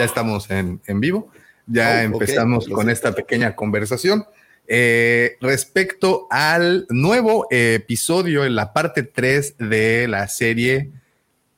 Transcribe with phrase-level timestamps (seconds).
[0.00, 1.30] ya estamos en, vivo.
[1.66, 4.24] Ya oh, empezamos con esta pequeña conversación.
[4.66, 10.90] Eh, respecto al nuevo episodio en la parte 3 de la serie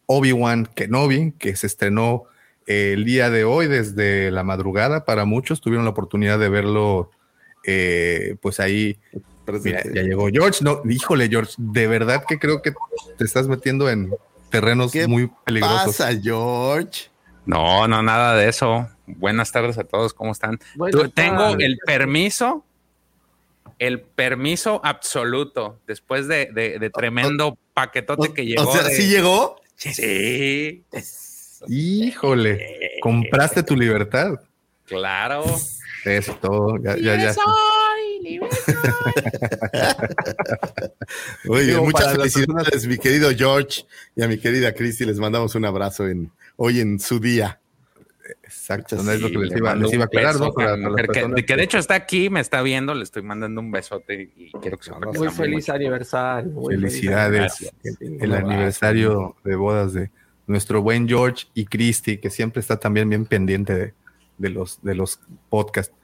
[0.06, 2.24] Obi-Wan Kenobi, que se estrenó
[2.66, 5.60] el día de hoy desde la madrugada para muchos.
[5.60, 7.10] Tuvieron la oportunidad de verlo,
[7.64, 8.98] eh, pues ahí.
[9.64, 10.64] ya llegó George.
[10.64, 12.72] No, híjole, George, de verdad que creo que
[13.18, 14.12] te estás metiendo en
[14.50, 15.96] terrenos muy peligrosos.
[15.96, 17.11] ¿Qué pasa, George?
[17.44, 18.88] No, no, nada de eso.
[19.06, 20.58] Buenas tardes a todos, ¿cómo están?
[21.14, 22.64] Tengo el permiso,
[23.78, 28.68] el permiso absoluto después de, tremendo paquetote que llegó.
[28.68, 29.60] O sea, ¿sí llegó?
[29.76, 30.84] Sí.
[31.68, 34.40] Híjole, compraste tu libertad.
[34.86, 35.44] Claro.
[36.04, 37.34] Eso todo, ya, ya, ya.
[41.48, 43.84] Oye, muchas felicidades, mi querido George
[44.16, 45.04] y a mi querida Christy.
[45.04, 47.58] Les mandamos un abrazo en, hoy en su día.
[48.44, 50.52] Exacto, no es lo que les iba, les iba a aclarar, ¿no?
[50.54, 54.78] que, de hecho está aquí, me está viendo, le estoy mandando un besote y quiero
[54.78, 56.52] que se Muy feliz aniversario.
[56.66, 57.72] Felicidades.
[58.00, 60.10] el aniversario de bodas de
[60.46, 63.94] nuestro buen George y Christy, que siempre está también bien pendiente
[64.38, 65.94] de, los, de los podcasts.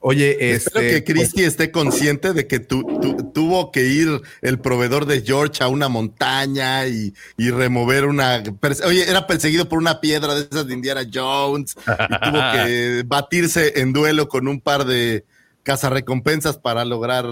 [0.00, 5.06] Oye, Espero este, que Christy pues esté consciente de que tuvo que ir el proveedor
[5.06, 8.42] de George a una montaña y, remover una.
[8.86, 13.80] Oye, era perseguido por una piedra de esas de Indiana Jones y tuvo que batirse
[13.80, 15.24] en duelo con un par de
[15.64, 17.26] cazarrecompensas para lograr,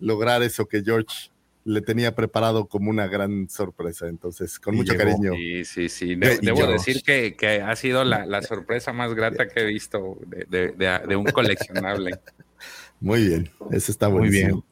[0.00, 1.30] lograr eso que George
[1.68, 4.08] le tenía preparado como una gran sorpresa.
[4.08, 5.32] Entonces, con mucho cariño.
[5.34, 6.14] Sí, sí, sí.
[6.14, 12.18] debo decir que, ha sido la, sorpresa más grata que he visto de, un coleccionable.
[13.00, 14.62] Muy bien, eso está muy bien.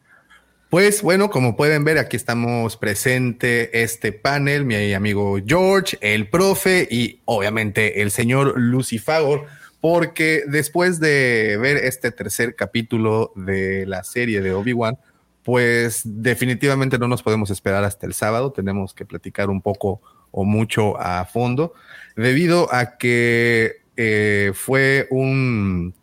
[0.70, 6.88] Pues bueno, como pueden ver, aquí estamos presente este panel, mi amigo George, el profe
[6.90, 9.46] y obviamente el señor Lucifagor,
[9.80, 14.98] porque después de ver este tercer capítulo de la serie de Obi-Wan,
[15.46, 20.02] pues definitivamente no nos podemos esperar hasta el sábado, tenemos que platicar un poco
[20.32, 21.72] o mucho a fondo,
[22.16, 25.94] debido a que eh, fue un,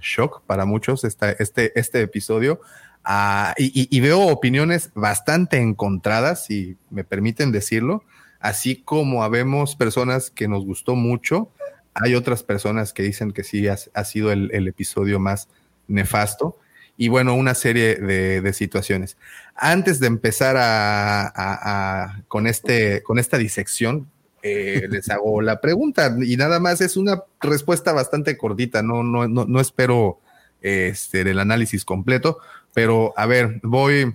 [0.00, 1.36] shock para muchos este,
[1.74, 2.60] este episodio.
[3.02, 8.04] Ah, y, veo opiniones bastante encontradas, si me permiten decirlo,
[8.38, 11.50] así como habemos personas que nos gustó mucho,
[11.92, 15.48] hay otras personas que dicen que sí ha, sido el, episodio más
[15.88, 16.56] nefasto
[16.96, 19.16] y bueno, una serie de, situaciones.
[19.56, 24.08] Antes de empezar a, con, este, con esta disección,
[24.42, 29.26] eh, les hago la pregunta y nada más es una respuesta bastante cortita, no, no,
[29.26, 30.20] no, espero
[30.60, 32.38] este, el análisis completo,
[32.74, 34.14] pero a ver, voy,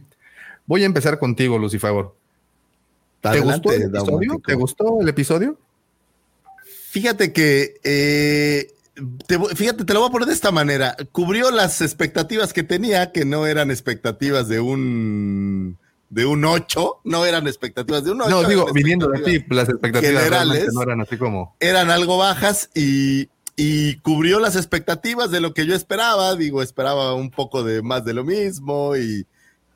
[0.65, 2.05] voy a empezar contigo, Lucifer.
[3.21, 4.41] ¿Te gustó el episodio?
[4.45, 5.57] ¿Te gustó el episodio?
[6.89, 8.71] Fíjate que eh,
[9.55, 10.95] fíjate, te lo voy a poner de esta manera.
[11.11, 15.77] Cubrió las expectativas que tenía, que no eran expectativas de un
[16.09, 18.29] de un 8, no eran expectativas de un 8.
[18.29, 21.55] No, digo, viniendo de ti, las expectativas generales no eran así como.
[21.59, 26.35] Eran algo bajas y, y, cubrió las expectativas de lo que yo esperaba.
[26.35, 29.27] Digo, esperaba un poco de más de lo mismo y,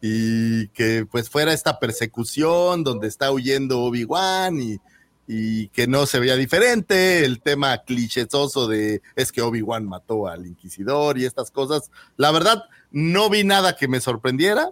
[0.02, 4.80] y que pues fuera esta persecución donde está huyendo Obi-Wan y
[5.28, 10.46] y que no se veía diferente, el tema clichésoso de es que Obi-Wan mató al
[10.46, 11.92] inquisidor y estas cosas.
[12.18, 14.72] La verdad, no vi nada que me sorprendiera,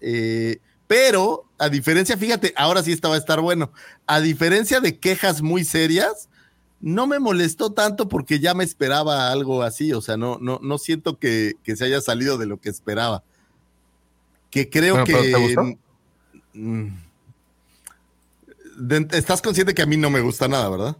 [0.00, 3.72] eh, pero a diferencia, fíjate, ahora sí estaba a estar bueno,
[4.06, 6.28] a diferencia de quejas muy serias,
[6.80, 10.78] no me molestó tanto porque ya me esperaba algo así, o sea, no, no, no
[10.78, 13.22] siento que, se haya salido de lo que esperaba.
[14.50, 15.76] Que creo que
[19.12, 20.96] estás consciente que a mí no me gusta nada, ¿verdad?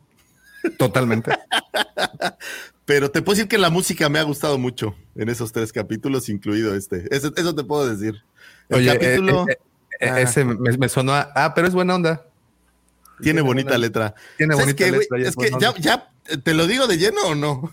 [0.79, 1.33] Totalmente.
[2.85, 6.29] Pero te puedo decir que la música me ha gustado mucho en esos tres capítulos,
[6.29, 7.07] incluido este.
[7.15, 8.23] Eso, te puedo decir.
[8.69, 9.49] El Oye, capítulo.
[9.49, 9.59] Eh,
[10.01, 12.27] eh, eh, ese me, sonó ah, pero es buena onda.
[13.23, 14.15] Tiene bonita letra.
[14.39, 15.19] Tiene bonita letra.
[15.19, 16.11] es que ya, ya,
[16.43, 17.73] te lo digo de lleno o no.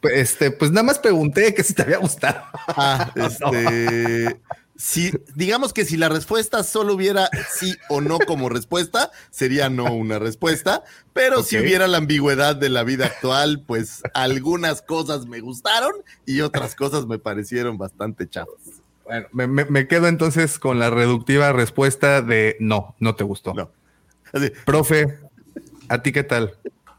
[0.00, 2.42] Pues, este, pues nada más pregunté que si te había gustado.
[2.68, 4.40] Ah, este
[4.78, 9.92] si digamos que si la respuesta solo hubiera sí o no como respuesta, sería no
[9.92, 15.40] una respuesta, pero si hubiera la ambigüedad de la vida actual, pues algunas cosas me
[15.40, 15.92] gustaron
[16.26, 18.54] y otras cosas me parecieron bastante chafas.
[19.04, 23.54] Bueno, me, quedo entonces con la reductiva respuesta de no, no te gustó.
[23.54, 23.70] No.
[24.64, 25.18] Profe,
[25.88, 26.54] ¿a ti qué tal?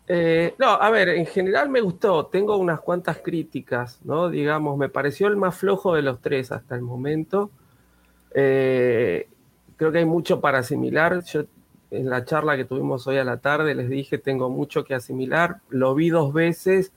[0.05, 2.25] Eh, no, a ver, en general me gustó.
[2.25, 4.29] Tengo unas cuantas críticas, ¿no?
[4.29, 7.51] Digamos, me pareció el más flojo de los tres hasta el momento.
[8.33, 9.27] Eh,
[9.75, 11.23] creo que hay mucho para asimilar.
[11.23, 11.43] Yo
[11.91, 15.61] en la charla que tuvimos hoy a la tarde, les dije, tengo mucho que asimilar.
[15.69, 16.91] Lo vi dos veces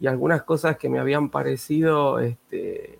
[0.00, 2.98] y algunas cosas que me habían parecido este,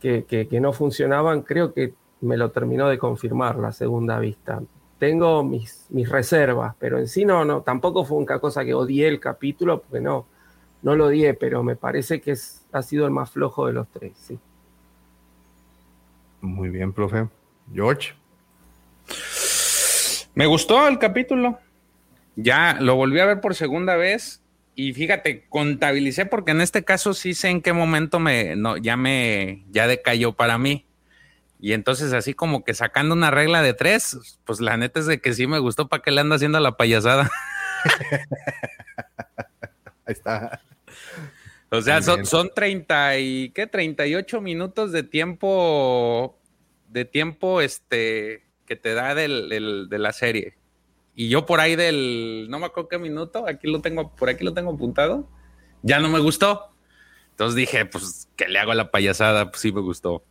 [0.00, 4.62] que, no funcionaban, creo que me lo terminó de confirmar la segunda vista.
[4.98, 9.20] Tengo mis, reservas, pero en sí no, no, tampoco fue una cosa que odié el
[9.20, 10.26] capítulo, porque no,
[10.82, 12.34] no lo odié, pero me parece que
[12.72, 14.38] ha sido el más flojo de los tres, sí.
[16.44, 17.26] Muy bien, profe.
[17.72, 18.12] George.
[20.34, 21.58] Me gustó el capítulo.
[22.36, 24.42] Ya lo volví a ver por segunda vez
[24.74, 28.96] y fíjate, contabilicé porque en este caso sí sé en qué momento me, no, ya
[28.96, 30.84] me, ya decayó para mí.
[31.60, 35.22] Y entonces así como que sacando una regla de tres, pues la neta es de
[35.22, 37.30] que sí me gustó para que le anda haciendo la payasada.
[40.04, 40.60] Ahí está.
[41.78, 43.66] O sea, son, son 30 y, ¿qué?
[43.66, 46.38] 38 minutos de tiempo,
[46.88, 50.56] de tiempo, este, que te da del, de la serie.
[51.14, 54.44] Y yo por ahí del, no me acuerdo qué minuto, aquí lo tengo, por aquí
[54.44, 55.28] lo tengo apuntado,
[55.82, 56.70] ya no me gustó.
[57.30, 60.24] Entonces dije, pues que le hago la payasada, pues sí me gustó.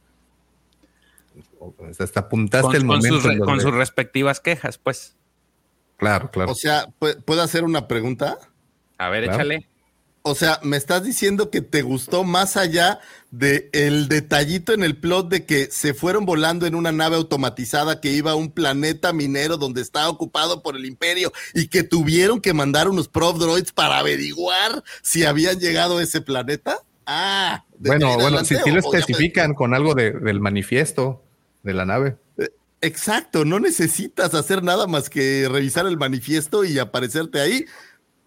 [2.00, 3.46] Hasta apuntaste con, el momento.
[3.46, 5.18] Con sus, respectivas quejas, pues.
[5.98, 6.52] Claro, claro.
[6.52, 8.38] O sea, ¿puedo hacer una pregunta?
[8.98, 9.70] A ver, échale.
[10.26, 14.96] O sea, me estás diciendo que te gustó más allá de el detallito en el
[14.96, 19.12] plot de que se fueron volando en una nave automatizada que iba a un planeta
[19.12, 23.74] minero donde estaba ocupado por el imperio y que tuvieron que mandar unos prof droids
[23.74, 26.78] para averiguar si habían llegado a ese planeta.
[27.06, 31.22] Ah, bueno, bueno, si, lo especifican con algo del manifiesto
[31.64, 32.16] de la nave.
[32.38, 32.50] Eh,
[32.80, 37.66] exacto, no necesitas hacer nada más que revisar el manifiesto y aparecerte ahí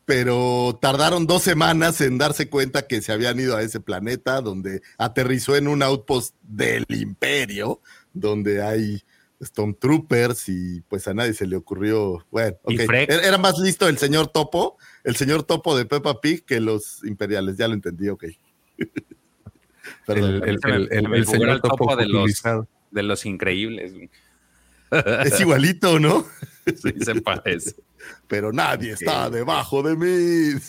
[0.06, 4.80] pero tardaron dos semanas en darse cuenta que se habían ido a ese planeta donde
[4.96, 7.82] aterrizó en un outpost del imperio,
[8.14, 9.02] donde hay
[9.42, 14.78] Stormtroopers y pues a nadie se le ocurrió, bueno, era más listo el señor Topo,
[15.02, 18.24] el señor Topo de Peppa Pig que los imperiales, ya lo entendí, ok.
[20.06, 22.42] el, señor Topo de los,
[22.92, 23.92] de los increíbles.
[25.24, 26.24] Es igualito, ¿no?
[26.66, 27.76] Sí, se parece
[28.26, 30.60] pero nadie está debajo de mí.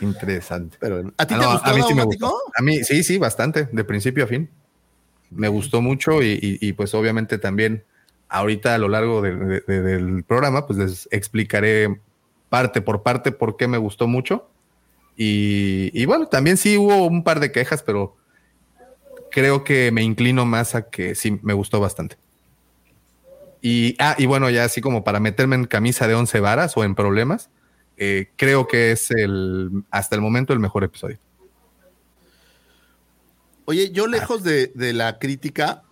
[0.00, 0.76] Interesante.
[0.80, 2.38] Pero, ¿A ti te gustó, a mí sí me gustó.
[2.56, 4.50] A mí sí, sí, bastante, de principio a fin.
[5.30, 7.84] Me gustó mucho y, pues obviamente también
[8.28, 12.00] ahorita a lo largo del programa pues les explicaré
[12.48, 14.48] parte por parte por qué me gustó mucho.
[15.16, 18.16] Y, y, bueno, también sí hubo un par de quejas, pero
[19.30, 22.16] creo que me inclino más a que sí me gustó bastante.
[23.66, 26.84] Y, ah, y bueno, ya así como para meterme en camisa de once varas o
[26.84, 27.48] en problemas,
[27.96, 31.18] eh, creo que es el, hasta el momento el mejor episodio.
[33.64, 35.82] Oye, yo lejos de, la crítica,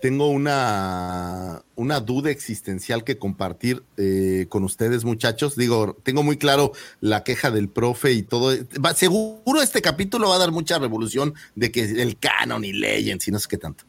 [0.00, 5.56] tengo una, una, duda existencial que compartir eh, con ustedes, muchachos.
[5.56, 8.56] Digo, tengo muy claro la queja del profe y todo.
[8.94, 13.32] seguro este capítulo va a dar mucha revolución de que el canon y legends y
[13.32, 13.82] no sé qué tanto.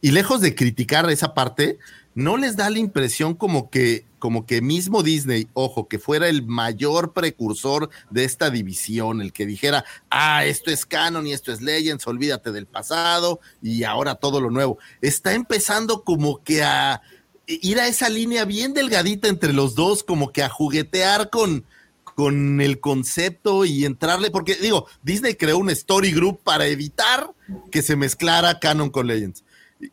[0.00, 1.78] Y lejos de criticar esa parte,
[2.14, 6.46] ¿no les da la impresión como que, como que mismo Disney, ojo, que fuera el
[6.46, 11.60] mayor precursor de esta división, el que dijera, ah, esto es canon y esto es
[11.60, 17.02] Legends, olvídate del pasado y ahora todo lo nuevo, está empezando como que a
[17.46, 21.66] ir a esa línea bien delgadita entre los dos, como que a juguetear con,
[22.14, 27.32] con el concepto y entrarle, porque digo, Disney creó un story group para evitar
[27.70, 29.44] que se mezclara canon con Legends.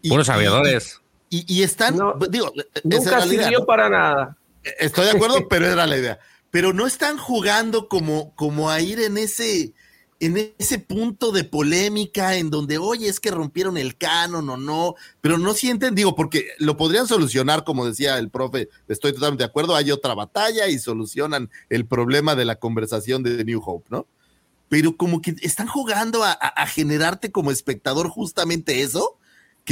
[0.08, 1.01] Puros aviadores.
[1.34, 1.98] Y, están,
[2.30, 2.52] digo,
[2.84, 4.38] nunca sirvió para nada.
[4.80, 6.20] Estoy de acuerdo, pero era la idea.
[6.50, 9.74] Pero no están jugando como, como a ir en ese,
[10.20, 14.96] en ese punto de polémica en donde, oye, es que rompieron el canon o no,
[15.22, 19.50] pero no sienten, digo, porque lo podrían solucionar, como decía el profe, estoy totalmente de
[19.50, 24.06] acuerdo, hay otra batalla y solucionan el problema de la conversación de New Hope, ¿no?
[24.68, 29.18] Pero como que están jugando a generarte como espectador justamente eso,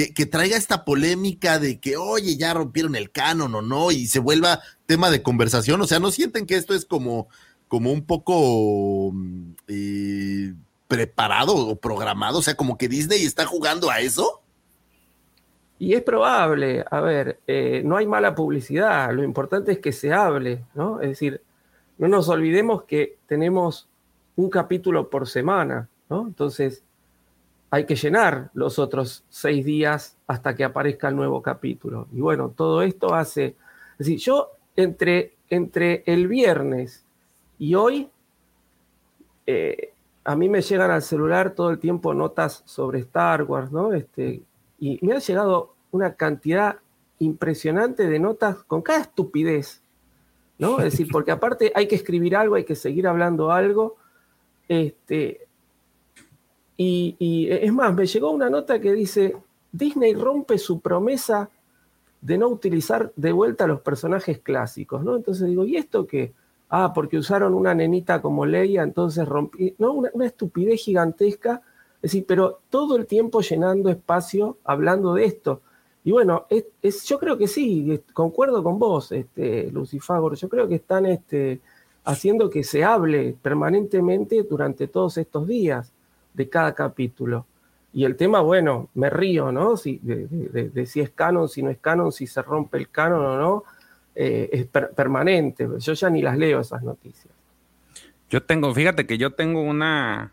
[0.07, 4.19] que, traiga esta polémica de que, oye, ya rompieron el canon o no, y se
[4.19, 5.81] vuelva tema de conversación.
[5.81, 7.27] O sea, ¿no sienten que esto es como,
[7.67, 10.53] como un poco mm, eh,
[10.87, 12.39] preparado o programado?
[12.39, 14.41] O sea, como que Disney está jugando a eso.
[15.77, 20.11] Y es probable, a ver, eh, no hay mala publicidad, lo importante es que se
[20.11, 20.99] hable, ¿no?
[20.99, 21.41] Es decir,
[21.97, 23.87] no nos olvidemos que tenemos
[24.35, 26.27] un capítulo por semana, ¿no?
[26.27, 26.83] Entonces,
[27.71, 32.07] hay que llenar los otros seis días hasta que aparezca el nuevo capítulo.
[32.11, 33.55] Y bueno, todo esto hace,
[33.93, 37.05] es decir, yo entre, entre el viernes
[37.59, 38.09] y hoy,
[39.45, 43.93] eh, a mí me llegan al celular todo el tiempo notas sobre Star Wars, ¿no?
[43.93, 44.41] Este,
[44.79, 46.77] y me ha llegado una cantidad
[47.19, 49.81] impresionante de notas con cada estupidez,
[50.57, 50.77] ¿no?
[50.79, 53.97] Es decir, porque aparte hay que escribir algo, hay que seguir hablando algo.
[54.67, 55.47] Este,
[56.81, 59.35] y, y es más, me llegó una nota que dice,
[59.69, 61.49] Disney rompe su promesa
[62.21, 65.17] de no utilizar de vuelta los personajes clásicos, ¿no?
[65.17, 66.31] Entonces digo, ¿y esto qué?
[66.69, 69.91] Ah, porque usaron una nenita como Leia, entonces rompí, ¿no?
[69.91, 71.61] Una, estupidez gigantesca,
[71.95, 75.59] es decir, pero todo el tiempo llenando espacio hablando de esto.
[76.05, 80.75] Y bueno, es, yo creo que sí, concuerdo con vos, este, Lucifagor, yo creo que
[80.75, 81.59] están este,
[82.05, 85.91] haciendo que se hable permanentemente durante todos estos días
[86.39, 87.45] de cada capítulo.
[87.91, 89.75] Y el tema, bueno, me río, ¿no?
[89.75, 93.37] Si, de, si es canon, si no es canon, si se rompe el canon o
[93.37, 93.63] no,
[94.15, 94.65] eh, es
[94.95, 95.67] permanente.
[95.79, 97.33] Yo ya ni las leo esas noticias.
[98.29, 100.31] Yo tengo, fíjate que yo tengo una,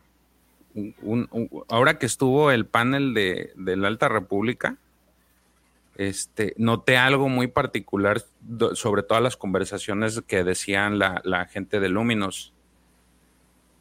[1.68, 4.76] ahora que estuvo el panel de, la Alta República,
[5.96, 8.22] este, noté algo muy particular
[8.74, 12.52] sobre todas las conversaciones que decían la, la gente de Luminos.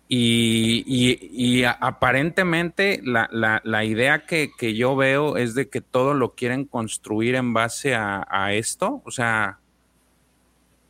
[0.07, 7.53] Y, aparentemente la, idea que, yo veo es de que todo lo quieren construir en
[7.53, 9.01] base a, esto.
[9.05, 9.59] O sea,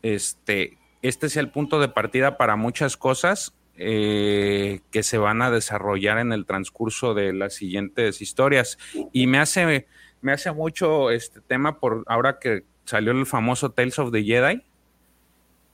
[0.01, 5.51] este, este es el punto de partida para muchas cosas eh, que se van a
[5.51, 8.77] desarrollar en el transcurso de las siguientes historias.
[9.13, 9.87] Y me hace,
[10.21, 14.61] me hace mucho este tema por ahora que salió el famoso Tales of the Jedi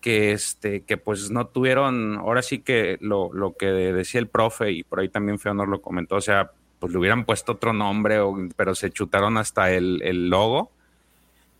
[0.01, 4.83] que este, que pues no tuvieron, ahora sí que lo, que decía el profe, y
[4.83, 8.17] por ahí también Feonor lo comentó, o sea, pues le hubieran puesto otro nombre,
[8.55, 10.71] pero se chutaron hasta el, logo.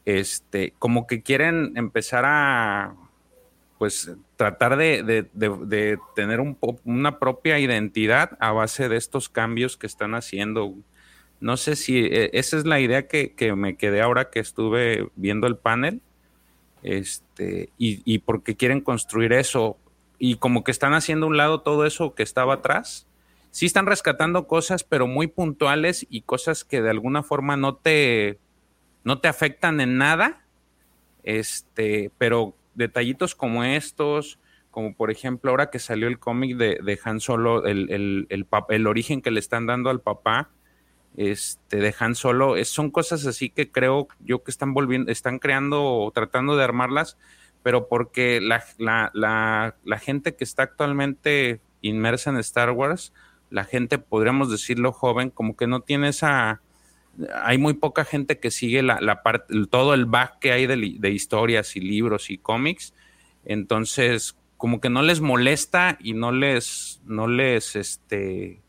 [0.04, 2.96] Este, como que quieren empezar a
[3.78, 5.28] pues tratar de,
[6.16, 10.74] tener un, una propia identidad a base de estos cambios que están haciendo.
[11.40, 15.10] No sé si eh, esa es la idea que, que me quedé ahora que estuve
[15.16, 16.02] viendo el panel
[16.84, 19.78] este, y, porque quieren construir eso,
[20.18, 23.08] y como que están haciendo un lado todo eso que estaba atrás.
[23.50, 28.40] Sí están rescatando cosas, pero muy puntuales y cosas que de alguna forma no te,
[29.04, 30.46] no te afectan en nada.
[31.24, 34.40] Este, pero detallitos como estos,
[34.72, 38.48] como por ejemplo ahora que salió el cómic de, de, Han Solo, el, el, el,
[38.70, 40.50] el, origen que le están dando al papá,
[41.18, 42.64] este, dejan solo.
[42.64, 47.18] son cosas así que creo yo que están volviendo, están creando o tratando de armarlas,
[47.64, 53.14] pero porque la, la, gente que está actualmente inmersa en Star Wars,
[53.50, 56.62] la gente, podríamos decirlo joven, como que no tiene esa...
[57.44, 60.96] Hay muy poca gente que sigue la, la parte, todo el back que hay de,
[60.98, 62.94] de historias y libros y cómics.
[63.44, 68.62] Entonces, como que no les molesta y no les, no les, este,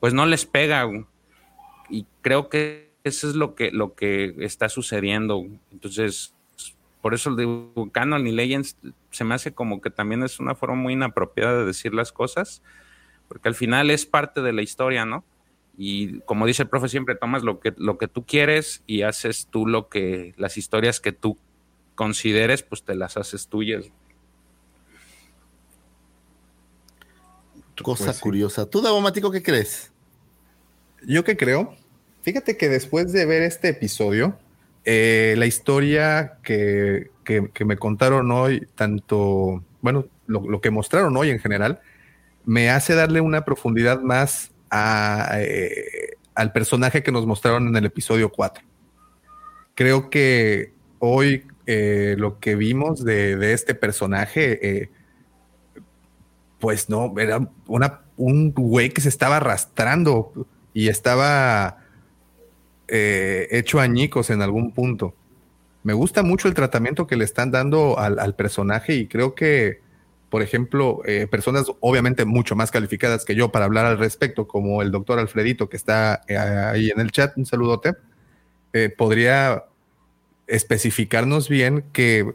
[0.00, 0.88] pues no les pega
[1.90, 5.46] y creo que eso es lo que, lo que está sucediendo.
[5.72, 6.34] Entonces,
[7.00, 8.76] por eso digo, Canon y Legends
[9.10, 12.62] se me hace como que también es una forma muy inapropiada de decir las cosas,
[13.28, 15.24] porque al final es parte de la historia, ¿no?
[15.78, 19.48] Y como dice el profe, siempre tomas lo que, lo que tú quieres y haces
[19.50, 21.38] tú lo que, las historias que tú
[21.94, 23.90] consideres, pues te las haces tuyas.
[27.82, 28.68] Cosa pues curiosa.
[28.68, 29.90] ¿Tú, Davomático, qué crees?
[31.02, 31.74] Yo qué creo
[32.22, 34.38] Fíjate que después de ver este episodio,
[34.84, 37.10] eh, la historia que,
[37.64, 41.80] me contaron hoy, tanto, bueno, lo, que mostraron hoy en general,
[42.44, 44.52] me hace darle una profundidad más
[45.34, 48.64] eh, al personaje que nos mostraron en el episodio 4.
[49.74, 54.90] Creo que hoy eh, lo que vimos de, este personaje,
[56.58, 60.32] pues no, era una, un güey que se estaba arrastrando
[60.74, 61.79] y estaba
[62.90, 65.14] eh, hecho añicos en algún punto.
[65.82, 69.80] Me gusta mucho el tratamiento que le están dando al, personaje y creo que,
[70.28, 74.82] por ejemplo, eh, personas obviamente mucho más calificadas que yo para hablar al respecto, como
[74.82, 77.94] el doctor Alfredito que está eh, ahí en el chat, un saludote,
[78.96, 79.64] podría
[80.46, 82.34] especificarnos bien que,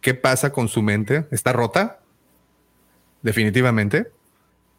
[0.00, 1.26] qué pasa con su mente.
[1.30, 2.00] ¿Está rota?
[3.22, 4.10] Definitivamente.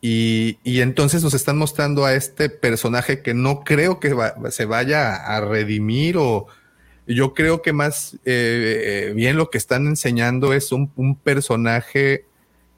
[0.02, 4.16] Y, entonces nos están mostrando a este personaje que no creo que
[4.50, 6.48] se vaya a redimir o
[7.06, 10.90] yo creo que más eh, eh, bien lo que están enseñando es un,
[11.22, 12.26] personaje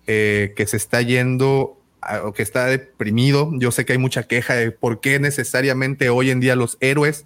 [0.07, 1.77] eh, que se está yendo
[2.23, 3.51] o que está deprimido.
[3.53, 7.25] Yo sé que hay mucha queja de por qué necesariamente hoy en día los héroes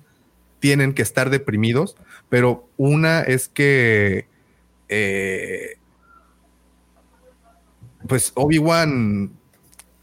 [0.60, 1.96] tienen que estar deprimidos,
[2.28, 4.28] pero una es que
[8.08, 9.35] pues Obi-Wan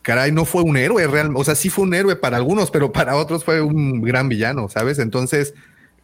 [0.02, 2.92] caray, no fue un héroe real, o sea, sí fue un héroe para algunos, pero
[2.92, 4.98] para otros fue un gran villano, ¿sabes?
[4.98, 5.54] Entonces,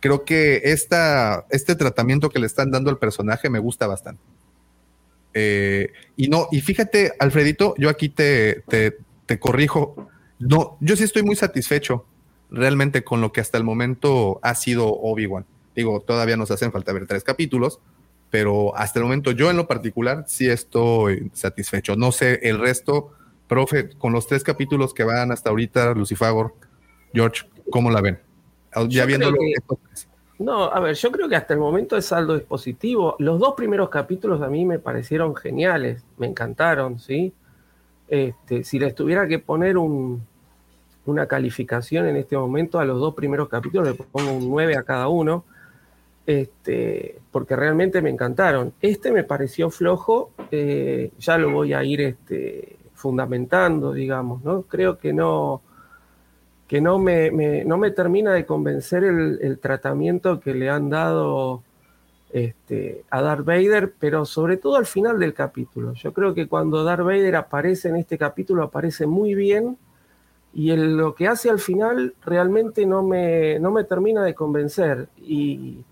[0.00, 4.23] creo que esta, este tratamiento que le están dando al personaje me gusta bastante.
[5.35, 10.09] Eh, y no, y fíjate, Alfredito, yo aquí te, te, corrijo.
[10.38, 12.07] No, yo sí estoy muy satisfecho
[12.50, 15.45] realmente con lo que hasta el momento ha sido Obi-Wan.
[15.75, 17.81] Digo, todavía nos hacen falta ver tres capítulos,
[18.31, 21.95] pero hasta el momento yo en lo particular sí estoy satisfecho.
[21.95, 23.12] No sé el resto,
[23.49, 26.55] profe, con los tres capítulos que van hasta ahorita, Lucifagor,
[27.12, 28.21] George, ¿cómo la ven?
[28.88, 29.33] Ya viendo
[30.38, 33.17] No, a ver, yo creo que hasta el momento el saldo es positivo.
[33.19, 37.33] Los dos primeros capítulos a mí me parecieron geniales, me encantaron, ¿sí?
[38.07, 40.23] Este, si les tuviera que poner un,
[41.07, 44.83] una calificación en este momento a los dos primeros capítulos, le pongo un 9 a
[44.83, 45.45] cada uno,
[46.26, 48.73] este, porque realmente me encantaron.
[48.81, 54.62] Este me pareció flojo, eh, ya lo voy a ir este, fundamentando, digamos, ¿no?
[54.62, 55.62] Creo que no,
[56.67, 57.31] que no me,
[57.64, 61.62] no me termina de convencer el, tratamiento que le han dado
[62.31, 65.95] este, a Darth Vader, pero sobre todo al final del capítulo.
[65.95, 69.78] Yo creo que cuando Darth Vader aparece en este capítulo, aparece muy bien
[70.52, 75.09] y lo que hace al final realmente no me, no me termina de convencer.
[75.19, 75.85] Y,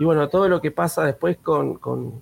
[0.00, 2.14] bueno, todo lo que pasa después con, con,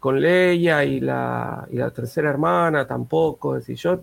[0.00, 3.56] con Leia y la, y la tercera hermana tampoco.
[3.56, 4.00] Es decir, yo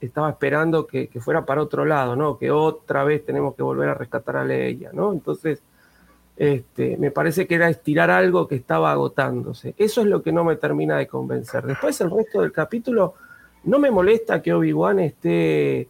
[0.00, 2.38] estaba esperando que, fuera para otro lado, ¿no?
[2.38, 5.12] Que otra vez tenemos que volver a rescatar a Leia, ¿no?
[5.12, 5.62] Entonces,
[6.36, 9.74] este, me parece que era estirar algo que estaba agotándose.
[9.78, 11.64] Eso es lo que no me termina de convencer.
[11.64, 13.14] Después, el resto del capítulo,
[13.64, 15.88] no me molesta que Obi-Wan esté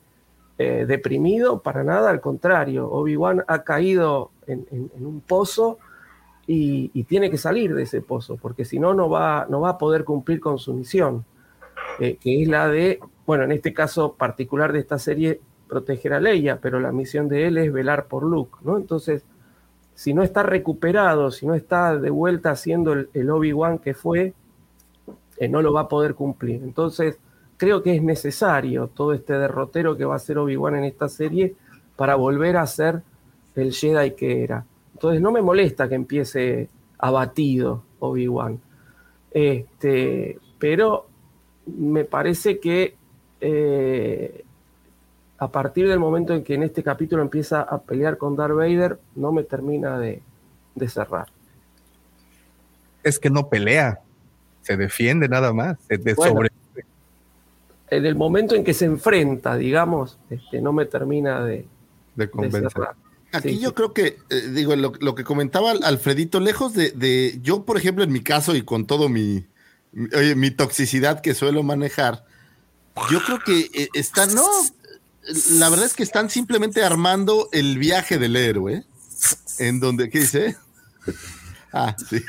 [0.58, 5.78] eh, deprimido para nada, al contrario, Obi-Wan ha caído en, un pozo
[6.46, 9.78] y, tiene que salir de ese pozo, porque si no, no va, no va a
[9.78, 11.24] poder cumplir con su misión,
[11.98, 16.20] eh, que es la de bueno, en este caso particular de esta serie, proteger a
[16.20, 18.76] Leia, pero la misión de él es velar por Luke, ¿no?
[18.76, 19.24] Entonces,
[19.94, 24.32] si no está recuperado, si no está de vuelta haciendo el, Obi-Wan que fue,
[25.38, 26.62] eh, no lo va a poder cumplir.
[26.62, 27.18] Entonces,
[27.56, 31.56] creo que es necesario todo este derrotero que va a ser Obi-Wan en esta serie
[31.96, 33.02] para volver a ser
[33.56, 34.64] el Jedi que era.
[34.96, 38.58] Entonces, no me molesta que empiece abatido Obi-Wan.
[39.30, 41.06] Este, pero
[41.66, 42.96] me parece que
[43.42, 44.42] eh,
[45.36, 48.98] a partir del momento en que en este capítulo empieza a pelear con Darth Vader,
[49.16, 50.22] no me termina de,
[50.88, 51.26] cerrar.
[53.02, 54.00] Es que no pelea,
[54.62, 56.00] se defiende nada más, En
[57.90, 61.66] el momento en que se enfrenta, digamos, este, no me termina de,
[62.30, 62.72] convencer.
[63.32, 68.04] Aquí yo creo que, eh, digo, lo, que comentaba Alfredito, lejos de, yo, por ejemplo,
[68.04, 69.44] en mi caso y con todo mi,
[69.92, 72.24] mi toxicidad que suelo manejar,
[73.10, 74.46] yo creo que eh, están, no,
[75.58, 78.84] la verdad es que están simplemente armando el viaje del héroe,
[79.58, 80.56] en donde, ¿qué dice?
[81.72, 82.22] Ah, sí.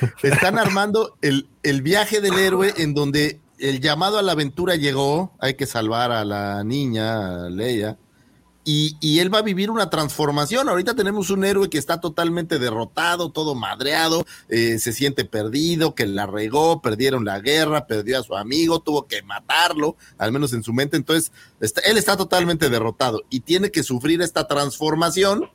[0.22, 5.32] Están armando el, el viaje del héroe en donde el llamado a la aventura llegó,
[5.38, 7.98] hay que salvar a la niña, a Leia,
[8.72, 10.68] y, él va a vivir una transformación.
[10.68, 16.06] Ahorita tenemos un héroe que está totalmente derrotado, todo madreado, eh, se siente perdido, que
[16.06, 20.62] la regó, perdieron la guerra, perdió a su amigo, tuvo que matarlo, al menos en
[20.62, 20.96] su mente.
[20.96, 21.32] Entonces,
[21.84, 25.50] él está totalmente derrotado y tiene que sufrir esta transformación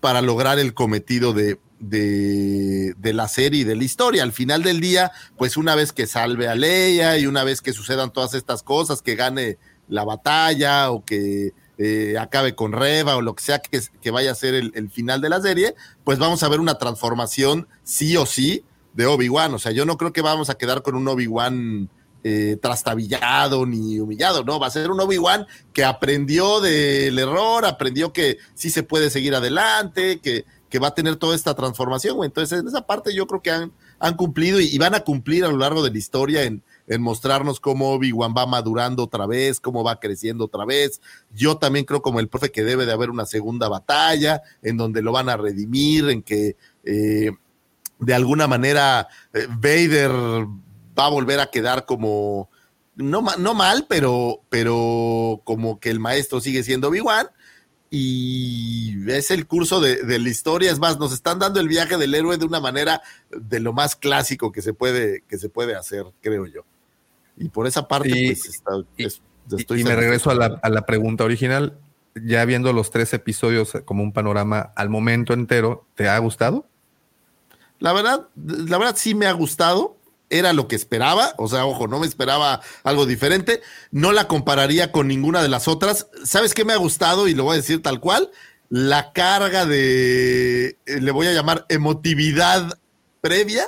[0.00, 4.24] para lograr el cometido de, de, de, la serie y de la historia.
[4.24, 7.72] Al final del día, pues una vez que salve a Leia y una vez que
[7.72, 9.58] sucedan todas estas cosas, que gane
[9.88, 14.34] la batalla o que eh, acabe con Reva o lo que sea que, vaya a
[14.34, 18.64] ser el, final de la serie, pues vamos a ver una transformación sí o sí
[18.92, 19.54] de Obi-Wan.
[19.54, 21.88] O sea, yo no creo que vamos a quedar con un Obi-Wan
[22.22, 28.12] eh, trastabillado ni humillado, no, va a ser un Obi-Wan que aprendió del error, aprendió
[28.12, 30.44] que sí se puede seguir adelante, que,
[30.78, 32.22] va a tener toda esta transformación.
[32.24, 35.48] Entonces, en esa parte yo creo que han, han cumplido y, van a cumplir a
[35.48, 39.84] lo largo de la historia en, en mostrarnos cómo Obi-Wan va madurando otra vez, cómo
[39.84, 41.00] va creciendo otra vez.
[41.32, 45.00] Yo también creo como el profe que debe de haber una segunda batalla en donde
[45.00, 47.30] lo van a redimir, en que eh,
[48.00, 50.10] de alguna manera eh, Vader
[50.98, 52.50] va a volver a quedar como,
[52.96, 57.28] no, no mal, pero, pero como que el maestro sigue siendo Obi-Wan
[57.88, 60.72] y es el curso de, de, la historia.
[60.72, 63.00] Es más, nos están dando el viaje del héroe de una manera
[63.30, 66.64] de lo más clásico que se puede, que se puede hacer, creo yo.
[67.40, 68.72] Y por esa parte, pues está,
[69.76, 71.78] y, me regreso a la, pregunta original.
[72.14, 76.66] Ya viendo los tres episodios como un panorama al momento entero, ¿te ha gustado?
[77.78, 79.96] La verdad, la verdad sí me ha gustado.
[80.28, 81.34] Era lo que esperaba.
[81.38, 83.62] O sea, ojo, no me esperaba algo diferente.
[83.90, 86.08] No la compararía con ninguna de las otras.
[86.24, 87.26] ¿Sabes qué me ha gustado?
[87.26, 88.30] Y lo voy a decir tal cual.
[88.68, 92.78] la carga de, eh, le voy a llamar emotividad
[93.20, 93.66] previa,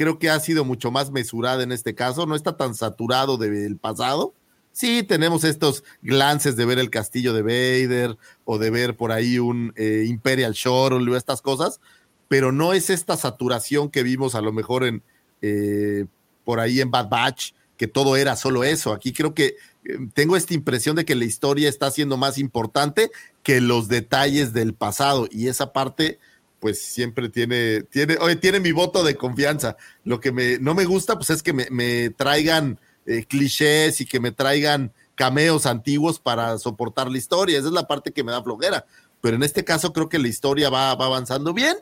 [0.00, 3.76] creo que ha sido mucho más mesurada en este caso, no está tan saturado del
[3.76, 4.32] pasado.
[4.72, 9.38] Sí, tenemos estos glances de ver el castillo de Vader o de ver por ahí
[9.38, 11.82] un eh, Imperial Shore o estas cosas,
[12.28, 15.02] pero no es esta saturación que vimos a lo mejor en
[15.42, 16.06] eh,
[16.44, 18.94] por ahí en Bad Batch, que todo era solo eso.
[18.94, 23.10] Aquí creo que eh, tengo esta impresión de que la historia está siendo más importante
[23.42, 26.18] que los detalles del pasado y esa parte
[26.60, 29.76] pues siempre tiene, tiene, oye, tiene mi voto de confianza.
[30.04, 34.20] Lo que me, no me gusta, pues es que me, traigan eh, clichés y que
[34.20, 37.58] me traigan cameos antiguos para soportar la historia.
[37.58, 38.84] Esa es la parte que me da flojera.
[39.20, 41.76] Pero en este caso creo que la historia va, va avanzando bien.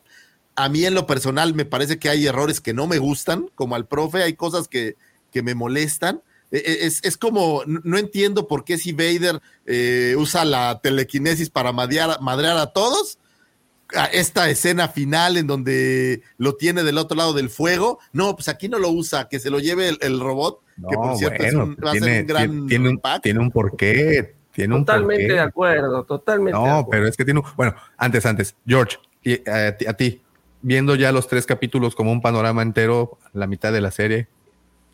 [0.54, 3.74] A mí en lo personal me parece que hay errores que no me gustan, como
[3.74, 4.96] al profe, hay cosas que,
[5.30, 6.22] que me molestan.
[6.50, 11.72] E, e, es, como, no entiendo por qué si Vader eh, usa la telequinesis para
[11.72, 13.18] madrear, madrear a todos,
[14.12, 17.98] esta escena final en donde lo tiene del otro lado del fuego.
[18.12, 21.42] No, pues aquí no lo usa, que se lo lleve el, robot, que por cierto
[21.42, 24.34] es un, va tiene, a ser un gran tiene, un, tiene un porqué.
[24.52, 26.58] Tiene totalmente de acuerdo, totalmente.
[26.58, 27.46] No, pero es que tiene un.
[27.56, 30.20] Bueno, antes, antes, George, y, a, ti,
[30.62, 34.26] viendo ya los tres capítulos como un panorama entero, la mitad de la serie,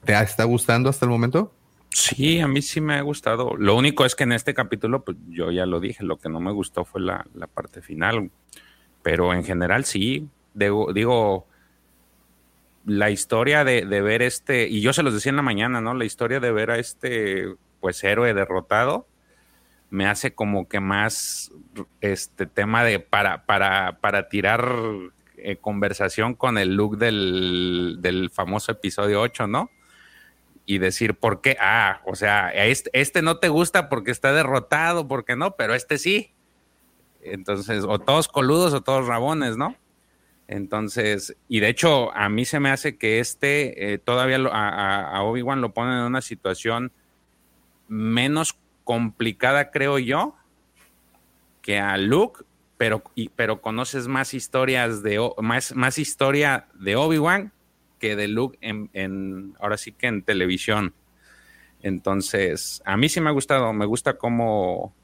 [0.04, 1.50] ¿te está gustando hasta el momento?
[1.88, 3.56] Sí, a mí sí me ha gustado.
[3.56, 6.40] Lo único es que en este capítulo, pues yo ya lo dije, lo que no
[6.40, 8.30] me gustó fue la, la parte final.
[9.04, 11.46] Pero en general sí, digo, digo
[12.86, 15.94] la historia de, ver este, y yo se los decía en la mañana, ¿no?
[15.94, 19.06] La historia de ver a este, pues, héroe derrotado,
[19.90, 21.52] me hace como que más
[22.00, 24.66] este tema de para, para, para tirar
[25.36, 29.70] eh, conversación con el look del, del, famoso episodio 8, ¿no?
[30.66, 31.56] Y decir, ¿por qué?
[31.60, 35.98] Ah, o sea, este, este no te gusta porque está derrotado, porque no, pero este
[35.98, 36.33] sí.
[37.24, 39.76] Entonces, o todos coludos o todos rabones, ¿no?
[40.46, 45.60] Entonces, y de hecho, a mí se me hace que este eh, todavía a, Obi-Wan
[45.60, 46.92] lo pone en una situación
[47.88, 50.36] menos complicada, creo yo,
[51.62, 52.44] que a Luke,
[52.76, 53.02] pero,
[53.36, 57.52] pero conoces más historias de más, más historia de Obi-Wan
[57.98, 60.94] que de Luke en, en, ahora sí que en televisión.
[61.80, 64.94] Entonces, a mí sí me ha gustado, me gusta cómo,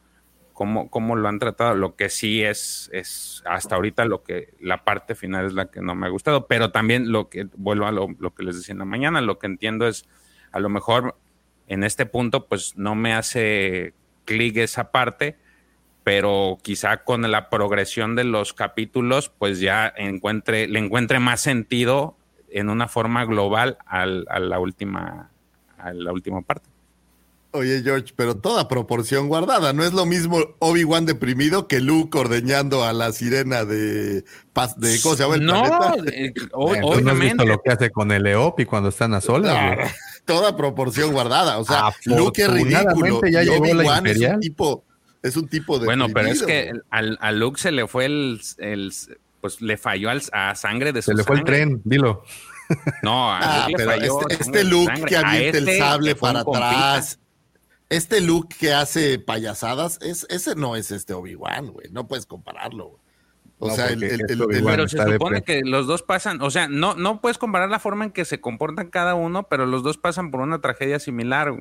[0.90, 1.74] cómo, lo han tratado.
[1.74, 5.80] Lo que sí es, es hasta ahorita lo que la parte final es la que
[5.80, 8.80] no me ha gustado, pero también lo que, vuelvo a lo, que les decía en
[8.80, 10.06] la mañana, lo que entiendo es,
[10.52, 11.16] a lo mejor
[11.66, 13.94] en este punto, pues no me hace
[14.26, 15.38] clic esa parte,
[16.04, 22.18] pero quizá con la progresión de los capítulos, pues ya encuentre, le encuentre más sentido
[22.50, 25.30] en una forma global a la última,
[25.78, 26.69] a la última parte.
[27.52, 29.72] Oye, George, pero toda proporción guardada.
[29.72, 34.22] No es lo mismo Obi-Wan deprimido que Luke ordeñando a la sirena de,
[34.76, 35.64] de ¿cómo se llama el no,
[36.12, 37.44] eh, obviamente.
[37.44, 39.92] lo que hace con el Eopi cuando están a solas.
[40.24, 41.58] toda proporción guardada.
[41.58, 43.20] O sea, Luke es ridículo.
[43.28, 44.84] Ya Obi-Wan es un tipo,
[45.20, 45.86] es un tipo de.
[45.86, 48.92] Bueno, pero es que al, a Luke se le fue el, el
[49.40, 52.22] pues le falló al, a sangre de su Se le fue el tren, dilo.
[53.02, 57.18] No, ah, pero este, este Luke que avienta el este sable para atrás
[57.90, 61.90] este look que hace payasadas, es, ese no es este Obi-Wan, güey.
[61.90, 62.98] No puedes compararlo.
[63.58, 64.20] O sea, el, el,
[64.64, 68.06] pero se supone que los dos pasan, o sea, no, no puedes comparar la forma
[68.06, 71.52] en que se comportan cada uno, pero los dos pasan por una tragedia similar.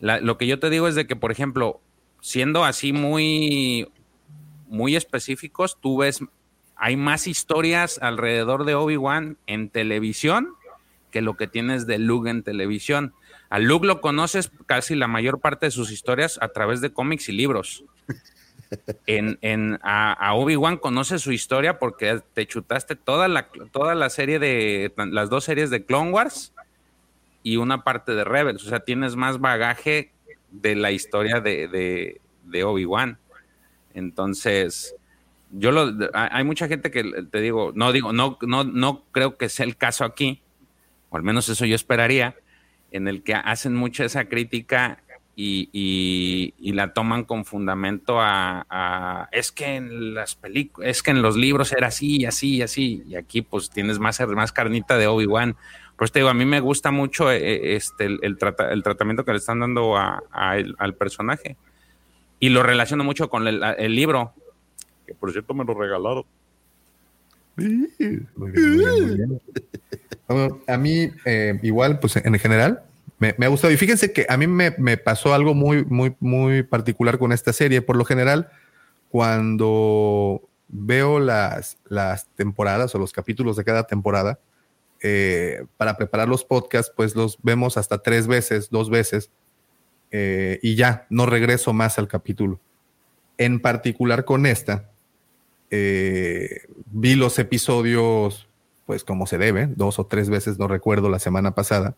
[0.00, 1.80] lo que yo te digo es de que, por ejemplo,
[2.20, 3.88] siendo así muy,
[4.68, 6.20] muy específicos, tú ves,
[6.74, 10.56] hay más historias alrededor de Obi-Wan en televisión
[11.10, 13.14] que lo que tienes de Luke en televisión.
[13.48, 17.28] A Luke lo conoces casi la mayor parte de sus historias a través de cómics
[17.28, 17.84] y libros.
[19.06, 24.40] En, en, a, Obi-Wan conoces su historia porque te chutaste toda la, toda la serie
[24.40, 26.52] de las dos series de Clone Wars
[27.44, 28.64] y una parte de Rebels.
[28.64, 30.10] O sea, tienes más bagaje
[30.50, 31.68] de la historia de,
[32.44, 33.18] de, Obi-Wan.
[33.94, 34.96] Entonces,
[35.52, 39.48] yo lo, hay mucha gente que te digo, no digo, no, no, no creo que
[39.48, 40.42] sea el caso aquí,
[41.10, 42.34] o al menos eso yo esperaría,
[42.90, 44.98] en el que hacen mucha esa crítica
[45.38, 51.36] y, la toman con fundamento a, es que en las películas, es que en los
[51.36, 55.06] libros era así y así y así, y aquí pues tienes más, más carnita de
[55.06, 55.56] Obi-Wan.
[55.96, 59.38] Pues te digo, a mí me gusta mucho eh, eh, este, el, tratamiento que le
[59.38, 61.56] están dando al personaje.
[62.38, 64.34] Y lo relaciono mucho con el, libro,
[65.06, 66.24] que por cierto me lo regalaron.
[70.66, 72.82] a mí, eh, igual, pues en general,
[73.18, 73.72] me, ha gustado.
[73.72, 77.82] Y fíjense que a mí me, pasó algo muy, muy, muy particular con esta serie.
[77.82, 78.50] Por lo general,
[79.10, 84.38] cuando veo las, las temporadas o los capítulos de cada temporada,
[85.02, 89.30] eh, para preparar los podcasts, pues los vemos hasta tres veces, dos veces,
[90.10, 92.58] eh, y ya, no regreso más al capítulo.
[93.38, 94.90] En particular con esta,
[95.70, 98.45] vi los episodios,
[98.86, 101.96] pues como se debe, dos o tres veces, no recuerdo, la semana pasada,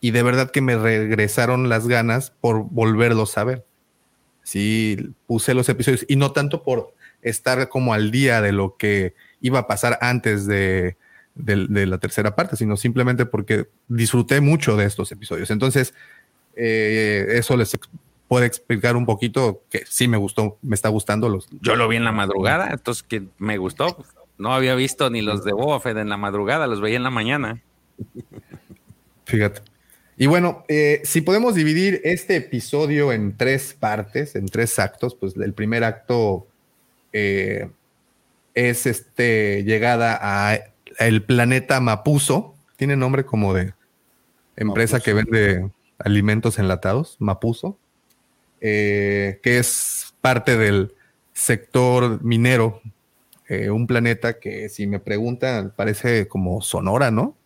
[0.00, 3.64] y de verdad que me regresaron las ganas por volverlos a ver.
[4.42, 9.14] Sí, puse los episodios, y no tanto por estar como al día de lo que
[9.40, 10.96] iba a pasar antes de,
[11.34, 15.50] la tercera parte, sino simplemente porque disfruté mucho de estos episodios.
[15.50, 15.94] Entonces,
[16.54, 17.76] eh, eso les
[18.28, 21.48] puede explicar un poquito que sí me gustó, me está gustando los.
[21.60, 23.96] Yo lo vi en la madrugada, entonces que me gustó.
[24.38, 27.62] No había visto ni los de Boba en la madrugada, los veía en la mañana.
[29.24, 29.62] Fíjate.
[30.18, 35.36] Y bueno, eh, si podemos dividir este episodio en tres partes, en tres actos, pues
[35.36, 36.46] el primer acto
[37.12, 37.68] eh,
[38.54, 40.58] es este llegada a
[40.98, 42.54] el planeta Mapuso.
[42.76, 43.74] Tiene nombre como de
[44.56, 47.78] empresa que vende alimentos enlatados, Mapuso,
[48.60, 50.94] eh, que es parte del
[51.34, 52.80] sector minero.
[53.48, 57.36] Eh, un planeta que, si me preguntan, parece como Sonora, ¿no?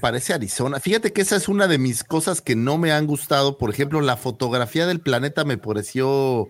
[0.00, 0.80] Parece Arizona.
[0.80, 3.58] Fíjate que esa es una de mis cosas que no me han gustado.
[3.58, 6.48] Por ejemplo, la fotografía del planeta me pareció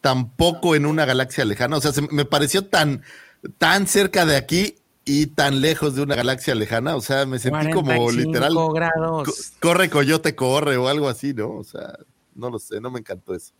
[0.00, 1.76] tampoco en una galaxia lejana.
[1.76, 3.02] O sea, me pareció tan,
[3.58, 6.96] tan cerca de aquí y tan lejos de una galaxia lejana.
[6.96, 8.54] O sea, me sentí como literal.
[8.74, 9.52] Grados.
[9.60, 11.50] corre, coyote, corre o algo así, ¿no?
[11.52, 11.96] O sea,
[12.34, 13.52] no lo sé, no me encantó eso.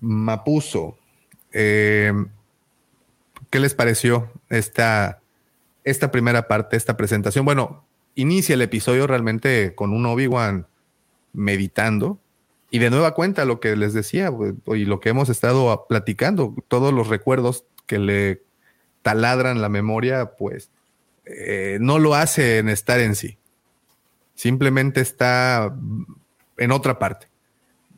[0.00, 0.96] Mapuso.
[1.52, 2.12] Eh,
[3.52, 5.20] ¿Qué les pareció esta,
[5.84, 7.44] esta primera parte, esta presentación?
[7.44, 7.84] Bueno,
[8.14, 10.66] inicia el episodio realmente con un Obi-Wan
[11.34, 12.18] meditando
[12.70, 16.54] y de nueva cuenta lo que les decía pues, y lo que hemos estado platicando,
[16.66, 18.42] todos los recuerdos que le
[19.02, 20.70] taladran la memoria, pues
[21.26, 23.36] eh, no lo hace en estar en sí.
[24.34, 25.76] Simplemente está
[26.56, 27.28] en otra parte.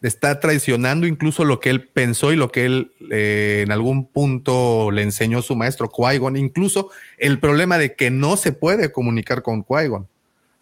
[0.05, 4.91] Está traicionando incluso lo que él pensó y lo que él eh, en algún punto
[4.91, 9.65] le enseñó su maestro Qui-Gon, incluso el problema de que no se puede comunicar con
[9.65, 10.07] Qui-Gon.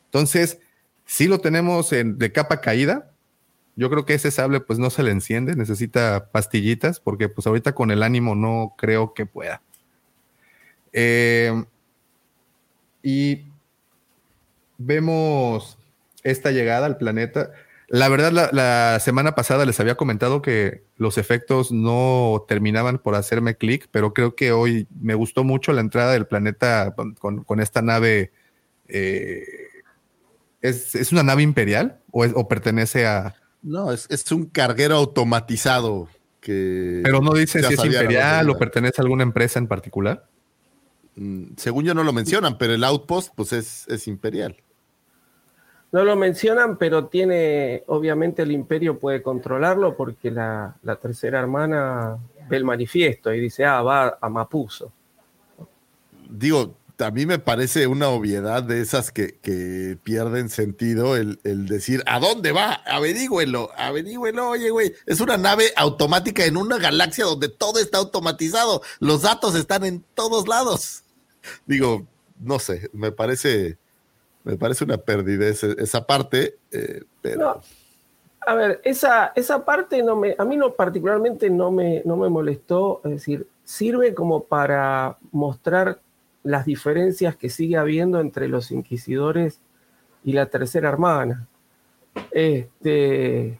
[0.06, 0.58] Entonces,
[1.06, 3.12] sí lo tenemos de capa caída,
[3.74, 7.74] yo creo que ese sable pues no se le enciende, necesita pastillitas porque pues ahorita
[7.74, 9.62] con el ánimo no creo que pueda.
[10.92, 11.64] Eh,
[13.02, 13.46] y
[14.76, 15.78] vemos
[16.22, 17.50] esta llegada al planeta.
[17.92, 23.56] La verdad, la, semana pasada les había comentado que los efectos no terminaban por hacerme
[23.56, 28.32] clic, pero creo que hoy me gustó mucho la entrada del planeta con, esta nave.
[28.88, 29.44] Eh,
[30.62, 36.08] ¿es, una nave imperial o pertenece a, no, es, un carguero automatizado
[36.40, 37.00] que.
[37.04, 40.28] Pero no dice si es imperial o pertenece a alguna empresa en particular.
[41.14, 44.56] Mm, según yo no lo mencionan, pero el outpost, pues es, es imperial.
[45.92, 52.16] No lo mencionan, pero tiene, obviamente el imperio puede controlarlo porque la, tercera hermana
[52.48, 54.90] ve el manifiesto y dice, ah, va a Mapuso.
[56.30, 62.18] Digo, a mí me parece una obviedad de esas que, pierden sentido el, decir, ¿a
[62.18, 62.74] dónde va?
[62.86, 68.82] Averígüelo, averígüelo, oye, güey, es una nave automática en una galaxia donde todo está automatizado,
[69.00, 71.04] los datos están en todos lados.
[71.66, 72.06] Digo,
[72.40, 73.78] no sé, me parece,
[74.44, 77.60] me parece una pérdida esa, parte, eh, pero...
[78.44, 82.28] A ver, esa, esa parte no me, a mí no particularmente no me, no me
[82.28, 86.00] molestó, es decir, sirve como para mostrar
[86.42, 89.60] las diferencias que sigue habiendo entre los inquisidores
[90.24, 91.46] y la tercera hermana.
[92.30, 93.58] Este,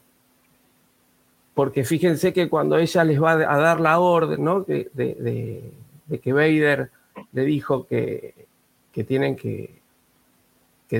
[1.55, 4.63] porque fíjense que cuando ella les va a dar la orden, ¿no?
[4.63, 5.73] de,
[6.23, 6.91] que Vader
[7.33, 8.47] le dijo que,
[9.07, 9.82] tienen que,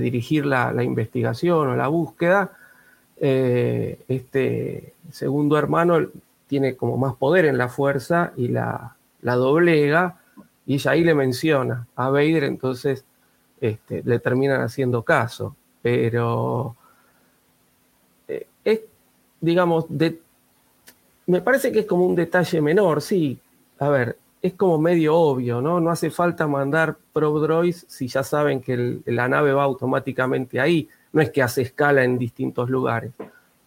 [0.01, 2.53] dirigir la, investigación o la búsqueda,
[3.19, 6.09] eh, este segundo hermano
[6.47, 10.19] tiene como más poder en la fuerza y la, la doblega
[10.67, 13.05] y ella ahí le menciona a Vader, entonces
[13.61, 15.57] este, le terminan haciendo caso.
[15.81, 16.77] Pero
[18.29, 18.81] eh, es,
[19.41, 19.87] digamos,
[21.27, 23.39] me parece que es como un detalle menor, sí.
[23.79, 25.81] A ver, es como medio obvio, ¿no?
[25.81, 30.89] No hace falta mandar probe droids si ya saben que la nave va automáticamente ahí.
[31.13, 33.13] No es que hace escala en distintos lugares.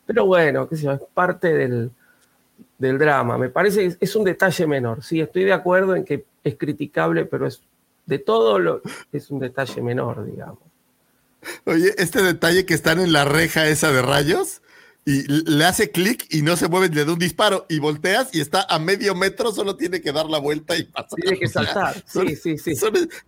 [0.06, 1.92] Pero bueno, qué sé yo, es parte del,
[2.78, 3.38] del drama.
[3.38, 5.02] Me parece que es un detalle menor.
[5.02, 7.62] Sí, estoy de acuerdo en que es criticable, pero es
[8.06, 10.60] de todo lo es un detalle menor, digamos.
[11.66, 14.62] Oye, este detalle que están en la reja esa de rayos,
[15.08, 18.42] y le hace clic y no se mueve, le da un disparo y volteas y
[18.42, 21.20] está a medio metro, solo tiene que dar la vuelta y pasar.
[21.22, 22.74] Tiene que saltar, sí, sí, sí.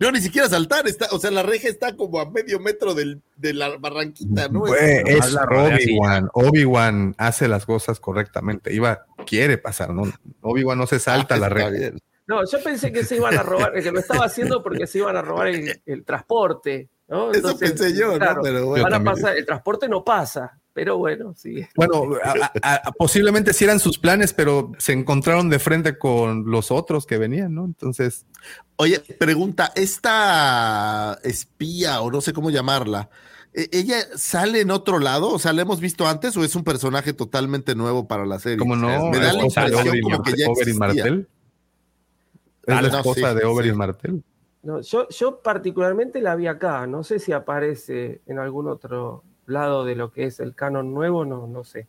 [0.00, 3.22] no, ni siquiera saltar, está, o sea, la reja está como a medio metro del,
[3.36, 4.66] de la barranquita, ¿no?
[4.66, 10.02] es Obi-Wan, Obi-Wan hace las cosas correctamente, iba, quiere pasar, ¿no?
[10.40, 11.92] Obi-Wan no se salta ah, la reja.
[12.26, 15.16] No, yo pensé que se iban a robar, que lo estaba haciendo porque se iban
[15.16, 17.30] a robar el, transporte, ¿no?
[17.30, 18.42] Eso pensé yo, ¿no?
[18.42, 18.82] Pero bueno.
[18.82, 21.66] Van a pasar, el transporte no pasa pero bueno, sí.
[21.74, 22.04] Bueno,
[22.96, 27.52] posiblemente sí eran sus planes, pero se encontraron de frente con los otros que venían,
[27.52, 27.64] ¿no?
[27.64, 28.26] Entonces.
[28.76, 33.10] Oye, pregunta, esta espía, o no sé cómo llamarla,
[33.52, 35.30] ¿e-, ¿ella sale en otro lado?
[35.30, 38.58] O sea, ¿la hemos visto antes o es un personaje totalmente nuevo para la serie?
[38.58, 41.28] Como no, me da la impresión como que ya Martel.
[42.66, 44.22] Es la esposa de Oberyn Martel.
[44.62, 49.84] No, yo, yo particularmente la vi acá, no sé si aparece en algún otro lado
[49.84, 51.86] de lo que es el canon nuevo, no, no sé.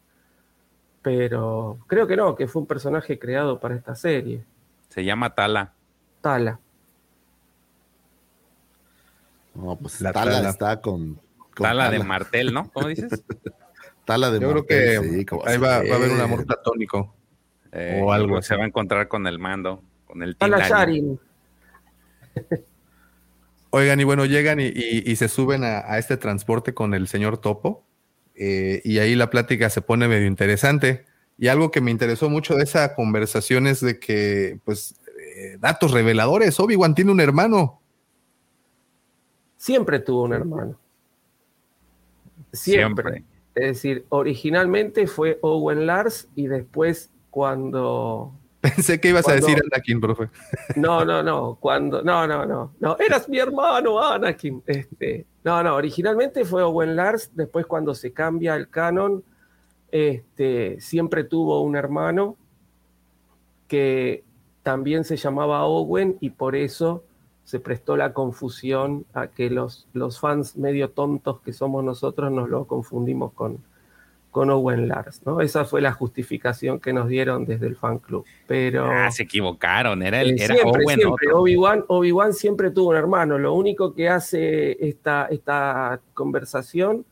[1.01, 4.43] Pero creo que no, que fue un personaje creado para esta serie.
[4.89, 5.73] Se llama Tala.
[6.21, 6.59] Tala.
[9.55, 11.19] No, pues la Tala, está con,
[11.55, 12.69] Tala, de Martel, ¿no?
[12.71, 13.23] ¿Cómo dices?
[14.05, 17.13] Tala de Yo creo que ahí va, a haber un amor platónico.
[17.71, 18.41] Eh, o algo.
[18.41, 21.19] Se va a encontrar con el mando, con el Tala Sharin.
[23.71, 27.85] Oigan, y bueno, llegan y, se suben a, este transporte con el señor Topo.
[28.35, 31.05] Eh, y ahí la plática se pone medio interesante.
[31.37, 34.99] Y algo que me interesó mucho de esa conversación es de que, pues,
[35.35, 36.59] eh, datos reveladores.
[36.59, 37.79] Obi-Wan tiene un hermano.
[39.57, 40.79] Siempre tuvo un hermano.
[42.53, 43.23] Siempre.
[43.55, 50.01] Es decir, originalmente fue Owen Lars y después cuando Pensé que ibas a decir Anakin,
[50.01, 50.29] profe.
[50.75, 51.57] No, no, no.
[51.59, 52.01] Cuando.
[52.01, 52.73] No, no, no.
[52.79, 54.61] No, eras mi hermano, Anakin.
[54.65, 55.75] Este, no, no.
[55.75, 57.31] Originalmente fue Owen Lars.
[57.33, 59.23] Después, cuando se cambia el canon,
[59.91, 62.35] este, siempre tuvo un hermano
[63.67, 64.23] que
[64.61, 67.03] también se llamaba Owen y por eso
[67.45, 72.49] se prestó la confusión a que los, los fans medio tontos que somos nosotros nos
[72.49, 73.63] lo confundimos con,
[74.31, 75.41] con Owen Lars, ¿no?
[75.41, 78.25] Esa fue la justificación que nos dieron desde el fan club.
[78.47, 80.99] Pero ah, se equivocaron, era, el, era Owen.
[81.33, 83.37] Obi-Wan Obi siempre tuvo un hermano.
[83.37, 87.05] Lo único que hace esta, esta conversación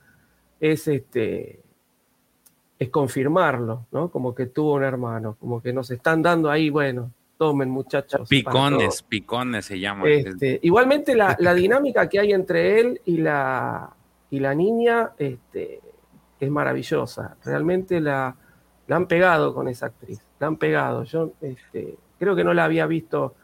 [0.60, 1.60] es este
[2.80, 4.10] es confirmarlo, ¿no?
[4.10, 8.30] Como que tuvo un hermano, como que nos están dando ahí, bueno, tomen muchachos.
[8.30, 10.08] Picones, picones se llama.
[10.08, 13.90] Este, igualmente la, la, dinámica que hay entre él y la,
[14.30, 15.82] y la niña, este,
[16.40, 17.36] es maravillosa.
[17.44, 18.36] Realmente la,
[18.88, 20.22] la, han pegado con esa actriz.
[20.40, 21.04] La han pegado.
[21.04, 23.36] Yo este, creo que no la había visto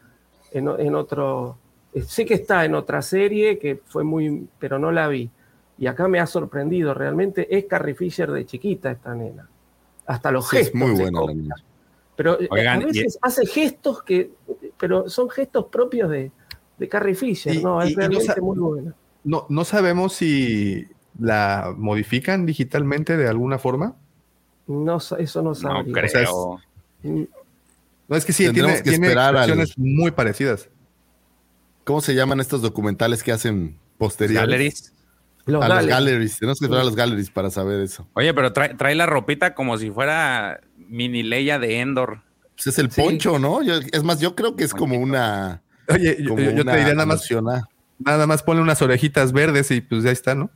[0.52, 1.58] en, en, otro.
[1.92, 4.48] Eh, sé que está en otra serie que fue muy.
[4.58, 5.30] pero no la vi.
[5.76, 6.94] Y acá me ha sorprendido.
[6.94, 9.48] Realmente es Carrie Fisher de chiquita esta nena.
[10.06, 10.68] Hasta los gestos.
[10.68, 11.54] Es muy buena la niña.
[12.16, 14.30] Pero eh, a veces hace gestos que.
[14.78, 16.30] Pero son gestos propios de,
[16.78, 17.60] de Carrie Fisher.
[17.60, 18.94] no, es realmente muy buena.
[19.24, 20.86] No, no sabemos si
[21.18, 23.96] ¿La modifican digitalmente de alguna forma?
[24.66, 25.82] No, eso no sabría.
[25.84, 26.60] No creo.
[28.08, 30.68] no, es que sí, tiene, que tiene versiones muy parecidas.
[31.84, 34.48] ¿Cómo se llaman estos documentales que hacen posteriores?
[34.48, 34.94] Galleries.
[35.46, 36.38] Los a los galleries.
[36.38, 38.08] Tenemos que esperar a los galleries para saber eso.
[38.14, 42.22] Oye, pero trae, la ropita como si fuera mini Leia de Endor.
[42.56, 43.60] Pues es el poncho, ¿no?
[43.60, 45.62] es más, yo creo que es como una.
[45.88, 47.28] Oye, yo, te diría nada más.
[47.98, 50.50] Nada más ponle unas orejitas verdes y pues ya está, ¿no?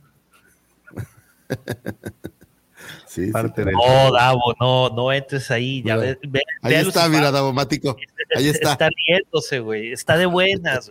[3.07, 5.83] sí, no, Davo, no, no entres ahí.
[5.83, 6.17] Ya ve,
[6.61, 7.97] ahí está, mira, Davo Mático.
[8.35, 8.73] Ahí está.
[8.73, 9.91] Está riéndose, güey.
[9.91, 10.89] Está de buenas.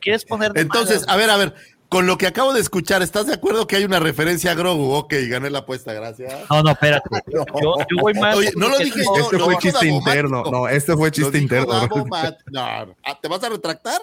[0.00, 1.54] quieres poner Entonces, a ver, a ver.
[1.88, 4.92] Con lo que acabo de escuchar, ¿estás de acuerdo que hay una referencia a Grogu?
[4.92, 6.48] Ok, gané la apuesta, gracias.
[6.48, 7.08] No, no, espérate.
[7.32, 8.36] Yo, yo voy más.
[8.36, 9.16] Oye, no lo dije yo.
[9.16, 10.44] Este fue chiste interno.
[10.44, 11.88] No, este fue chiste interno.
[12.52, 14.00] No, ¿Te vas a retractar?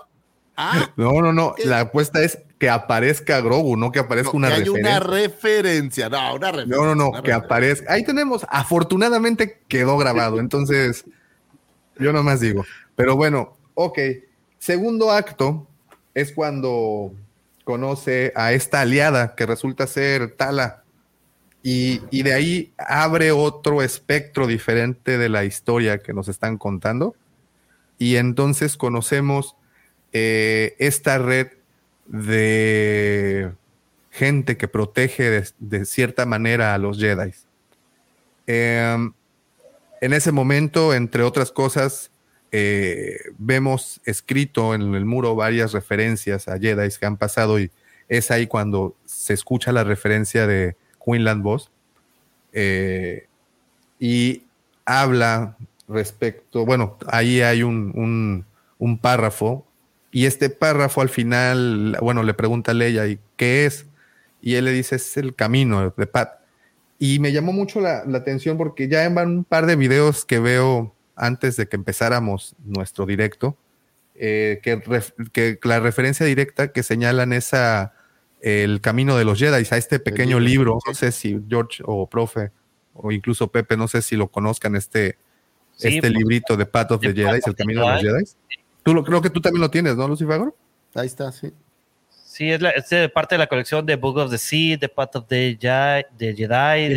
[0.57, 1.53] Ah, no, no, no.
[1.63, 4.81] La apuesta es que aparezca Grogu, no que aparezca una que referencia.
[4.81, 6.09] una referencia.
[6.09, 6.75] No, una referencia.
[6.75, 7.93] No, no, no, que aparezca.
[7.93, 8.45] Ahí tenemos.
[8.49, 10.39] Afortunadamente quedó grabado.
[10.41, 11.05] Entonces,
[11.99, 12.65] yo nomás digo.
[12.95, 13.99] Pero bueno, ok.
[14.57, 15.67] Segundo acto
[16.15, 17.13] es cuando
[17.63, 20.83] conoce a esta aliada que resulta ser Tala.
[21.61, 27.13] Y, y de ahí abre otro espectro diferente de la historia que nos están contando.
[27.99, 29.56] Y entonces conocemos
[30.13, 31.47] eh, esta red
[32.05, 33.51] de
[34.11, 37.33] gente que protege de, cierta manera a los Jedi.
[38.47, 39.13] Em,
[40.01, 42.11] en ese momento, entre otras cosas,
[42.51, 47.69] eh, vemos escrito en el muro varias referencias a Jedi que han pasado y
[48.07, 51.71] es ahí cuando se escucha la referencia de Quinlan Boss.
[52.53, 53.27] Eh,
[53.99, 54.43] y
[54.85, 58.45] habla respecto, bueno, ahí hay un,
[58.79, 59.66] un, párrafo
[60.11, 63.85] y este párrafo al final, bueno, le pregunta a Leia, ¿y qué es?
[64.41, 66.39] Y él le dice, es el camino de Pat.
[66.99, 70.95] Y me llamó mucho la, atención porque ya en un par de videos que veo
[71.15, 73.57] antes de que empezáramos nuestro directo,
[74.15, 74.81] eh, que,
[75.31, 77.93] que, la referencia directa que señalan es a
[78.41, 82.51] El Camino de los Jedi, a este pequeño libro, no sé si George o profe
[82.93, 85.17] o incluso Pepe, no sé si lo conozcan, este,
[85.79, 88.23] este pues, librito de Path of the, Jedi, El Camino de los Jedi.
[88.87, 90.41] Tú lo, creo que tú también lo tienes, ¿no, Lucifer?
[90.95, 91.51] Ahí está, sí.
[92.09, 95.17] Sí, es, la, es parte de la colección de Book of the Sea, The Path
[95.17, 96.05] of the Jedi.
[96.17, 96.93] De Jedi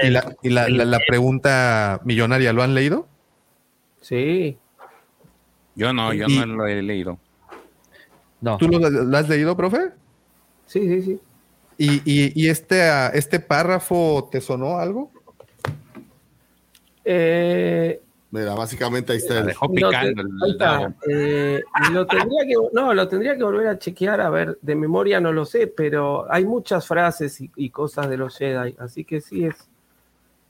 [0.00, 3.08] y, la, la, la, pregunta millonaria, ¿lo han leído?
[4.00, 4.56] Sí.
[5.74, 7.18] Yo no, yo no lo he leído.
[8.40, 8.58] No.
[8.58, 9.90] ¿Tú lo, has leído, profe?
[10.66, 11.20] Sí, sí, sí.
[11.78, 12.80] ¿Y, y, este,
[13.18, 15.10] este párrafo te sonó algo?
[17.04, 18.01] Eh,
[18.32, 19.42] Mira, básicamente ahí está.
[19.42, 20.22] dejó picando.
[21.06, 21.62] Eh,
[21.92, 25.32] lo tendría que, no, lo tendría que volver a chequear, a ver, de memoria no
[25.32, 29.54] lo sé, pero hay muchas frases y, cosas de los Jedi, así que sí es,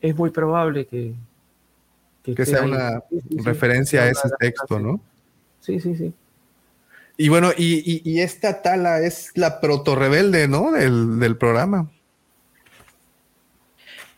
[0.01, 1.13] es muy probable que,
[2.23, 3.03] que, sea una
[3.43, 5.01] referencia a ese texto, ¿no?
[5.59, 6.15] Sí, sí, sí.
[7.17, 10.71] Y bueno, y, esta tala es la proto rebelde, ¿no?
[10.71, 11.91] Del, programa.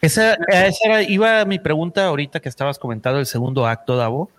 [0.05, 4.31] Esa, esa iba mi pregunta ahorita que estabas comentando el segundo acto, Davo.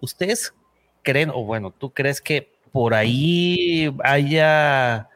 [0.00, 0.54] ¿Ustedes
[1.02, 5.08] creen, o bueno, tú crees que por ahí haya,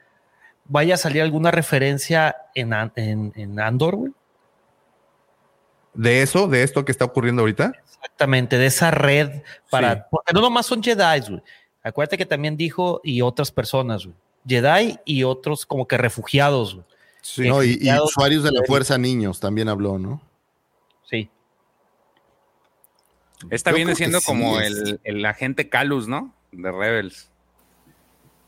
[0.64, 4.12] vaya a salir alguna referencia en, en, en Andor, güey?
[5.98, 7.72] de eso, de esto que está ocurriendo ahorita.
[7.84, 10.08] Exactamente, de esa red para.
[10.08, 11.42] Porque no nomás son Jedi, güey.
[11.82, 14.16] Acuérdate que también dijo y otras personas, güey.
[14.46, 16.86] Jedi y otros como que refugiados, güey.
[17.20, 20.22] Sí, y, usuarios de la fuerza niños también habló, ¿no?
[21.04, 21.30] Sí.
[23.50, 26.34] Esta viene siendo como el, el, agente Calus, ¿no?
[26.52, 27.30] De Rebels.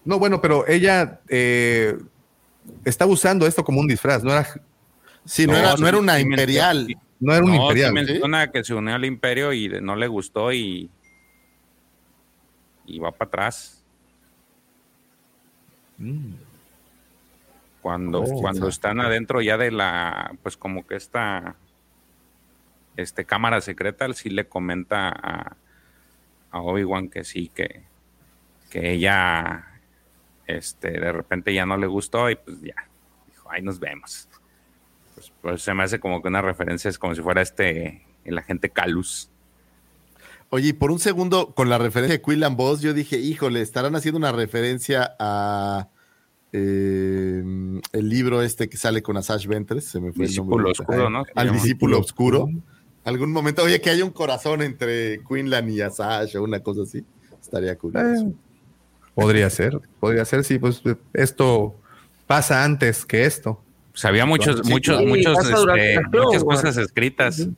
[0.05, 1.97] No, bueno, pero ella eh,
[2.85, 4.49] está usando esto como un disfraz, no era.
[5.25, 6.89] Sí, no, era, no era una imperial.
[7.19, 7.93] No era un imperial.
[7.93, 10.91] menciona que se unió al imperio y no le gustó y,
[12.87, 13.85] y va para atrás.
[15.99, 16.33] Mm.
[17.83, 21.57] Cuando, oh, cuando están adentro ya de la, pues como que esta
[22.97, 25.57] este, cámara secreta, sí le comenta a,
[26.51, 27.85] a Obi-Wan que sí, que,
[28.69, 29.67] que ella
[30.47, 32.75] este, de repente ya no le gustó y pues ya,
[33.29, 34.29] dijo, ahí nos vemos.
[35.43, 38.71] Pues se me hace como que una referencia es como si fuera este, el agente
[38.71, 39.31] Calus.
[40.49, 44.19] Oye, por un segundo, con la referencia de Quillan Boss, yo dije, híjole, estarán haciendo
[44.19, 45.89] una referencia a
[46.53, 47.43] eh,
[47.93, 50.71] el libro este que sale con Asash Ventres, se me fue el nombre.
[50.71, 51.25] Oscuro, ¿no?
[51.35, 52.49] Al discípulo oscuro.
[53.05, 57.05] Algún momento, oye, que hay un corazón entre Quinlan y Asash o una cosa así.
[57.41, 58.27] Estaría curioso.
[58.27, 58.33] Eh,
[59.15, 60.83] podría ser, podría ser, sí, pues
[61.15, 61.75] esto
[62.27, 63.63] pasa antes que esto.
[63.93, 67.49] Pues había muchos, muchos, muchos, este, muchas cosas escritas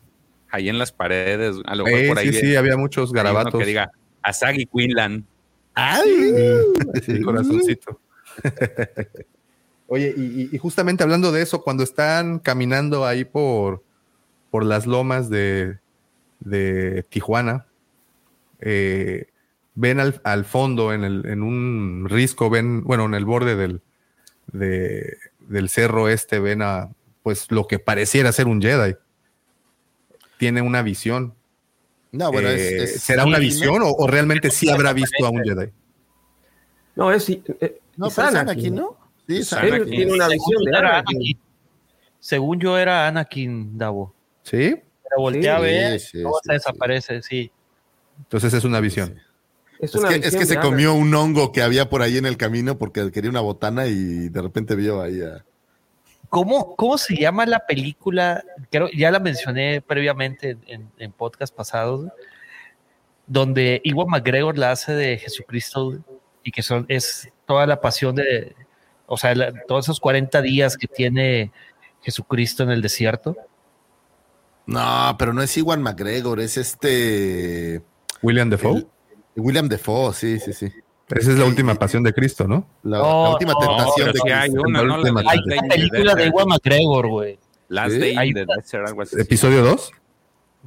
[0.50, 1.56] ahí en las paredes.
[1.64, 3.58] A lo mejor por ahí sí, sí, había muchos garabatos.
[3.58, 3.90] Que diga
[4.22, 5.26] Asagi Quinlan.
[5.74, 6.10] ¡Ay!
[7.24, 7.98] corazoncito.
[9.88, 13.82] Oye, y, justamente hablando de eso, cuando están caminando ahí por,
[14.50, 15.78] por las lomas de,
[16.40, 17.66] de Tijuana,
[18.60, 19.26] eh,
[19.74, 23.82] ven al, al fondo, en, el, en un risco, ven, bueno, en el borde del,
[24.52, 26.90] de, del cerro este ven a
[27.22, 28.96] pues lo que pareciera ser un Jedi.
[30.38, 31.34] Tiene una visión.
[32.10, 35.70] No, bueno, eh, ¿será una visión o, realmente sí habrá visto a un Jedi?
[36.96, 38.96] No, es, eh, no, es Anakin, ¿no?
[39.26, 41.38] Sí, Él tiene una visión de Anakin.
[42.18, 44.14] Según yo era Anakin Davo.
[44.42, 44.76] ¿Sí?
[45.02, 47.50] Pero volteé a ver, sí, desaparece, sí.
[48.18, 49.18] Entonces es una visión.
[49.82, 49.90] Es,
[50.36, 53.40] que, se comió un hongo que había por ahí en el camino porque quería una
[53.40, 55.44] botana y de repente vio ahí a...
[56.28, 58.44] ¿Cómo, ¿Cómo se llama la película?
[58.70, 62.06] Creo, ya la mencioné previamente en, podcast pasados,
[63.26, 65.98] donde Iwan McGregor la hace de Jesucristo
[66.44, 68.54] y que son, es toda la pasión de,
[69.06, 69.34] o sea,
[69.66, 71.52] todos esos 40 días que tiene
[72.02, 73.36] Jesucristo en el desierto.
[74.66, 77.82] No, pero no es Iwan McGregor, es este...
[78.22, 78.86] William Defoe.
[79.36, 80.72] William Defoe, sí, sí, sí.
[81.08, 82.66] Esa es la última pasión de Cristo, ¿no?
[82.84, 84.34] La, última tentación de Cristo.
[84.34, 84.94] Hay una, ¿no?
[85.28, 87.38] hay una película de Ewan McGregor, güey.
[87.68, 88.34] Last Day
[89.18, 89.92] ¿Episodio 2?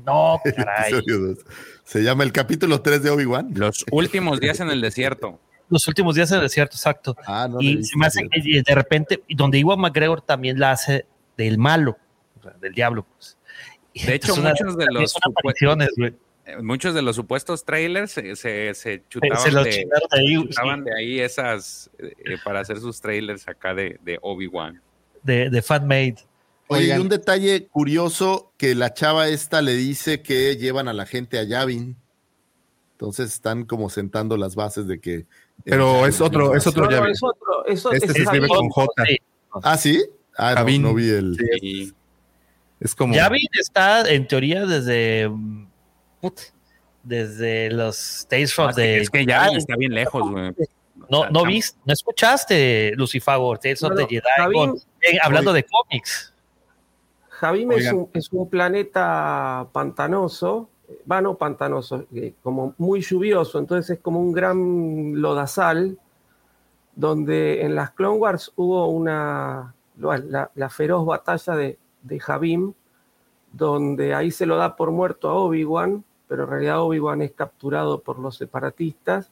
[0.06, 0.92] No, caray.
[0.94, 1.38] Episodio 2.
[1.84, 3.52] Se llama el capítulo 3 de Obi-Wan.
[3.56, 5.40] Los últimos días en el desierto.
[5.70, 7.16] Los últimos días en el desierto, exacto.
[7.26, 11.06] Ah, no y se me hace que de repente, donde Ewan McGregor también la hace
[11.38, 11.98] del malo,
[12.40, 13.38] o sea, del diablo, pues.
[13.94, 15.78] De hecho, muchos de los supuestos,
[16.62, 23.02] muchos de los supuestos trailers se, se, chutaban, de, ahí, esas eh, para hacer sus
[23.02, 24.82] trailers acá de, de Obi-Wan.
[25.24, 26.18] De, de fanmade.
[26.68, 31.38] Oye, un detalle curioso que la chava esta le dice que llevan a la gente
[31.38, 31.96] a Yavin.
[32.94, 35.26] Entonces están como sentando las bases de que.
[35.64, 37.14] Pero es otro, es otro Yavin.
[37.68, 38.88] este se escribe con J.
[39.64, 40.04] Ah, sí.
[40.38, 41.94] Ah, no, vi el.
[42.80, 43.14] Es como.
[43.14, 45.32] Yavin está en teoría desde.
[47.04, 49.02] desde los Tales from the.
[49.02, 50.54] Es que Yavin está bien lejos, güey.
[51.10, 54.24] No, no viste, no escuchaste Lucifago, Tales of the Jedi,
[55.02, 56.34] eh, hablando de cómics.
[57.30, 60.70] Javim es un, es un, planeta pantanoso,
[61.10, 65.98] va no pantanoso, eh, como muy lluvioso, entonces es como un gran lodazal,
[66.96, 72.74] donde en las Clone Wars hubo una, la, feroz batalla de, de Javim,
[73.52, 78.02] donde ahí se lo da por muerto a Obi-Wan, pero en realidad Obi-Wan es capturado
[78.02, 79.32] por los separatistas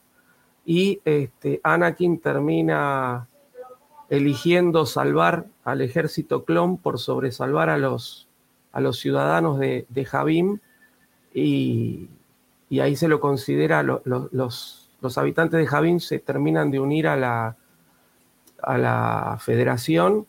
[0.64, 3.28] y este, Anakin termina
[4.08, 8.28] eligiendo salvar al ejército clon por sobresalvar a los,
[8.72, 10.60] a los ciudadanos de, de Javim
[11.34, 12.08] y,
[12.80, 17.56] ahí se lo considera, los, los, habitantes de Javim se terminan de unir a la,
[18.62, 20.26] a la federación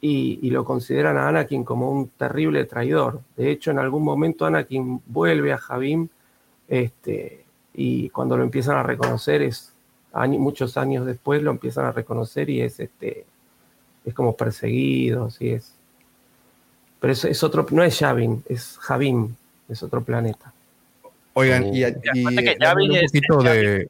[0.00, 3.20] y, lo consideran a Anakin como un terrible traidor.
[3.36, 6.08] De hecho, en algún momento Anakin vuelve a Javim
[6.68, 9.72] este, y cuando lo empiezan a reconocer es
[10.14, 13.24] muchos años después lo empiezan a reconocer y es este
[14.04, 15.74] es como perseguido, sí es.
[17.00, 19.34] Pero es, es otro, no es Yavin, es Javim,
[19.68, 20.52] es otro planeta.
[21.34, 21.92] Oigan, y, un
[23.04, 23.88] poquito de,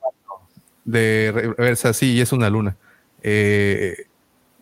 [0.84, 2.76] de reversa, sí, y es una luna.
[3.22, 4.06] Eh,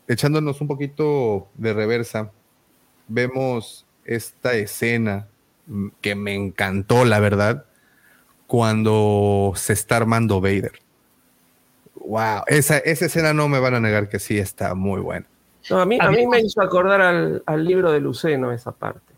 [0.08, 2.30] echándonos un poquito de reversa,
[3.08, 5.28] vemos esta escena
[6.00, 7.64] que me encantó, la verdad,
[8.46, 10.72] cuando se está armando Vader.
[11.94, 15.26] Wow, esa, esa escena no me van a negar que sí está muy buena.
[15.70, 19.09] a mí, a mí me hizo acordar al, libro de Luceno esa parte.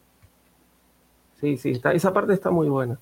[1.42, 2.98] Sí, sí, está, esa parte está muy buena.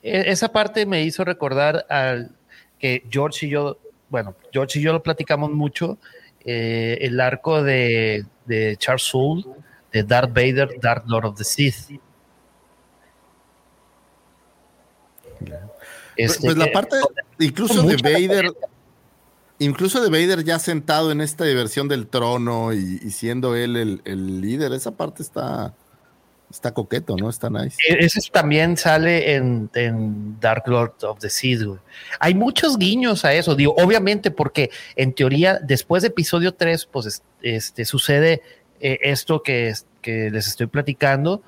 [0.00, 2.30] E, esa parte me hizo recordar al
[2.78, 5.98] que George y yo, bueno, George y yo lo platicamos mucho,
[6.44, 9.44] eh, el arco de, de Charles Soule,
[9.92, 12.00] de Darth Vader, Darth Lord of the Sith.
[16.16, 16.96] pues, pues la parte,
[17.40, 18.52] incluso de Vader,
[19.58, 24.72] incluso de Vader ya sentado en esta diversión del trono y, siendo él el, líder,
[24.72, 25.74] esa parte está,
[26.54, 27.28] está coqueto, ¿no?
[27.28, 27.76] Está nice.
[27.88, 29.70] E, ese también sale en,
[30.40, 31.62] Dark Lord of the Seed,
[32.20, 37.22] Hay muchos guiños a eso, digo, obviamente porque en teoría después de episodio 3, pues
[37.42, 38.42] este, sucede
[38.80, 41.42] eh, esto que, que les estoy platicando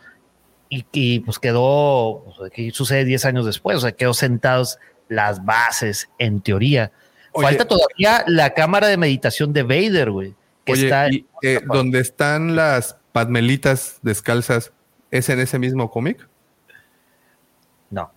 [0.68, 4.78] y, pues quedó, que sucede 10 años después, o sea, quedó sentados
[5.08, 6.90] las bases en teoría
[7.42, 10.34] Falta todavía la cámara de meditación de Vader, güey.
[10.64, 14.72] está eh, donde están las padmelitas descalzas,
[15.10, 16.28] ¿es en ese mismo cómic?
[17.90, 18.10] No.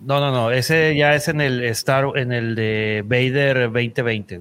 [0.00, 0.50] No, no, no.
[0.50, 4.40] Ese ya es en el Star, en el de Vader 2020.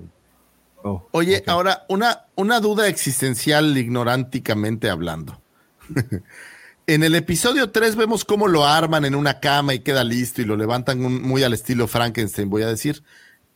[1.12, 5.42] Oye, ahora una, una duda existencial ignoránticamente hablando.
[6.88, 10.46] en el episodio 3 vemos cómo lo arman en una cama y queda listo y
[10.46, 13.04] lo levantan muy al estilo Frankenstein, voy a decir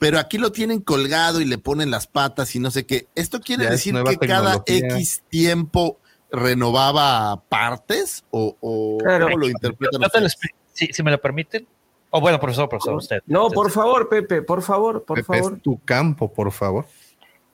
[0.03, 3.07] pero aquí lo tienen colgado y le ponen las patas y no sé qué.
[3.15, 5.97] ¿Esto quiere decir que cada X tiempo
[6.33, 10.27] renovaba partes o, cómo lo interpretan?
[10.73, 11.67] si, me lo permiten.
[12.09, 13.21] O bueno, profesor, profesor, usted.
[13.25, 15.59] No, por favor, Pepe, por favor, por favor.
[15.59, 16.85] tu campo, por favor.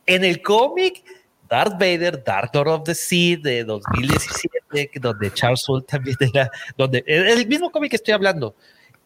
[0.06, 1.04] En el cómic,
[1.48, 7.04] Darth Vader, Dark Lord of the Sea de 2017, donde Charles Soule también era, donde
[7.06, 8.56] el mismo cómic que estoy hablando,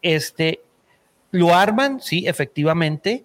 [0.02, 0.62] este,
[1.32, 3.24] lo arman, sí, efectivamente,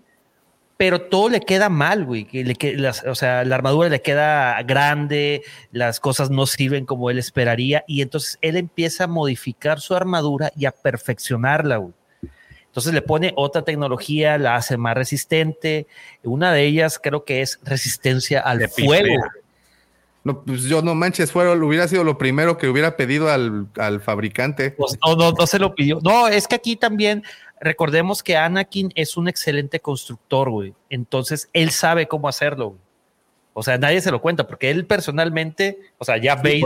[0.78, 2.28] pero todo le queda mal, güey.
[2.32, 7.84] Le o sea, la armadura le queda grande, las cosas no sirven como él esperaría,
[7.88, 11.92] y entonces él empieza a modificar su armadura y a perfeccionarla, güey.
[12.66, 15.88] Entonces le pone otra tecnología, la hace más resistente.
[16.22, 19.14] Una de ellas creo que es resistencia al fuego.
[20.22, 24.00] No, pues yo no manches, fuera, hubiera sido lo primero que hubiera pedido al, al
[24.00, 24.72] fabricante.
[24.72, 25.98] Pues no, no, no se lo pidió.
[26.02, 27.24] No, es que aquí también
[27.60, 30.74] recordemos que Anakin es un excelente constructor, güey.
[30.90, 32.76] Entonces, él sabe cómo hacerlo.
[33.54, 36.62] O sea, nadie se lo cuenta, porque él personalmente, o sea, ya ve.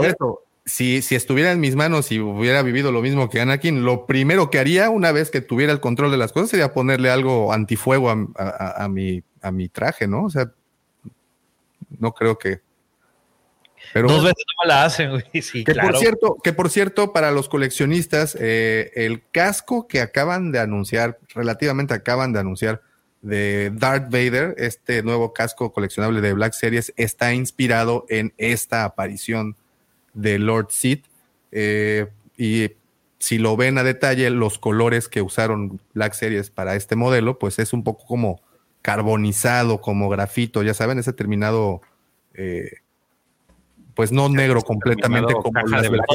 [0.65, 4.49] si, si estuviera en mis manos y hubiera vivido lo mismo que Anakin, lo primero
[4.49, 8.09] que haría una vez que tuviera el control de las cosas sería ponerle algo antifuego
[8.09, 10.25] a, mi, a mi traje, ¿no?
[10.25, 10.51] O sea,
[11.99, 12.61] no creo que.
[13.93, 15.23] Pero, Dos veces no la hacen, güey.
[15.41, 15.89] Sí, que claro.
[15.89, 21.19] por cierto, que por cierto, para los coleccionistas, eh, el casco que acaban de anunciar,
[21.33, 22.81] relativamente acaban de anunciar,
[23.21, 29.55] de Darth Vader, este nuevo casco coleccionable de Black Series, está inspirado en esta aparición
[30.13, 31.05] de Lord Sith.
[31.51, 32.71] Eh, y
[33.19, 37.59] si lo ven a detalle, los colores que usaron Black Series para este modelo, pues
[37.59, 38.41] es un poco como
[38.81, 41.81] carbonizado, como grafito, ya saben, ese terminado,
[42.33, 42.82] eh,
[43.95, 46.05] pues no negro completamente como caja las de Black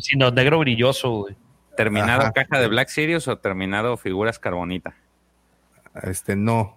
[0.00, 1.36] sino negro brilloso, güey.
[1.76, 2.32] ¿Terminado Ajá.
[2.32, 4.94] caja de Black Series o terminado figuras carbonita?
[6.02, 6.76] Este, no.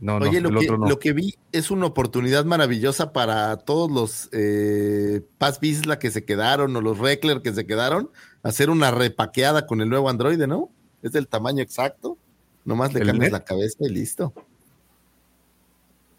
[0.00, 0.88] No, no, Oye, el lo, que, no.
[0.88, 6.74] lo que vi es una oportunidad maravillosa para todos los eh, Paz que se quedaron
[6.76, 8.10] o los Reckler que se quedaron,
[8.42, 10.70] hacer una repaqueada con el nuevo Android, ¿no?
[11.02, 12.16] Es del tamaño exacto.
[12.64, 13.38] Nomás le ¿El cambias net?
[13.38, 14.32] la cabeza y listo.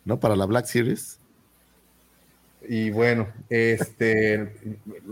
[0.05, 0.19] ¿No?
[0.19, 1.19] Para la Black Series.
[2.67, 4.53] Y bueno, este,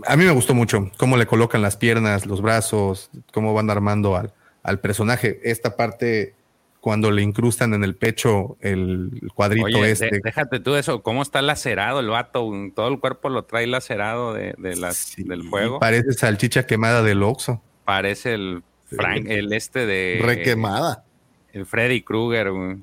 [0.06, 4.16] a mí me gustó mucho cómo le colocan las piernas, los brazos, cómo van armando
[4.16, 4.32] al,
[4.62, 5.38] al personaje.
[5.44, 6.34] Esta parte,
[6.80, 10.20] cuando le incrustan en el pecho el cuadrito Oye, de- este.
[10.24, 12.50] déjate tú eso, ¿cómo está lacerado el vato?
[12.74, 15.78] Todo el cuerpo lo trae lacerado de, de las, Sí, del juego.
[15.78, 17.62] Parece salchicha quemada del Oxxo.
[17.84, 21.04] Parece el Frank, el este de Requemada.
[21.52, 22.50] el Freddy Krueger.
[22.50, 22.76] güey.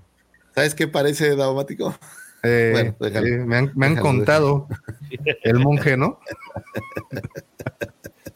[0.55, 1.95] ¿Sabes qué parece, Daumático?
[2.43, 3.25] Eh, Bueno, déjalo.
[3.25, 4.67] sí, me han, me han Déjalo, contado
[5.43, 6.19] el monje, ¿no?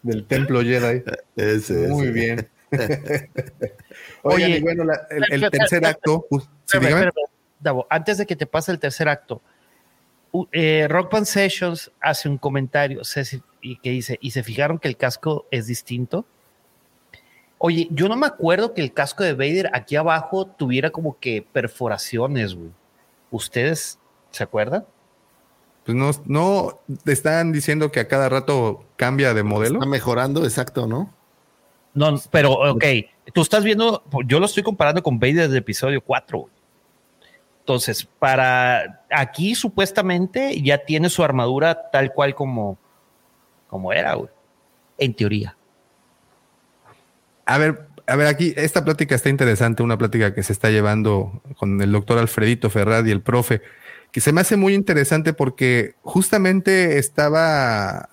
[0.02, 1.04] Del templo Jedi.
[1.36, 2.12] Ese, Muy ese.
[2.12, 2.50] bien.
[2.72, 3.30] Oigan,
[4.24, 6.26] Oye, y bueno, la- el, tercer acto.
[6.30, 6.78] pues, sí,
[7.60, 9.42] Davo, antes de que te pase el tercer acto,
[10.34, 13.02] u- eh, Rock Band Sessions hace un comentario
[13.62, 16.26] y que dice, ¿y se fijaron que el casco es distinto?
[17.60, 21.46] Oye, yo no me acuerdo que el casco de Vader aquí abajo tuviera como que
[21.54, 22.72] perforaciones, güey.
[23.34, 23.98] ¿Ustedes
[24.30, 24.86] se acuerdan?
[25.84, 26.80] Pues no, no
[27.12, 29.80] están diciendo que a cada rato cambia de modelo.
[29.80, 31.12] Está mejorando, exacto, ¿no?
[31.96, 32.84] No, pero ok,
[33.34, 36.40] tú estás viendo, yo lo estoy comparando con Vader del episodio 4.
[36.40, 36.54] güey.
[37.62, 42.78] Entonces, para aquí supuestamente ya tiene su armadura tal cual como,
[43.68, 44.30] como era, güey.
[45.00, 45.58] En teoría.
[47.46, 51.42] A ver, a ver, aquí esta plática está interesante, una plática que se está llevando
[51.58, 53.62] con el doctor Alfredito Ferrad y el profe,
[54.12, 58.10] que se me hace muy interesante porque justamente estaba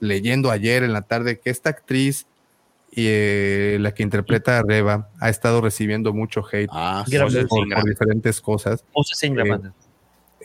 [0.00, 2.26] leyendo ayer en la tarde que esta actriz
[2.90, 7.04] y eh, la que interpreta a Reba ha estado recibiendo mucho hate Ah,
[7.48, 8.82] por, por diferentes cosas.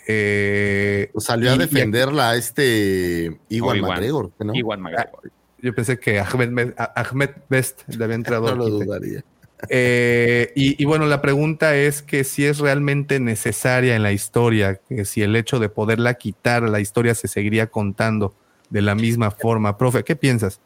[0.08, 3.80] Eh, Pues salió Y- a defenderla a este Iwan.
[3.82, 4.54] McGregor, ¿no?
[4.54, 5.32] Igual McGregor.
[5.64, 8.46] Yo pensé que Ahmed, Me- Ahmed Best le había entrado.
[8.56, 9.24] No lo dudaría.
[9.70, 14.76] Eh, y, y bueno, la pregunta es que si es realmente necesaria en la historia,
[14.90, 18.34] que si el hecho de poderla quitar, la historia se seguiría contando
[18.70, 19.78] de la misma forma.
[19.78, 20.60] Profe, ¿qué piensas?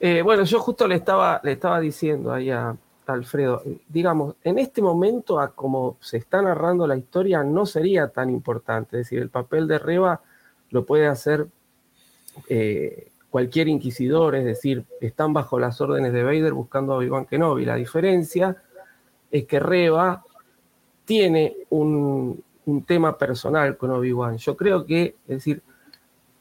[0.00, 2.76] Eh, bueno, yo justo le estaba, le estaba diciendo ahí a,
[3.06, 8.08] Alfredo, eh, digamos, en este momento, a como se está narrando la historia, no sería
[8.08, 8.98] tan importante.
[9.00, 10.20] Es decir, el papel de Reba
[10.70, 11.46] lo puede hacer
[12.48, 17.64] eh, cualquier inquisidor, es decir, están bajo las órdenes de Vader buscando a Obi-Wan Kenobi.
[17.64, 18.62] La diferencia
[19.28, 20.22] es que Reba
[21.04, 22.44] tiene un,
[22.86, 24.36] tema personal con Obi-Wan.
[24.36, 25.62] Yo creo que, es decir,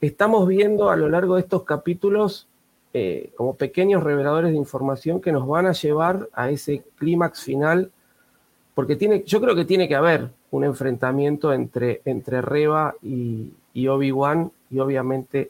[0.01, 2.47] estamos viendo a lo largo de estos capítulos
[2.93, 7.91] eh, como pequeños reveladores de información que nos van a llevar a ese clímax final,
[8.75, 14.51] porque tiene, yo creo que tiene que haber un enfrentamiento entre, entre Reba y Obi-Wan,
[14.69, 15.49] y obviamente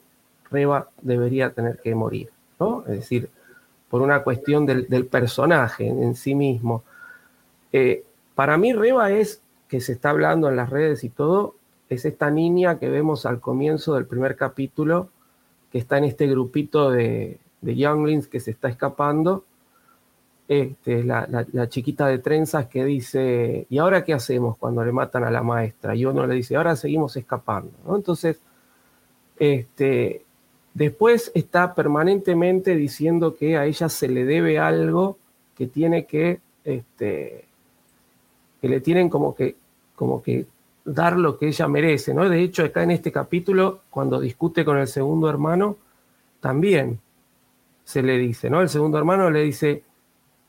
[0.50, 2.30] Reba debería tener que morir,
[2.60, 2.82] ¿no?
[2.82, 3.28] Es decir,
[3.90, 6.82] por una cuestión del, del personaje en, sí mismo.
[7.72, 11.54] Eh, para mí Reba es, que se está hablando en las redes y todo,
[11.88, 15.08] es esta niña que vemos al comienzo del primer capítulo,
[15.72, 19.44] que está en este grupito de, de younglings que se está escapando.
[20.46, 24.92] Este, la, la- la chiquita de trenzas que dice, ¿y ahora qué hacemos cuando le
[24.92, 25.94] matan a la maestra?
[25.94, 27.72] Y uno le dice, ahora seguimos escapando.
[27.96, 28.38] Entonces,
[29.38, 30.23] este,
[30.74, 35.16] después está permanentemente diciendo que a ella se le debe algo
[35.56, 37.44] que tiene que, este,
[38.60, 39.54] que le tienen como que,
[39.94, 40.46] como que
[40.84, 42.28] dar lo que ella merece, ¿no?
[42.28, 45.76] De hecho, acá en este capítulo, cuando discute con el segundo hermano,
[46.40, 46.98] también
[47.84, 48.60] se le dice, ¿no?
[48.60, 49.82] El segundo hermano le dice,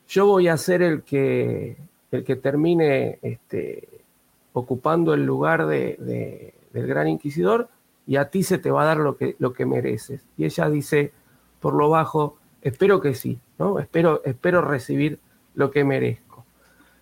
[0.07, 1.78] yo voy a ser el que,
[2.11, 3.88] el que termine este,
[4.53, 7.69] ocupando el lugar de- de- del gran inquisidor
[8.07, 10.25] y a ti se te va a dar lo que, lo que mereces.
[10.37, 11.11] Y ella dice,
[11.59, 13.79] por lo bajo, espero que sí, ¿no?
[13.79, 15.19] Espero, espero recibir
[15.55, 16.45] lo que merezco.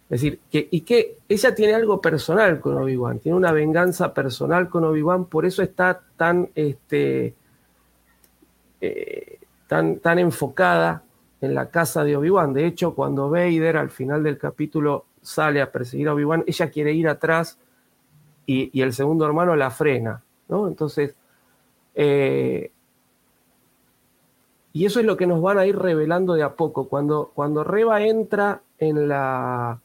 [0.09, 4.69] Es decir, que, y que ella tiene algo personal con Obi-Wan, tiene una venganza personal
[4.69, 7.33] con Obi-Wan, por eso está tan, este,
[8.81, 11.03] eh, tan, tan enfocada
[11.41, 12.53] en la casa de Obi-Wan.
[12.53, 16.93] De hecho, cuando Vader al final del capítulo sale a perseguir a Obi-Wan, ella quiere
[16.93, 17.57] ir atrás
[18.45, 21.15] y, el segundo hermano la frena, Entonces,
[21.95, 22.71] eh,
[24.73, 26.89] y eso es lo que nos van a ir revelando de a poco.
[26.89, 29.79] Cuando, cuando Reba entra en, la,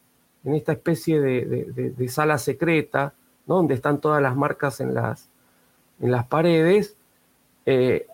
[0.45, 3.13] en esta especie de, sala secreta,
[3.47, 5.29] donde están todas las marcas en las,
[6.01, 6.97] en las paredes,
[7.67, 8.07] eh,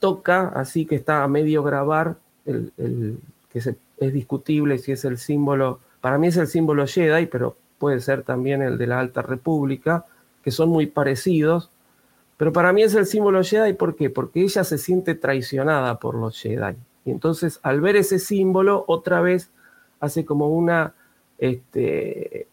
[0.00, 2.16] toca, así que está a medio grabar,
[2.46, 3.20] el,
[3.52, 8.00] que es discutible si es el símbolo, para mí es el símbolo Jedi, pero puede
[8.00, 10.04] ser también el de la Alta República,
[10.42, 11.70] que son muy parecidos,
[12.36, 14.08] pero para mí es el símbolo Jedi, ¿por qué?
[14.08, 16.76] Porque ella se siente traicionada por los Jedi.
[17.04, 19.50] Y entonces al ver ese símbolo, otra vez
[20.00, 20.94] hace como una,
[21.38, 22.46] este,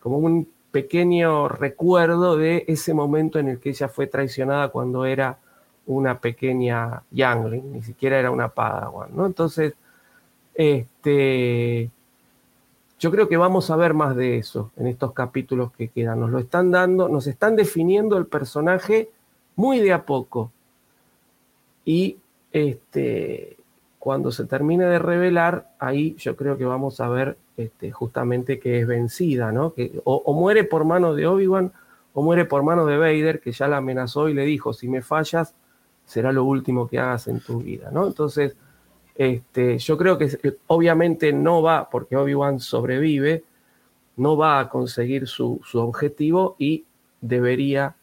[0.00, 5.38] como un pequeño recuerdo de ese momento en el que ella fue traicionada cuando era
[5.86, 9.26] una pequeña youngling, ni siquiera era una padawan, ¿no?
[9.26, 9.74] Entonces,
[10.54, 11.90] este,
[13.00, 16.20] yo creo que vamos a ver más de eso en estos capítulos que quedan.
[16.20, 19.10] Nos lo están dando, nos están definiendo el personaje
[19.56, 20.52] muy de a poco.
[21.86, 22.18] Y
[22.52, 23.56] este,
[23.98, 28.80] cuando se termine de revelar, ahí yo creo que vamos a ver este, justamente que
[28.80, 29.72] es vencida, ¿no?
[29.72, 31.72] Que o, muere por mano de Obi-Wan
[32.12, 35.00] o muere por mano de Vader, que ya la amenazó y le dijo, si me
[35.00, 35.54] fallas,
[36.04, 38.06] será lo último que hagas en tu vida, ¿no?
[38.06, 38.56] Entonces,
[39.20, 43.44] este, yo creo que obviamente no va, porque Obi-Wan sobrevive,
[44.16, 46.86] no va a conseguir su, objetivo y
[47.20, 47.96] debería,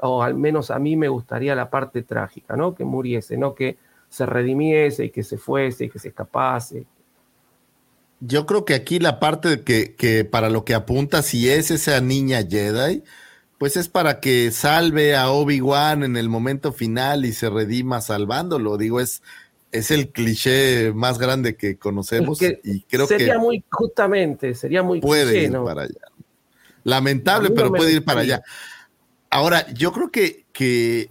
[0.00, 2.74] o al menos a mí me gustaría la parte trágica, ¿no?
[2.74, 3.76] Que muriese, no que
[4.08, 6.86] se redimiese y que se fuese y que se escapase.
[8.20, 12.00] Yo creo que aquí la parte que, que para lo que apunta, si es esa
[12.00, 13.02] niña Jedi,
[13.58, 18.78] pues es para que salve a Obi-Wan en el momento final y se redima salvándolo.
[18.78, 19.22] Digo, es,
[19.72, 25.00] es el cliché más grande que conocemos y creo que sería muy justamente, sería muy
[25.00, 26.00] puede ir para allá.
[26.84, 28.42] Lamentable, pero puede ir para allá.
[29.30, 31.10] Ahora, yo creo que, que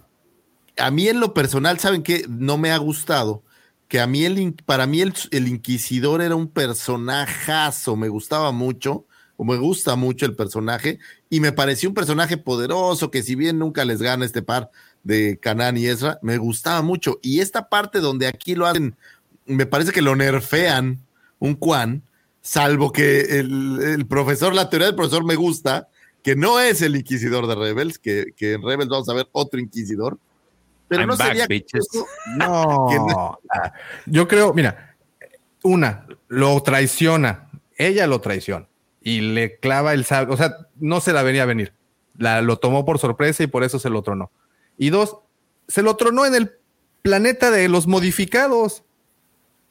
[0.76, 2.24] a mí en lo personal, ¿saben qué?
[2.28, 3.42] No me ha gustado.
[3.88, 9.06] Que a mí, el, para mí el, el Inquisidor era un personajazo, me gustaba mucho
[9.44, 10.98] me gusta mucho el personaje
[11.30, 14.70] y me pareció un personaje poderoso que si bien nunca les gana este par
[15.02, 17.18] de Canan y Ezra, me gustaba mucho.
[17.22, 18.96] Y esta parte donde aquí lo hacen,
[19.46, 20.98] me parece que lo nerfean
[21.38, 22.02] un Quan,
[22.40, 25.88] salvo que el, profesor, la teoría del profesor me gusta,
[26.22, 30.18] que no es el inquisidor de Rebels, que, en Rebels vamos a ver otro inquisidor.
[30.88, 31.46] Pero no sería...
[32.36, 33.38] no,
[34.06, 34.96] yo creo, mira,
[35.62, 38.66] una, lo traiciona, ella lo traiciona
[39.00, 40.32] y le clava el sable.
[40.32, 41.72] O sea, no se la venía a venir.
[42.18, 44.30] La, lo tomó por sorpresa y por eso se lo tronó.
[44.82, 45.18] Y dos,
[45.68, 46.58] se lo tronó en el
[47.02, 48.82] planeta de los modificados.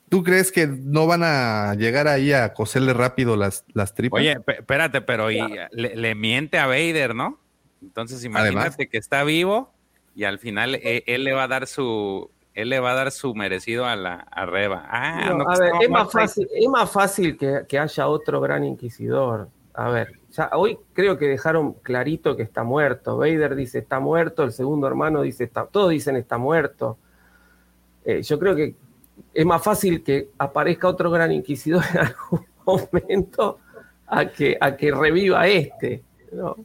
[0.08, 4.22] ¿Tú crees que no van a llegar ahí a coserle rápido las, las tripas?
[4.22, 7.42] Oye, espérate, pero le, miente a Vader, ¿no?
[7.82, 9.74] Entonces imagínate que está vivo
[10.16, 13.12] y al final eh, él le va a dar su, él le va a dar
[13.12, 14.88] su merecido a la a Reba.
[14.90, 19.50] Ah, a ver, es más, fácil, es más fácil que, haya otro gran inquisidor.
[19.74, 23.18] A ver, ya hoy creo que dejaron clarito que está muerto.
[23.18, 26.98] Vader dice está muerto, el segundo hermano dice está, todos dicen está muerto.
[28.06, 28.76] Eh, yo creo que
[29.34, 33.60] es más fácil que aparezca otro gran inquisidor en algún momento
[34.08, 36.04] a que, a que reviva este.
[36.32, 36.58] ¿no?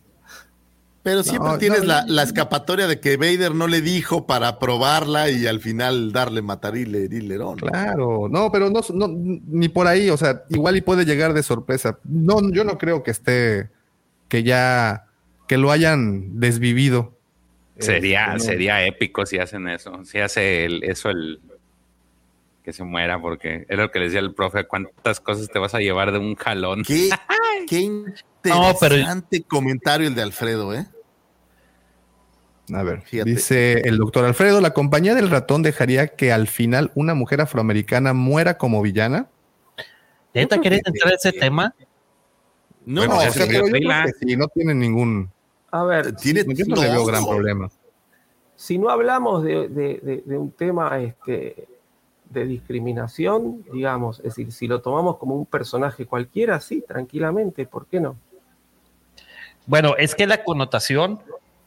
[1.07, 5.61] Pero siempre tienes la, escapatoria de que Vader no le dijo para probarla y al
[5.61, 8.81] final darle matarile y Claro, no, pero no,
[9.47, 12.01] ni por ahí, o sea, igual y puede llegar de sorpresa.
[12.03, 13.71] No, yo no creo que esté,
[14.29, 15.07] que ya,
[15.47, 17.17] que lo hayan desvivido.
[17.79, 21.39] Sería, este, sería épico si hacen eso, si hace eso el
[22.65, 25.73] que se muera, porque era lo que le decía el profe, cuántas cosas te vas
[25.73, 26.83] a llevar de un jalón.
[26.83, 27.11] Qué,
[27.69, 30.85] qué interesante comentario el de Alfredo, ¿eh?
[32.75, 37.15] A ver, dice el doctor Alfredo, ¿la compañía del ratón dejaría que al final una
[37.15, 39.29] mujer afroamericana muera como villana?
[40.35, 41.75] ¿Neta querés entrar a ese tema?
[42.85, 45.31] No, no, no tiene ningún...
[45.71, 47.71] A ver, tiene, yo no le veo gran problema.
[48.55, 51.69] Si no hablamos de, un tema este,
[52.31, 57.87] de discriminación, digamos, es decir, si lo tomamos como un personaje cualquiera, sí, tranquilamente, ¿por
[57.87, 58.17] qué no?
[59.67, 61.21] Bueno, es que la connotación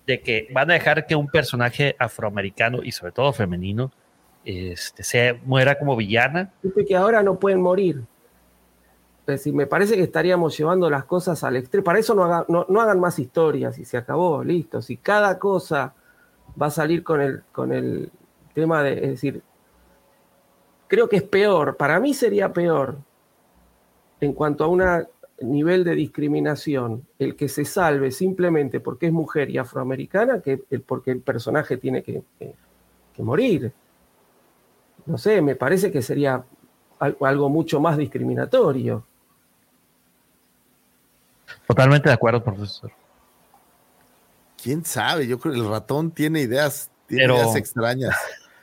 [0.09, 3.91] de que van a dejar que un personaje afroamericano y sobre todo femenino
[4.43, 6.51] este, se muera como villana.
[6.63, 8.01] Dice que ahora no pueden morir.
[9.27, 11.83] decir, me parece que estaríamos llevando las cosas al extremo.
[11.83, 14.81] Para eso no, no, hagan más historias y se acabó, listo.
[14.81, 15.93] Si cada cosa
[16.59, 18.11] va a salir con el, con el
[18.55, 19.43] tema de, es decir,
[20.87, 22.97] creo que es peor, para mí sería peor
[24.19, 24.81] en cuanto a un
[25.41, 31.11] nivel de discriminación el que se salve simplemente porque es mujer y afroamericana que porque
[31.11, 33.71] el personaje tiene que, que morir.
[35.05, 36.43] No sé, me parece que sería
[36.99, 39.03] algo mucho más discriminatorio.
[41.67, 42.91] Totalmente de acuerdo, profesor.
[44.61, 45.27] ¿Quién sabe?
[45.27, 48.15] Yo creo que el ratón tiene ideas, tiene ideas extrañas.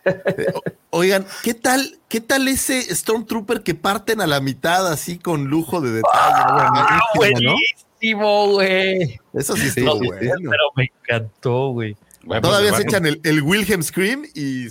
[0.07, 0.53] Eh,
[0.91, 5.81] oigan, ¿qué tal, ¿qué tal ese Stormtrooper que parten a la mitad así con lujo
[5.81, 6.15] de detalle?
[6.15, 9.21] Ah, buenísimo, güey.
[9.33, 10.21] Eso sí estuvo bueno.
[10.21, 11.97] Pero me encantó, güey.
[12.43, 14.67] Todavía se echan el, Wilhelm Scream y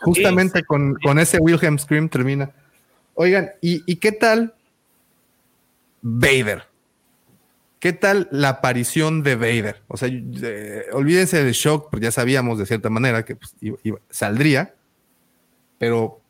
[0.00, 2.50] justamente con, con, ese Wilhelm Scream termina.
[3.14, 4.54] Oigan, ¿y, qué tal
[6.02, 6.67] Vader?
[7.80, 9.82] ¿Qué tal la aparición de Vader?
[9.86, 10.08] O sea,
[10.92, 13.54] olvídense del shock, porque ya sabíamos de cierta manera que pues,
[14.10, 14.74] saldría,
[15.78, 16.20] pero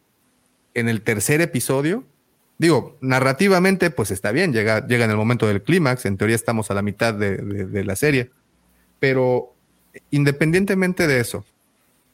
[0.74, 2.04] en el tercer episodio,
[2.58, 6.70] digo, narrativamente, pues está bien, llega, llega en el momento del clímax, en teoría estamos
[6.70, 8.30] a la mitad de la serie,
[9.00, 9.54] pero
[10.10, 11.46] independientemente de eso,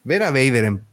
[0.05, 0.83] ver a Vader en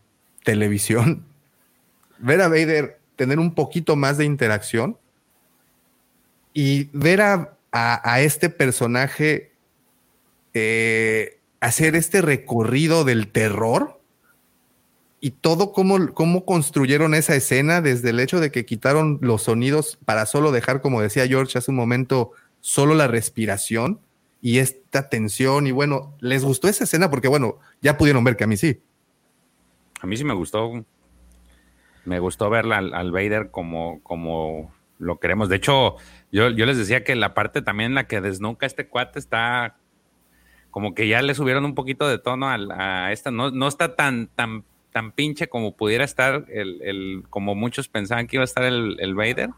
[0.42, 1.24] televisión,
[2.18, 4.96] ver a Vader tener un poquito más de interacción
[6.54, 9.52] y ver a, este personaje
[10.54, 14.00] eh, hacer este recorrido del terror
[15.20, 19.98] y todo cómo, cómo, construyeron esa escena desde el hecho de que quitaron los sonidos
[20.04, 24.00] para solo dejar, como decía George hace un momento, solo la respiración
[24.40, 25.66] y esta tensión.
[25.66, 27.08] Y bueno, ¿les gustó esa escena?
[27.08, 28.82] Porque bueno, ya pudieron ver que a mí sí.
[30.00, 30.84] A mí sí me gustó
[32.04, 35.48] me gustó verla al, Vader como, como lo queremos.
[35.48, 35.96] De hecho,
[36.32, 39.76] yo, yo, les decía que la parte también en la que desnuca este cuate está
[40.70, 43.30] como que ya le subieron un poquito de tono a, esta.
[43.30, 48.26] No, no está tan, tan, tan pinche como pudiera estar el, el como muchos pensaban
[48.26, 49.50] que iba a estar el, el, Vader.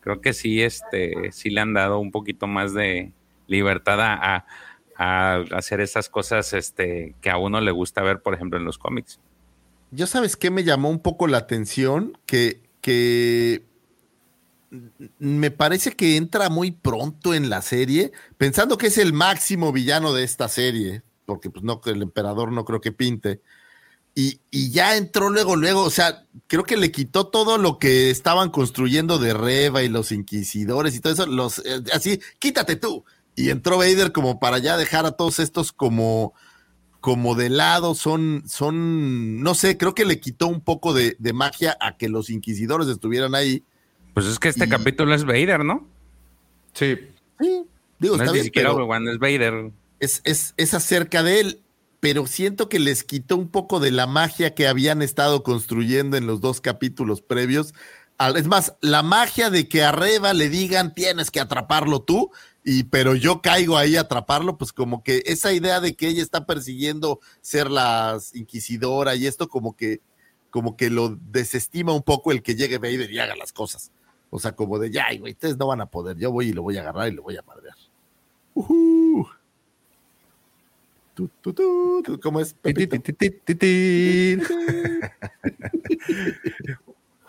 [0.00, 3.12] Creo que sí, este, sí le han dado un poquito más de
[3.48, 4.46] libertad a,
[4.96, 8.78] a hacer esas cosas este, que a uno le gusta ver, por ejemplo, en los
[8.78, 9.18] cómics
[9.94, 13.62] yo sabes qué me llamó un poco la atención, que, que
[15.18, 20.12] me parece que entra muy pronto en la serie, pensando que es el máximo villano
[20.12, 23.40] de esta serie, porque pues no, el emperador no creo que pinte.
[24.16, 28.10] Y, y, ya entró luego, luego, o sea, creo que le quitó todo lo que
[28.10, 33.04] estaban construyendo de Reva y los inquisidores y todo eso, los, eh, así, quítate tú.
[33.34, 36.32] Y entró Vader como para ya dejar a todos estos como
[37.04, 41.76] como de lado, son, son, no sé, creo que le quitó un poco de, magia
[41.78, 43.62] a que los inquisidores estuvieran ahí.
[44.14, 45.86] Pues es que este capítulo es Vader, ¿no?
[46.72, 46.96] Sí.
[47.40, 47.64] Sí,
[47.98, 49.72] digo, no es ni siquiera es Vader.
[49.98, 51.60] Es, es, es acerca de él,
[51.98, 56.26] pero siento que les quitó un poco de la magia que habían estado construyendo en
[56.26, 57.74] los dos capítulos previos.
[58.36, 62.30] Es más, la magia de que a Reba le digan tienes que atraparlo tú,
[62.62, 66.22] y pero yo caigo ahí a atraparlo, pues como que esa idea de que ella
[66.22, 70.00] está persiguiendo ser la inquisidora y esto como que
[70.50, 73.90] como que lo desestima un poco el que llegue Vader y haga las cosas.
[74.36, 76.62] O sea, como de ya, güey, ustedes no van a poder, yo voy y lo
[76.62, 77.76] voy a agarrar y lo voy a madrear.
[78.54, 79.24] Uh
[82.20, 82.56] ¿Cómo es?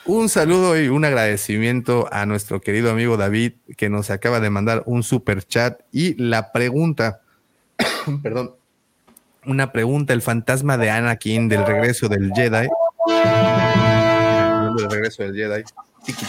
[0.08, 4.82] Un saludo y un agradecimiento a nuestro querido amigo David que nos acaba de mandar
[4.88, 7.22] un super chat y la pregunta,
[8.24, 8.56] perdón,
[9.46, 12.68] una pregunta, el fantasma de Anakin del regreso del Jedi.
[14.78, 15.64] Del regreso del Jedi.
[16.14, 16.26] Que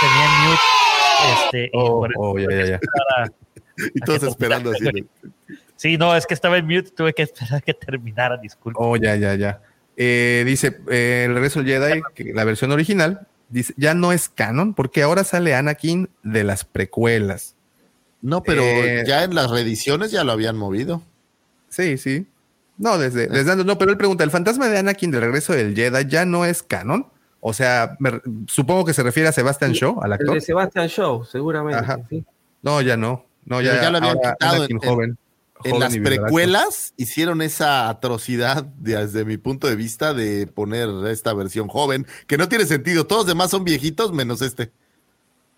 [0.00, 0.74] tenía mute
[1.24, 2.80] este, oh, oh, ya, ya, ya.
[3.94, 4.84] y todos esperando así.
[5.76, 8.78] Sí, no, es que estaba en mute, tuve que esperar que terminara, disculpa.
[8.80, 9.60] Oh, ya, ya, ya.
[9.96, 14.72] Eh, dice, eh, el regreso del Jedi, la versión original, dice, ya no es canon,
[14.72, 17.56] porque ahora sale Anakin de las precuelas.
[18.22, 21.02] No, pero eh, ya en las reediciones ya lo habían movido.
[21.68, 22.28] Sí, sí.
[22.76, 26.06] No, desde, desde no, pero él pregunta, ¿el fantasma de Anakin del regreso del Jedi
[26.08, 27.06] ya no es canon?
[27.40, 27.96] O sea,
[28.46, 30.34] supongo que se refiere a Sebastian Shaw, al actor.
[30.34, 32.24] de Sebastian Shaw, seguramente.
[32.62, 33.26] No, ya no.
[33.44, 34.66] No, ya, ya lo habían quitado.
[34.82, 35.18] joven
[35.64, 41.68] en las precuelas hicieron esa atrocidad desde mi punto de vista de poner esta versión
[41.68, 43.06] joven, que no tiene sentido.
[43.06, 44.72] Todos los demás son viejitos menos este.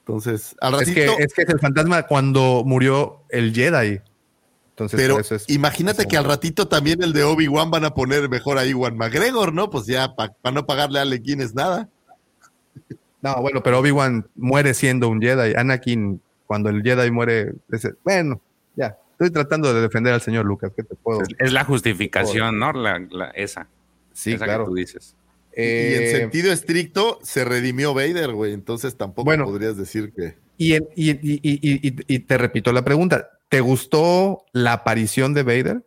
[0.00, 1.00] Entonces, al ratito.
[1.00, 4.00] Es que es, que es el fantasma cuando murió el Jedi.
[4.78, 5.18] Entonces, pero
[5.48, 9.54] imagínate que al ratito también el de Obi-Wan van a poner mejor a Iwan McGregor,
[9.54, 9.70] ¿no?
[9.70, 11.88] Pues ya para no pagarle a Ale es nada.
[13.22, 15.54] No, bueno, pero Obi-Wan muere siendo un Jedi.
[15.56, 18.42] Anakin, cuando el Jedi muere, dice, bueno,
[18.74, 20.70] ya, estoy tratando de defender al señor Lucas.
[20.76, 21.22] ¿Qué te puedo?
[21.38, 22.74] Es, la justificación, ¿no?
[22.74, 23.68] La, esa.
[24.12, 24.64] Sí, claro.
[24.64, 25.16] Que tú dices.
[25.56, 28.52] y en eh, sentido estricto, se redimió Vader, güey.
[28.52, 30.34] Entonces tampoco podrías decir que.
[30.58, 35.86] Y, y, y, te repito la pregunta: ¿te gustó la aparición de Vader?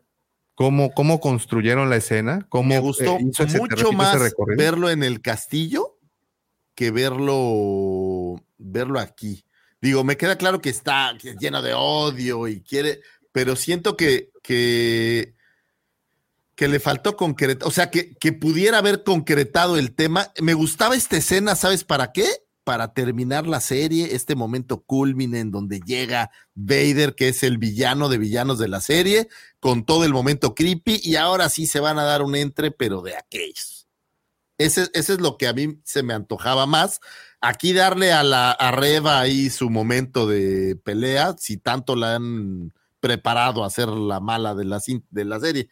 [0.55, 2.45] ¿Cómo, cómo construyeron la escena?
[2.49, 5.99] ¿Cómo Me gustó eh, mucho más verlo en el castillo
[6.79, 9.43] que verlo, verlo aquí.
[9.81, 13.01] Digo, me queda claro que está lleno de odio y quiere,
[13.33, 15.33] pero siento que, que,
[16.55, 20.31] que le faltó concretar, o sea, que, que pudiera haber concretado el tema.
[20.41, 22.27] Me gustaba esta escena, ¿sabes para qué?
[22.69, 28.09] Para terminar la serie, este momento culmine en donde llega Vader, que es el villano
[28.09, 29.27] de villanos de la serie,
[29.59, 33.01] con todo el momento creepy, y ahora sí se van a dar un entre, pero
[33.01, 33.87] de aquellos.
[34.59, 36.99] Ese, es lo que a mí se me antojaba más.
[37.41, 42.71] Aquí darle a la a Reva ahí su momento de pelea, si tanto la han
[42.99, 45.69] preparado a hacer la mala de la, de la serie.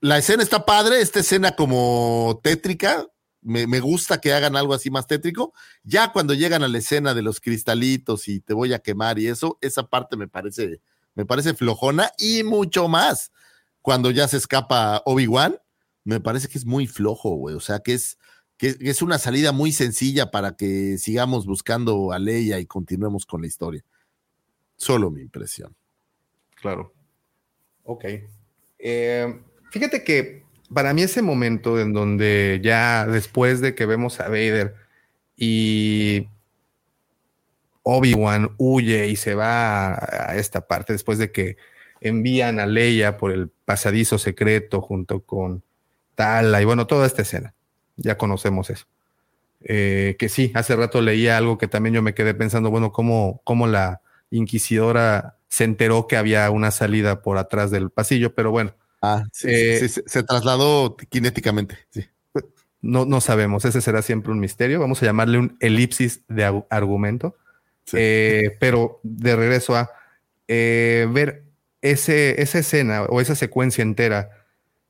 [0.00, 3.08] La escena está padre, esta escena como tétrica,
[3.44, 5.52] me, me, gusta que hagan algo así más tétrico.
[5.84, 9.28] Ya cuando llegan a la escena de los cristalitos y te voy a quemar y
[9.28, 10.80] eso, esa parte me parece,
[11.14, 13.30] me parece flojona y mucho más.
[13.82, 15.58] Cuando ya se escapa Obi-Wan,
[16.04, 17.54] me parece que es muy flojo, güey.
[17.54, 18.18] O sea, que es,
[18.56, 23.42] que, es una salida muy sencilla para que sigamos buscando a Leia y continuemos con
[23.42, 23.84] la historia.
[24.76, 25.76] Solo mi impresión.
[26.56, 26.94] Claro.
[27.82, 28.04] Ok.
[28.78, 30.43] Eh, fíjate que
[30.74, 34.74] para mí ese momento en donde ya después de que vemos a Vader
[35.36, 36.28] y
[37.82, 41.56] Obi-Wan huye y se va a esta parte después de que
[42.00, 45.62] envían a Leia por el pasadizo secreto junto con
[46.14, 47.54] Tala y bueno, toda esta escena.
[47.96, 48.86] Ya conocemos eso.
[49.62, 53.40] Eh, que sí, hace rato leía algo que también yo me quedé pensando, bueno, cómo,
[53.44, 58.74] cómo la inquisidora se enteró que había una salida por atrás del pasillo, pero bueno.
[59.04, 62.04] Ah, sí, eh, se trasladó cinéticamente, sí.
[62.80, 64.78] No, no sabemos, ese será siempre un misterio.
[64.80, 67.36] Vamos a llamarle un elipsis de argumento.
[67.92, 69.90] Eh, pero de regreso a
[70.48, 71.44] ver
[71.82, 74.30] ese, esa escena o esa secuencia entera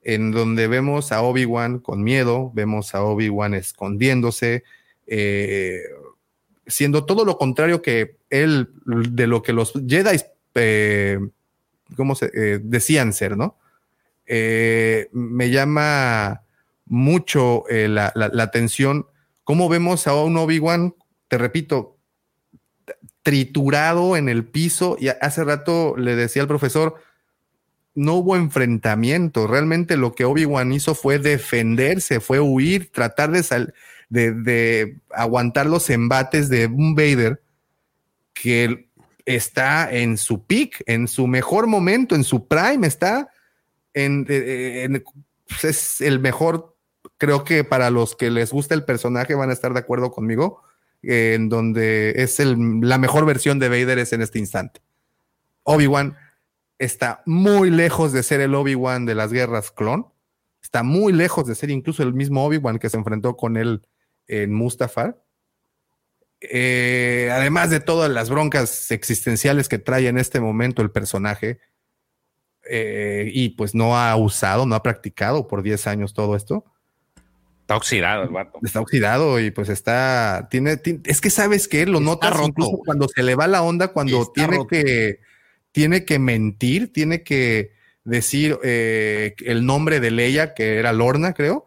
[0.04, 4.62] en donde vemos a Obi-Wan con miedo, vemos a Obi-Wan escondiéndose,
[5.06, 5.80] eh,
[6.66, 10.20] siendo todo lo contrario que él, de lo que los Jedi,
[10.54, 11.18] eh,
[11.96, 13.56] ¿cómo se eh, decían ser, no?
[14.26, 16.42] Me llama
[16.86, 19.06] mucho la, la, atención
[19.44, 20.94] cómo vemos a un Obi-Wan,
[21.28, 21.98] te repito,
[23.22, 26.96] triturado en el piso, y hace rato le decía al profesor,
[27.94, 29.46] no hubo enfrentamiento.
[29.46, 33.72] Realmente lo que Obi-Wan hizo fue defenderse, fue huir, tratar de,
[34.08, 37.42] de, aguantar los embates de un Vader
[38.32, 38.88] que
[39.24, 43.30] está en su peak, en su mejor momento, en su prime, está
[43.94, 45.02] en,
[45.48, 46.76] pues es el mejor,
[47.16, 50.62] creo que para los que les gusta el personaje van a estar de acuerdo conmigo,
[51.02, 54.80] en donde es la mejor versión de Vader es en este instante.
[55.62, 56.16] Obi-Wan
[56.78, 60.06] está muy lejos de ser el Obi-Wan de las guerras clon.
[60.62, 63.86] Está muy lejos de ser incluso el mismo Obi-Wan que se enfrentó con él
[64.26, 65.22] en Mustafar.
[66.40, 71.58] Eh, además de todas las broncas existenciales que trae en este momento el personaje,
[72.68, 76.64] eh, y pues no ha usado, no ha practicado por 10 años todo esto.
[77.62, 78.58] Está oxidado el vato.
[78.62, 83.22] Está oxidado y pues está, tiene, es que sabes que lo nota roto cuando se
[83.22, 85.20] le va la onda, cuando tiene que
[85.72, 87.72] tiene que mentir, tiene que
[88.04, 91.66] decir eh, el nombre de Leia, que era Lorna, creo,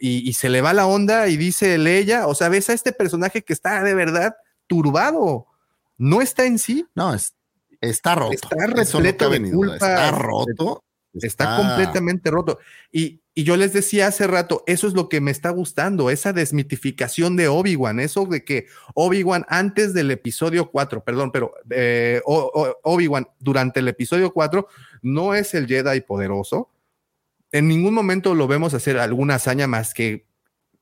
[0.00, 3.42] y, se le va la onda y dice Leia, o sea, ves a este personaje
[3.42, 4.36] que está de verdad
[4.68, 5.46] turbado,
[5.96, 6.86] no está en sí.
[6.94, 7.16] No,
[7.80, 8.32] está roto.
[8.32, 9.74] Está repleto de culpa.
[9.74, 10.84] Está roto.
[11.14, 12.58] Está, completamente roto.
[12.92, 17.36] Y, yo les decía hace rato, eso es lo que me está gustando, esa desmitificación
[17.36, 23.78] de Obi-Wan, eso de que Obi-Wan antes del episodio 4, perdón, pero eh, Obi-Wan durante
[23.78, 24.66] el episodio 4
[25.02, 26.68] no es el Jedi poderoso.
[27.52, 30.26] En ningún momento lo vemos hacer alguna hazaña más que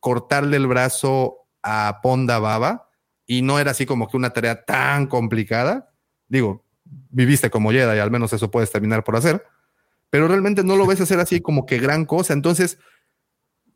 [0.00, 2.88] cortarle el brazo a Ponda Baba
[3.26, 5.92] y no era así como que una tarea tan complicada.
[6.26, 6.65] Digo,
[7.10, 9.44] viviste como Jedi, al menos eso puedes terminar por hacer
[10.10, 12.32] pero realmente no lo ves hacer así como que gran cosa.
[12.32, 12.78] Entonces,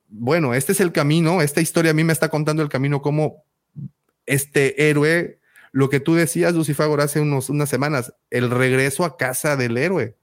[0.09, 3.45] bueno, este es el camino, esta historia a mí me está contando el camino como
[4.27, 5.41] este héroe,
[5.73, 10.17] lo que tú decías, Lucifagor, hace unos, unas semanas, el regreso a casa del héroe.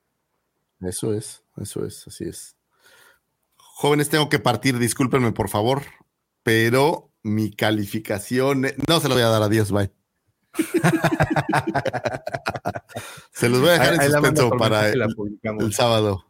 [0.81, 2.55] Eso es, eso es, así es.
[3.55, 5.83] Jóvenes, tengo que partir, discúlpenme por favor,
[6.43, 9.91] pero mi calificación, no se lo voy a dar a Dios, bye.
[13.31, 15.05] Se los voy a dejar en suspenso para el,
[15.73, 16.25] sábado.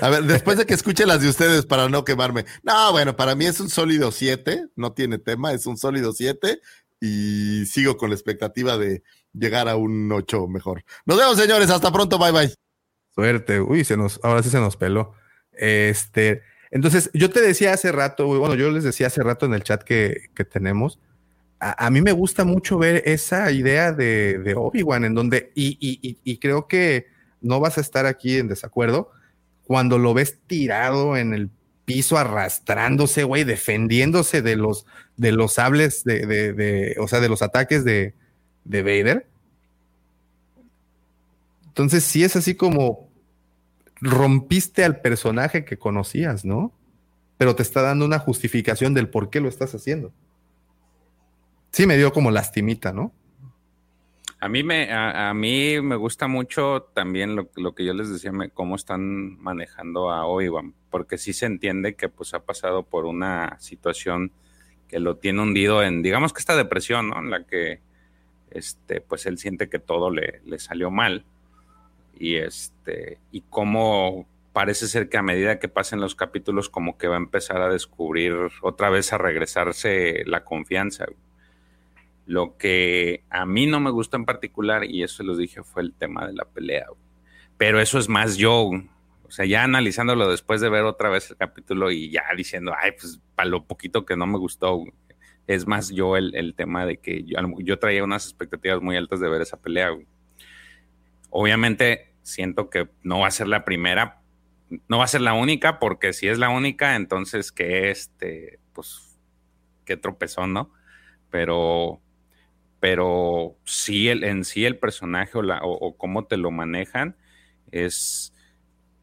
[0.00, 2.44] A ver, después de que escuche las de ustedes para no quemarme.
[2.62, 6.60] No, bueno, para mí es un sólido 7, no tiene tema, es un sólido 7
[7.00, 9.02] y sigo con la expectativa de
[9.32, 10.84] llegar a un 8 mejor.
[11.04, 12.54] Nos vemos, señores, hasta pronto, bye bye.
[13.14, 15.14] Suerte, uy, se nos, ahora sí se nos peló.
[15.52, 19.62] Este, entonces, yo te decía hace rato, bueno, yo les decía hace rato en el
[19.62, 20.98] chat que, que tenemos,
[21.64, 27.06] a, mí me gusta mucho ver esa idea de, Obi-Wan, en donde, y, creo que
[27.40, 29.12] no vas a estar aquí en desacuerdo,
[29.62, 31.50] cuando lo ves tirado en el
[31.84, 34.86] piso, arrastrándose, güey, defendiéndose de los,
[35.16, 38.14] de los sables, de, de, de, o sea, de los ataques de,
[38.64, 39.26] de Vader.
[41.68, 43.08] Entonces, sí es así como,
[44.00, 46.72] rompiste al personaje que conocías, ¿no?
[47.38, 50.12] Pero te está dando una justificación del por qué lo estás haciendo.
[51.72, 53.12] Sí, me dio como lastimita, ¿no?
[54.40, 58.74] A mí me, a, mí me gusta mucho también lo, que yo les decía, cómo
[58.74, 64.32] están manejando a Obi-Wan, porque sí se entiende que pues ha pasado por una situación
[64.88, 67.20] que lo tiene hundido en, digamos que esta depresión, ¿no?
[67.20, 67.80] En la que,
[68.50, 71.24] este, pues él siente que todo le, le salió mal
[72.18, 77.08] y este y cómo parece ser que a medida que pasen los capítulos como que
[77.08, 81.06] va a empezar a descubrir otra vez a regresarse la confianza.
[82.26, 85.92] Lo que a mí no me gustó en particular y eso los dije fue el
[85.94, 86.86] tema de la pelea.
[87.56, 88.70] Pero eso es más yo,
[89.24, 92.92] o sea, ya analizándolo después de ver otra vez el capítulo y ya diciendo, ay,
[92.92, 94.84] pues para lo poquito que no me gustó,
[95.46, 99.28] es más yo el, tema de que yo, yo, traía unas expectativas muy altas de
[99.28, 99.90] ver esa pelea.
[101.30, 104.22] Obviamente siento que no va a ser la primera,
[104.88, 109.18] no va a ser la única, porque si es la única, entonces que este, pues,
[109.84, 110.72] qué tropezón, ¿no?
[111.30, 112.00] Pero,
[112.82, 117.14] pero sí, el, en sí el personaje o, la, o, cómo te lo manejan
[117.70, 118.34] es,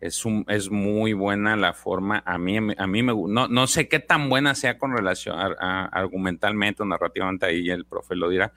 [0.01, 2.21] es, un, es muy buena la forma.
[2.25, 5.86] A mí, a mí me no, no sé qué tan buena sea con relación a,
[5.86, 8.51] argumentalmente o narrativamente, ahí el profe lo dirá,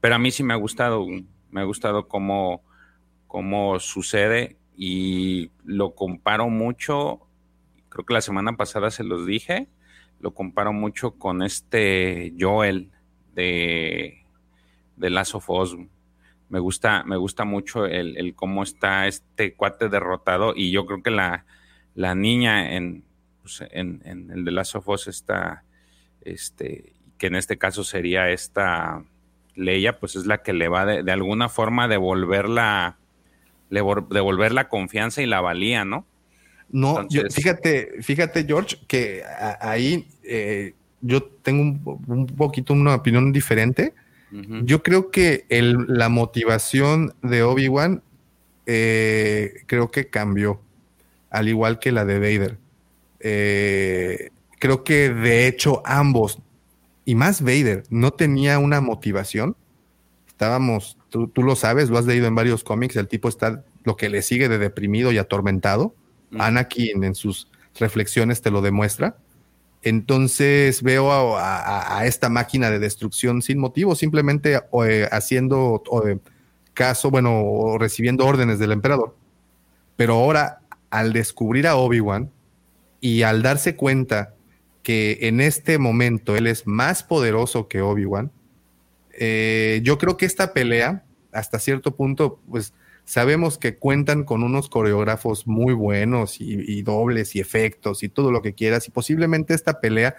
[0.00, 1.04] pero a mí sí me ha gustado,
[1.50, 2.62] me ha gustado cómo
[3.26, 7.26] cómo sucede y lo comparo mucho,
[7.88, 9.66] creo que la semana pasada se los dije,
[10.20, 12.92] lo comparo mucho con este Joel
[13.34, 14.19] de,
[15.00, 15.76] de Last of Us.
[16.48, 21.10] Me gusta, me gusta mucho el, cómo está este cuate derrotado y yo creo que
[21.10, 21.44] la,
[21.94, 23.04] la niña en,
[23.42, 25.64] pues, en, el de Last of Us está,
[26.22, 29.04] este, que en este caso sería esta
[29.54, 32.98] Leia, pues es la que le va de, de alguna forma devolver la,
[33.68, 36.06] devolver la confianza y la valía, ¿no?
[36.72, 39.22] No, fíjate, fíjate, George, que
[39.60, 41.62] ahí eh, yo tengo
[42.06, 43.92] un, poquito una opinión diferente.
[44.62, 48.02] Yo creo que la motivación de Obi-Wan
[48.66, 50.60] eh, creo que cambió,
[51.30, 52.58] al igual que la de Vader.
[53.18, 56.38] Eh, creo que de hecho ambos,
[57.04, 59.56] y más Vader, no tenía una motivación.
[60.28, 64.08] Estábamos Tú, lo sabes, lo has leído en varios cómics, el tipo está lo que
[64.08, 65.94] le sigue de deprimido y atormentado.
[66.38, 69.16] Anakin en sus reflexiones te lo demuestra.
[69.82, 75.82] Entonces veo a, esta máquina de destrucción sin motivo, simplemente eh, haciendo
[76.74, 79.16] caso, bueno, o recibiendo órdenes del emperador.
[79.96, 82.30] Pero ahora, al descubrir a Obi-Wan
[83.00, 84.34] y al darse cuenta
[84.82, 88.30] que en este momento él es más poderoso que Obi-Wan,
[89.12, 92.74] eh, yo creo que esta pelea, hasta cierto punto, pues
[93.10, 98.40] sabemos que cuentan con unos coreógrafos muy buenos y, dobles y efectos y todo lo
[98.40, 98.86] que quieras.
[98.86, 100.14] Y posiblemente esta pelea,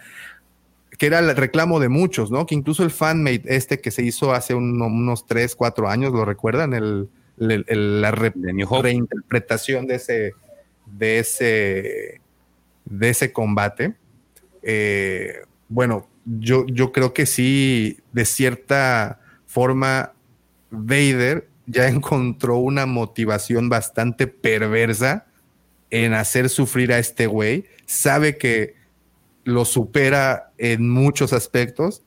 [0.98, 2.46] que era el reclamo de muchos, ¿no?
[2.46, 6.74] Que incluso el fanmate este que se hizo hace unos 3, 4 años, ¿lo recuerdan?
[6.74, 7.08] El,
[7.38, 10.34] la reinterpretación de ese,
[10.86, 12.20] de ese,
[12.84, 13.96] de ese combate.
[14.64, 20.12] Eh, bueno, yo, yo creo que sí, de cierta forma,
[20.72, 25.26] Vader ya encontró una motivación bastante perversa
[25.90, 27.66] en hacer sufrir a este güey.
[27.86, 28.76] Sabe que
[29.44, 32.04] lo supera en muchos aspectos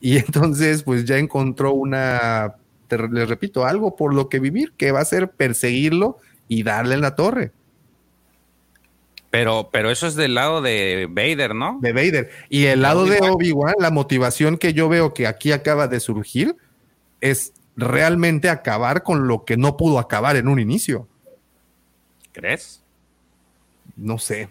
[0.00, 2.56] y entonces pues ya encontró una,
[2.90, 6.18] les repito, algo por lo que vivir, que va a ser perseguirlo
[6.48, 7.52] y darle en la torre.
[9.30, 11.78] Pero, pero eso es del lado de Vader, ¿no?
[11.82, 12.30] De Vader.
[12.48, 16.54] Y el lado de Obi-Wan, la motivación que yo veo que aquí acaba de surgir
[17.20, 21.08] es realmente acabar con lo que no pudo acabar en un inicio.
[22.32, 22.82] ¿Crees?
[23.96, 24.48] No sé.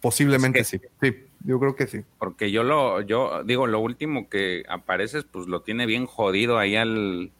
[0.00, 0.80] Posiblemente sí.
[1.00, 1.14] sí.
[1.44, 2.02] Yo creo que sí.
[2.18, 6.76] Porque yo lo, yo digo, lo último que apareces, pues lo tiene bien jodido ahí
[6.76, 7.32] al,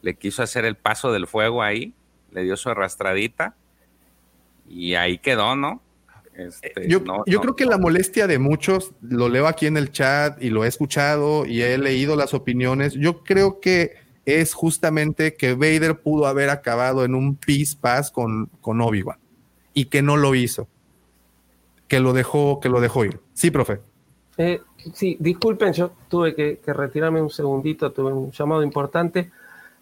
[0.00, 1.92] le quiso hacer el paso del fuego ahí,
[2.30, 3.54] le dio su arrastradita
[4.68, 5.82] y ahí quedó, ¿no?
[6.34, 10.48] Este, yo, creo que la molestia de muchos, lo leo aquí en el chat y
[10.48, 16.00] lo he escuchado y he leído las opiniones, yo creo que es justamente que Vader
[16.00, 19.18] pudo haber acabado en un peace pass con, con Obi-Wan
[19.74, 20.68] y que no lo hizo,
[21.88, 23.20] que lo dejó, que lo dejó ir.
[23.34, 23.80] Sí, profe.
[24.38, 24.60] Eh,
[24.94, 29.30] sí, disculpen, yo tuve que, retirarme un segundito, tuve un llamado importante.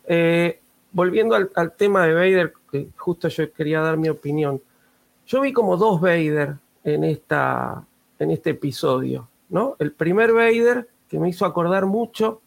[0.07, 0.61] Eh,
[0.93, 4.61] volviendo al, al, tema de Vader, que justo yo quería dar mi opinión.
[5.27, 7.85] Yo vi como dos Vader en, esta,
[8.19, 9.77] en este episodio, ¿no?
[9.79, 12.41] El primer Vader, que me hizo acordar mucho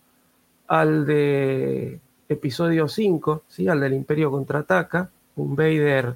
[0.73, 3.67] al de episodio 5, ¿sí?
[3.67, 6.15] al del Imperio Contraataca, un Vader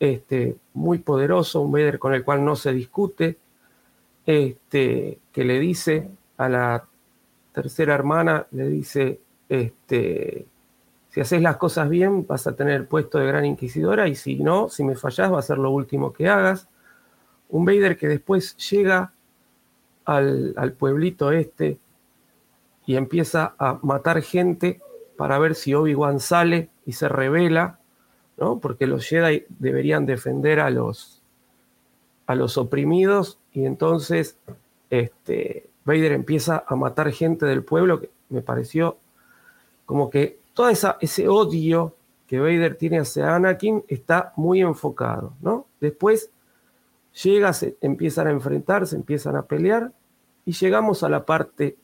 [0.00, 3.38] este, muy poderoso, un Vader con el cual no se discute,
[4.26, 6.84] este, que le dice a la
[7.52, 10.46] tercera hermana, le dice, este,
[11.08, 14.68] si haces las cosas bien, vas a tener puesto de gran inquisidora y si no,
[14.68, 16.68] si me fallás, va a ser lo último que hagas.
[17.50, 19.12] Un Vader que después llega
[20.06, 21.78] al, pueblito este
[22.86, 24.80] y empieza a matar gente
[25.16, 27.80] para ver si Obi-Wan sale y se revela,
[28.36, 28.58] ¿no?
[28.60, 31.22] Porque los Jedi deberían defender a los,
[32.26, 34.38] a los oprimidos y entonces
[34.90, 38.98] este, Vader empieza a matar gente del pueblo que me pareció
[39.84, 41.94] como que todo ese odio
[42.26, 45.66] que Vader tiene hacia Anakin está muy enfocado, ¿no?
[45.80, 46.30] Después
[47.22, 49.92] llega, se empiezan a enfrentarse, empiezan a pelear
[50.44, 51.76] y llegamos a la parte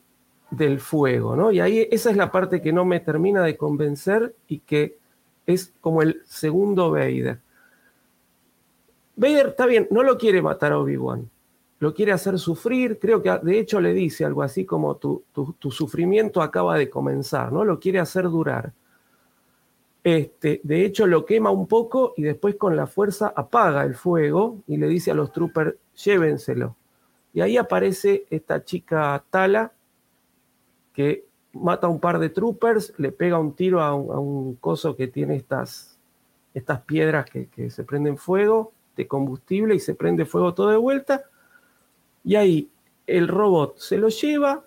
[0.57, 1.51] del fuego, ¿no?
[1.51, 4.97] Y ahí esa es la parte que no me termina de convencer y que
[5.45, 7.39] es como el segundo Vader.
[9.15, 11.29] Vader está bien, no lo quiere matar a Obi-Wan,
[11.79, 15.71] lo quiere hacer sufrir, creo que de hecho le dice algo así como tu, tu,
[15.71, 17.63] sufrimiento acaba de comenzar, ¿no?
[17.63, 18.73] Lo quiere hacer durar.
[20.03, 24.61] Este, de hecho lo quema un poco y después con la fuerza apaga el fuego
[24.67, 26.75] y le dice a los troopers, llévenselo.
[27.33, 29.71] Y ahí aparece esta chica Tala
[30.93, 35.07] que mata a un par de troopers, le pega un tiro a un, coso que
[35.07, 35.97] tiene estas,
[36.53, 40.77] estas piedras que, que se prenden fuego de combustible y se prende fuego todo de
[40.77, 41.23] vuelta
[42.23, 42.69] y ahí
[43.05, 44.63] el robot se lo lleva,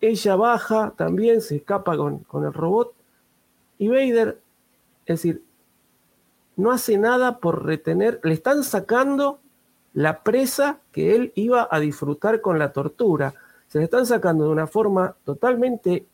[0.00, 2.94] ella baja también, se escapa con, con el robot.
[3.78, 4.40] Y Vader,
[5.06, 5.42] es decir,
[6.56, 9.40] no hace nada por retener, le están sacando
[9.92, 13.34] la presa que él iba a disfrutar con la tortura.
[13.74, 16.06] Se le están sacando de una forma totalmente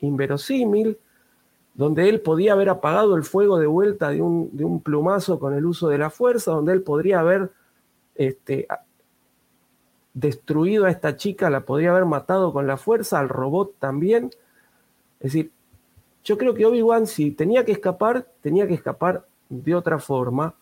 [0.00, 0.96] inverosímil,
[1.74, 5.90] donde él podía haber apagado el fuego de vuelta de un, plumazo con el uso
[5.90, 7.50] de la fuerza, donde él podría haber
[8.14, 8.66] este,
[10.14, 14.30] destruido a esta chica, la podría haber matado con la fuerza, al robot también.
[15.20, 15.52] Es decir,
[16.24, 20.54] yo creo que Obi-Wan si tenía que escapar, tenía que escapar de otra forma.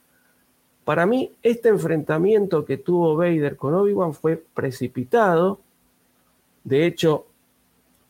[0.84, 5.60] Para mí, este enfrentamiento que tuvo Vader con Obi-Wan fue precipitado.
[6.64, 7.26] De hecho,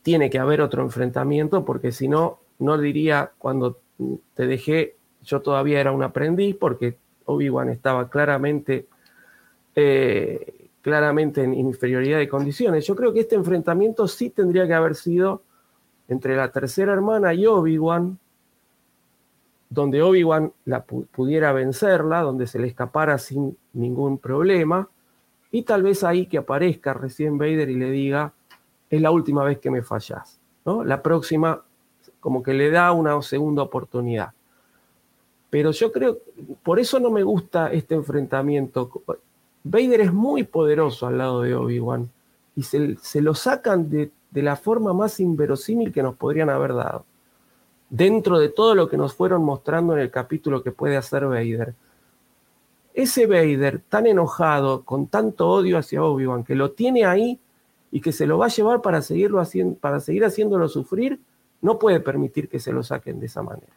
[0.01, 3.79] tiene que haber otro enfrentamiento porque si no, no diría cuando
[4.33, 8.87] te dejé, yo todavía era un aprendiz porque Obi-Wan estaba claramente
[9.75, 12.85] eh, claramente en inferioridad de condiciones.
[12.85, 15.41] Yo creo que este enfrentamiento sí tendría que haber sido
[16.07, 18.19] entre la tercera hermana y Obi-Wan,
[19.67, 24.87] donde Obi-Wan la pudiera vencerla, donde se le escapara sin ningún problema,
[25.49, 28.33] y tal vez ahí que aparezca recién Vader y le diga,
[28.89, 30.83] es la última vez que me fallas, ¿no?
[30.83, 31.63] La próxima
[32.19, 34.31] como que le da una segunda oportunidad.
[35.51, 36.17] Pero yo creo,
[36.63, 38.89] por eso no me gusta este enfrentamiento.
[39.63, 42.09] Vader es muy poderoso al lado de Obi-Wan
[42.55, 47.05] y se, lo sacan de, la forma más inverosímil que nos podrían haber dado.
[47.91, 51.75] Dentro de todo lo que nos fueron mostrando en el capítulo que puede hacer Vader.
[52.93, 57.39] Ese Vader tan enojado, con tanto odio hacia Obi-Wan, que lo tiene ahí
[57.95, 61.21] y que se lo va a llevar para, seguirlo haciendo, para seguir haciéndolo sufrir,
[61.61, 63.71] no puede permitir que se lo saquen de esa manera.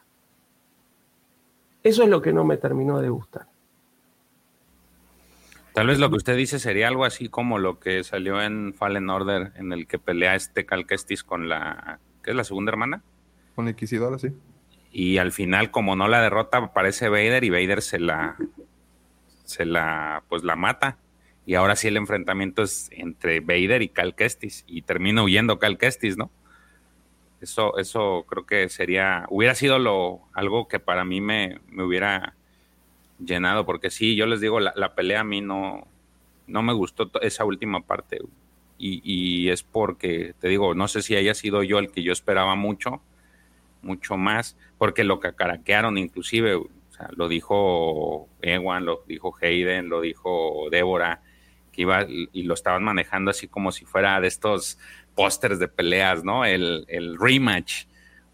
[1.85, 3.47] Eso es lo que no me terminó de gustar.
[5.73, 9.09] Tal vez lo que usted dice sería algo así como lo que salió en Fallen
[9.09, 10.85] Order, en el que pelea este Cal
[11.25, 12.01] con la.
[12.25, 13.05] ¿Qué es la segunda hermana?
[13.55, 14.33] Con la Inquisidora, sí.
[14.91, 18.37] Y al final, como no la derrota, aparece Vader y Vader se la.
[19.45, 20.25] Se la.
[20.29, 20.99] Pues la mata.
[21.49, 24.15] Y ahora sí el enfrentamiento es entre Vader y Cal
[24.67, 25.79] Y termina huyendo Cal
[26.19, 26.31] ¿no?
[27.41, 29.25] Eso, eso creo que sería.
[29.31, 32.35] Hubiera sido lo, algo que para mí me, me hubiera
[33.19, 35.87] llenado, porque sí, yo les digo, la, pelea a mí no,
[36.47, 38.19] no me gustó esa última parte.
[38.77, 42.13] Y, y, es porque, te digo, no sé si haya sido yo el que yo
[42.13, 43.01] esperaba mucho,
[43.81, 46.61] mucho más, porque lo que caraquearon inclusive,
[47.17, 51.23] lo dijo Ewan, lo dijo Hayden, lo dijo Débora,
[51.83, 54.79] iba y lo estaban manejando así como si fuera de estos
[55.15, 56.45] pósters de peleas, ¿no?
[56.45, 57.87] El, rematch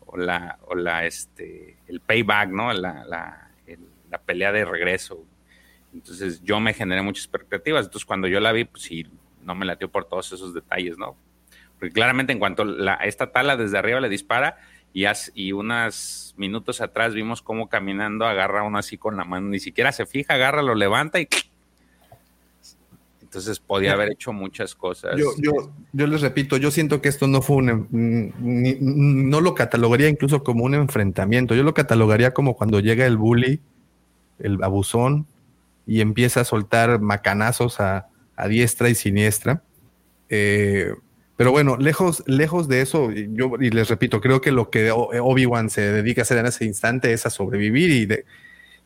[0.06, 2.72] o la, o la, este, el payback, ¿no?
[2.72, 3.50] La, la,
[4.10, 5.24] la pelea de regreso.
[5.92, 7.86] Entonces yo me generé muchas expectativas.
[7.86, 9.06] Entonces cuando yo la vi, pues sí,
[9.42, 11.16] no me latió por todos esos detalles, ¿no?
[11.78, 14.58] Porque claramente en cuanto la, esta tala desde arriba le dispara
[14.92, 15.04] y,
[15.34, 19.90] y unos minutos atrás vimos cómo caminando agarra uno así con la mano, ni siquiera
[19.92, 21.28] se fija, agarra, lo levanta y...
[23.34, 25.16] Entonces podía haber hecho muchas cosas.
[25.18, 28.32] Yo, yo, yo les repito, yo siento que esto no fue un...
[28.40, 33.60] no lo catalogaría incluso como un enfrentamiento, yo lo catalogaría como cuando llega el bully,
[34.38, 35.26] el abusón,
[35.84, 38.06] y empieza a soltar macanazos a,
[38.48, 39.64] diestra y siniestra.
[40.28, 40.94] Eh,
[41.36, 45.70] pero bueno, lejos, lejos de eso, yo y les repito, creo que lo que Obi-Wan
[45.70, 48.24] se dedica a hacer en ese instante es a sobrevivir y, de,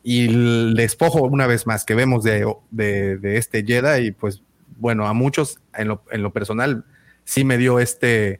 [0.03, 4.41] y el despojo una vez más que vemos de, de, este Jedi y pues
[4.77, 6.85] bueno, a muchos en lo, en lo personal
[7.25, 8.39] sí me dio este,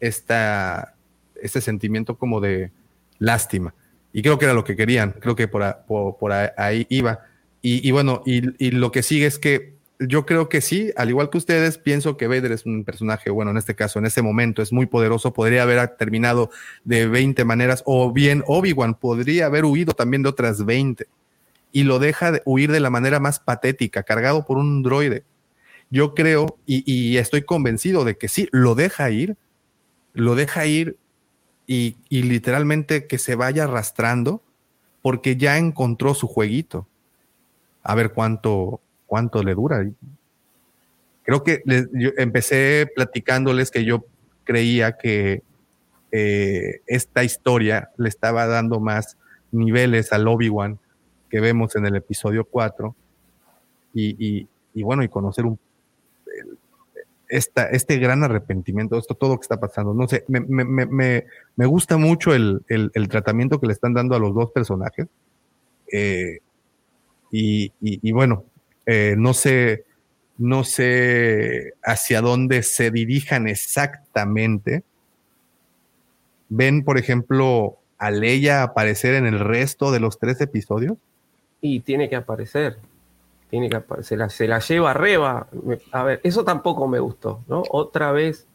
[0.00, 0.94] esta,
[1.42, 2.70] este sentimiento como de
[3.18, 3.74] lástima.
[4.12, 7.20] Y creo que era lo que querían, creo que por, por ahí iba.
[7.60, 11.38] Y, bueno, y, lo que sigue es que yo creo que sí, al igual que
[11.38, 14.72] ustedes, pienso que Vader es un personaje, bueno, en este caso, en este momento es
[14.72, 16.50] muy poderoso, podría haber terminado
[16.84, 21.06] de 20 maneras, o bien Obi-Wan podría haber huido también de otras 20,
[21.72, 25.24] y lo deja de huir de la manera más patética, cargado por un droide.
[25.90, 29.36] Yo creo, y, y estoy convencido de que sí, lo deja ir,
[30.12, 30.96] lo deja ir
[31.66, 34.42] y, y literalmente que se vaya arrastrando,
[35.02, 36.86] porque ya encontró su jueguito
[37.82, 39.84] a ver cuánto, cuánto le dura.
[41.24, 44.04] Creo que yo empecé platicándoles que yo
[44.44, 45.42] creía que
[46.12, 49.16] eh, esta historia le estaba dando más
[49.50, 50.78] niveles al Obi-Wan
[51.28, 52.94] que vemos en el episodio 4
[53.94, 55.58] y, bueno, y conocer un,
[57.28, 59.92] esta, este gran arrepentimiento, esto todo lo que está pasando.
[59.92, 61.26] No sé, me, me, me,
[61.56, 65.08] me gusta mucho el, el, tratamiento que le están dando a los dos personajes.
[65.92, 66.38] Eh,
[67.30, 68.44] y, bueno,
[68.90, 69.84] eh, no sé,
[70.38, 74.82] no sé hacia dónde se dirijan exactamente.
[76.48, 80.96] ¿Ven, por ejemplo, a Leia aparecer en el resto de los tres episodios?
[81.60, 82.78] Y tiene que aparecer.
[83.50, 84.30] Tiene que aparecer.
[84.30, 85.48] Se la, lleva Reba.
[85.92, 87.64] A ver, eso tampoco me gustó, ¿no?
[87.68, 88.46] Otra vez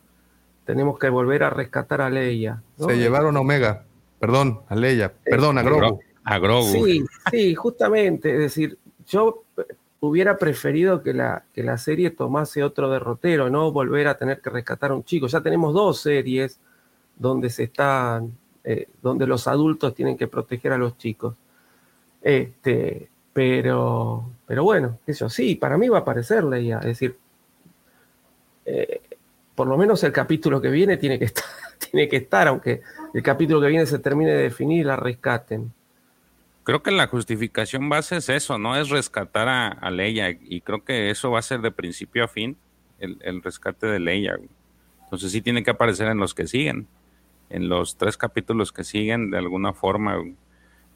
[0.65, 2.63] tenemos que volver a rescatar a Leia.
[2.79, 3.85] Se llevaron a Omega.
[4.19, 5.13] Perdón, a Leia.
[5.23, 6.71] Perdón, a Grogu a Grogu.
[6.71, 8.33] Sí, sí, justamente.
[8.33, 9.43] Es decir, yo
[10.05, 14.49] hubiera preferido que la, que la serie tomase otro derrotero, no volver a tener que
[14.49, 15.27] rescatar a un chico.
[15.27, 16.59] Ya tenemos dos series
[17.15, 18.33] donde se están,
[18.65, 21.37] eh, donde los adultos tienen que proteger a los chicos.
[22.21, 26.79] Este, pero, pero bueno, eso sí, para mí va a aparecer Leia.
[26.79, 27.17] Es decir,
[28.65, 29.01] eh,
[29.55, 31.45] por lo menos el capítulo que viene tiene que estar,
[31.91, 32.81] tiene que estar, aunque
[33.13, 35.71] el capítulo que viene se termine de definir y la rescaten
[36.63, 38.75] creo que la justificación base es eso, ¿no?
[38.75, 42.57] Es rescatar a, Leia y creo que eso va a ser de principio a fin
[42.99, 44.39] el, rescate de Leia.
[45.03, 46.87] Entonces sí tiene que aparecer en los que siguen,
[47.49, 50.17] en los tres capítulos que siguen de alguna forma,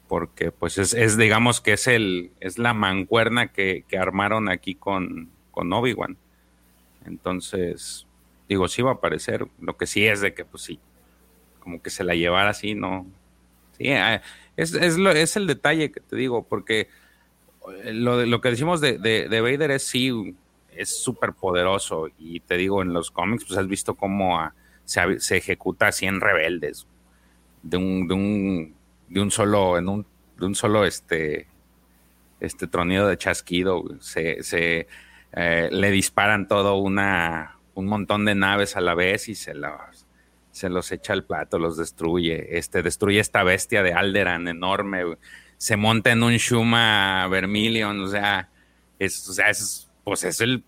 [0.08, 5.72] porque pues es, digamos que es el es la mancuerna que, armaron aquí con, con
[5.72, 6.16] Obi-Wan.
[7.04, 8.06] Entonces,
[8.48, 10.80] digo, sí va a aparecer, lo que sí es de que pues sí,
[11.60, 13.06] como que se la llevara así, no.
[13.76, 14.22] Sí, ah,
[14.58, 16.88] es, es, es el detalle que te digo, porque
[17.84, 20.34] eh, lo, lo que decimos de, de, Vader es sí,
[20.72, 22.08] es súper poderoso.
[22.18, 24.50] Y te digo, en los cómics, pues has visto cómo
[24.84, 26.88] se, se, ejecuta a 100 rebeldes
[27.62, 28.74] de un, de un,
[29.08, 30.06] de un solo, en un,
[30.36, 31.46] de un solo este,
[32.40, 33.84] este tronido de chasquido.
[34.00, 34.88] Se, se
[35.34, 40.07] eh, le disparan todo una, un montón de naves a la vez y se las
[40.58, 45.04] se los echa al plato, los destruye, este, destruye esta bestia de Alderan enorme,
[45.56, 48.50] se monta en un Shuma Vermilion, o sea,
[48.98, 50.64] es, o sea, es, pues es el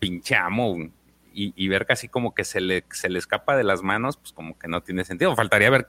[0.00, 0.90] pinche amo,
[1.36, 4.56] y, ver casi como que se le, se le escapa de las manos, pues como
[4.56, 5.34] que no tiene sentido.
[5.34, 5.88] Faltaría ver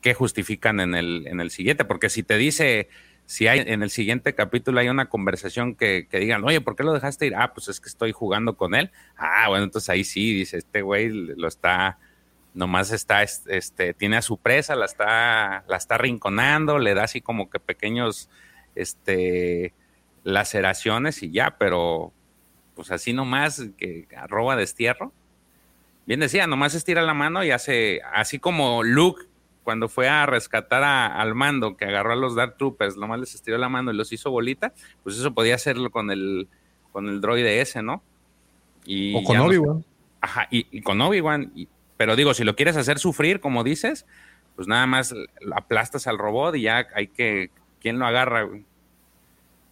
[0.00, 2.88] qué justifican en el, en el siguiente, porque si te dice,
[3.24, 6.84] si hay en el siguiente capítulo hay una conversación que, que, digan, oye, ¿por qué
[6.84, 7.34] lo dejaste ir?
[7.34, 8.92] Ah, pues es que estoy jugando con él.
[9.16, 11.98] Ah, bueno, entonces ahí sí, dice, este güey lo está
[12.56, 17.20] nomás está, este, tiene a su presa, la está, la está rinconando, le da así
[17.20, 18.28] como que pequeños,
[18.74, 19.74] este,
[20.24, 22.12] laceraciones y ya, pero
[22.74, 25.12] pues así nomás, que arroba destierro.
[26.06, 29.24] Bien decía, nomás estira la mano y hace, así como Luke
[29.62, 33.58] cuando fue a rescatar al mando, que agarró a los Dark Troopers, nomás les estiró
[33.58, 34.72] la mano y los hizo bolita,
[35.02, 36.48] pues eso podía hacerlo con el,
[36.92, 38.00] con el droide ese, ¿no?
[38.84, 39.84] Y o con Obi-Wan.
[40.20, 41.52] ajá, y, con Obi-Wan.
[41.96, 44.06] Pero digo, si lo quieres hacer sufrir, como dices,
[44.54, 45.14] pues nada más
[45.54, 47.50] aplastas al robot y ya hay que.
[47.80, 48.48] ¿Quién lo agarra?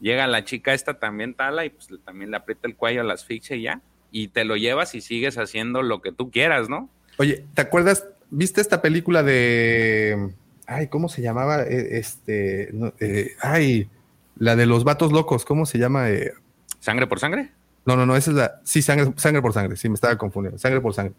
[0.00, 3.56] Llega la chica esta también tala y pues también le aprieta el cuello la asfixia
[3.56, 3.80] y ya.
[4.10, 6.88] Y te lo llevas y sigues haciendo lo que tú quieras, ¿no?
[7.16, 8.06] Oye, ¿te acuerdas
[8.36, 10.32] ¿Viste esta película de.
[10.66, 11.62] Ay, ¿cómo se llamaba?
[11.62, 12.74] E, este.
[12.98, 13.88] Eh, ay,
[14.36, 16.10] la de los vatos locos, ¿cómo se llama?
[16.10, 16.32] Eh,
[16.80, 17.52] ¿Sangre por sangre?
[17.86, 18.60] No, no, no, esa es la.
[18.64, 20.58] Sí, sangre, sangre por sangre, sí, me estaba confundiendo.
[20.58, 21.14] Sangre por sangre.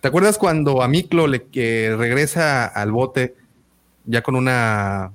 [0.00, 3.34] ¿Te acuerdas cuando a Miklo le que regresa al bote
[4.06, 5.12] ya con una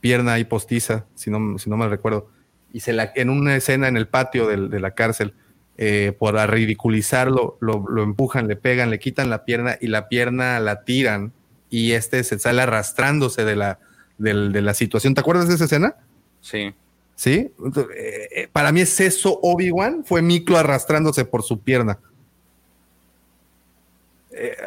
[0.00, 2.28] pierna ahí postiza, si no, si no me recuerdo,
[2.72, 5.34] y se la, en una escena en el patio de la cárcel,
[5.78, 10.84] eh, por ridiculizarlo, lo, empujan, le pegan, le quitan la pierna y la pierna la
[10.84, 11.32] tiran
[11.70, 13.78] y este se sale arrastrándose de la,
[14.18, 15.14] de, la situación.
[15.14, 15.96] ¿Te acuerdas de esa escena?
[16.42, 16.74] Sí.
[17.14, 17.52] ¿Sí?
[17.96, 21.98] Eh, eh, para mí es eso Obi-Wan, fue Miklo arrastrándose por su pierna.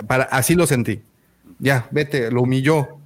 [0.07, 1.01] Para, así lo sentí.
[1.59, 2.99] Ya, vete, lo humilló.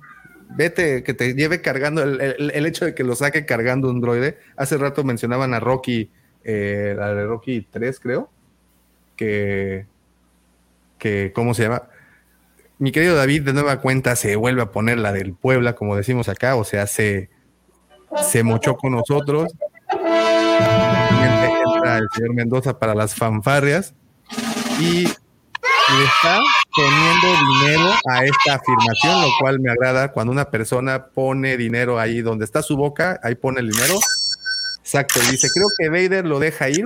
[0.49, 2.01] Vete, que te lleve cargando.
[2.01, 4.37] El, el, hecho de que lo saque cargando un droide.
[4.55, 6.09] Hace rato mencionaban a Rocky
[6.43, 8.29] eh, la de Rocky 3, creo,
[9.15, 9.85] que,
[10.97, 11.83] que, ¿cómo se llama?
[12.77, 16.29] Mi querido David, de nueva cuenta, se vuelve a poner la del Puebla, como decimos
[16.29, 17.29] acá, o sea, se,
[18.23, 19.53] se mochó con nosotros.
[21.85, 23.93] El señor Mendoza para las fanfarrias
[24.79, 25.07] y
[25.97, 26.39] le está
[26.75, 27.27] poniendo
[27.61, 32.45] dinero a esta afirmación, lo cual me agrada cuando una persona pone dinero ahí donde
[32.45, 33.95] está su boca, ahí pone el dinero
[34.89, 36.83] Exacto, dice, creo que Vader lo deja ir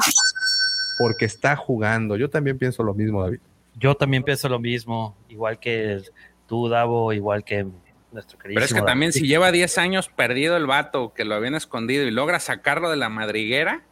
[0.98, 2.18] porque está jugando.
[2.18, 3.40] Yo también pienso lo mismo, David.
[3.76, 6.02] Yo también pienso lo mismo, igual que
[6.46, 7.66] tú, Davo, igual que
[8.12, 8.56] nuestro querido.
[8.56, 12.04] Pero es que también si lleva 10 años perdido el vato, que lo habían escondido
[12.04, 13.84] y logra sacarlo de la madriguera,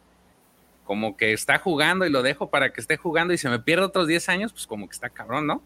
[0.92, 3.86] como que está jugando y lo dejo para que esté jugando y se me pierde
[3.86, 5.62] otros 10 años, pues como que está cabrón, ¿no?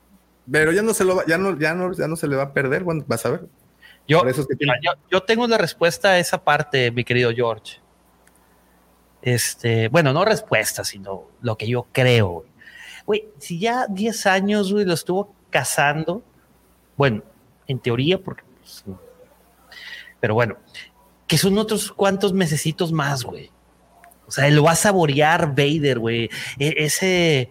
[0.48, 2.44] Pero ya no se lo va, ya no, ya no, ya no se le va
[2.44, 3.40] a perder, bueno, vas a ver.
[4.06, 4.22] yo,
[5.10, 7.80] yo tengo la respuesta a esa parte, mi querido George.
[9.20, 12.44] Este, bueno, no respuesta, sino lo que yo creo.
[13.04, 16.22] Güey, si ya 10 años, güey, lo estuvo cazando,
[16.96, 17.24] bueno,
[17.66, 18.44] en teoría, porque.
[18.60, 18.84] Pues,
[20.20, 20.56] pero bueno,
[21.26, 23.50] que son otros cuantos mesecitos más, güey.
[24.26, 26.30] O sea, lo va a saborear Vader, güey.
[26.58, 27.50] E, ese.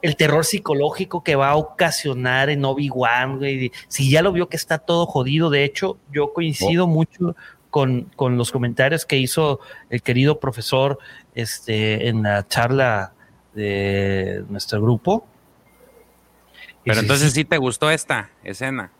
[0.00, 3.72] El terror psicológico que va a ocasionar en Obi-Wan, güey.
[3.88, 6.88] Si ya lo vio que está todo jodido, de hecho, yo coincido oh.
[6.88, 7.34] mucho
[7.70, 9.60] con, los comentarios que hizo
[9.90, 10.98] el querido profesor
[11.34, 13.12] este, en la charla
[13.54, 15.26] de nuestro grupo.
[16.84, 18.92] Pero entonces sí te gustó esta escena.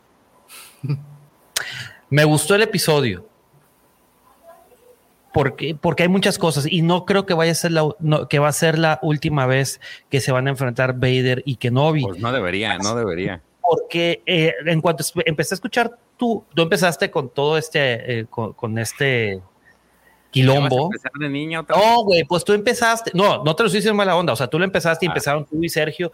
[2.11, 3.28] Me gustó el episodio.
[5.33, 7.89] Porque, porque hay muchas cosas y no creo que vaya a ser la
[8.31, 12.03] que va a ser la última vez que se van a enfrentar Vader y Kenobi.
[12.03, 13.43] Pues no debería, no debería.
[13.61, 18.79] Porque eh, en cuanto empecé a escuchar tú, tú empezaste con todo este, eh, con,
[18.79, 19.43] este
[20.31, 20.91] quilombo.
[21.19, 24.33] De niño, no, güey, pues tú empezaste, no, no te lo estoy diciendo mala onda,
[24.33, 25.11] o sea, tú lo empezaste y ah.
[25.11, 26.11] empezaron tú y Sergio.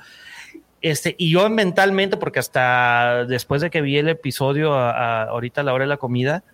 [0.81, 5.73] Este, y yo mentalmente, porque hasta después de que vi el episodio ahorita a la
[5.73, 6.45] hora de la comida,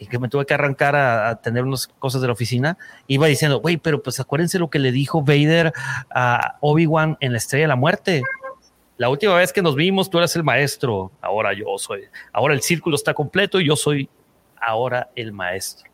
[0.00, 3.60] y que me tuve que arrancar a, tener unas cosas de la oficina, iba diciendo,
[3.60, 5.74] güey, pero pues acuérdense lo que le dijo Vader
[6.10, 8.22] a Obi-Wan en la Estrella de la Muerte.
[8.96, 12.04] La última vez que nos vimos, tú eras el maestro, ahora yo soy.
[12.32, 14.08] Ahora el círculo está completo y yo soy
[14.58, 15.90] ahora el maestro.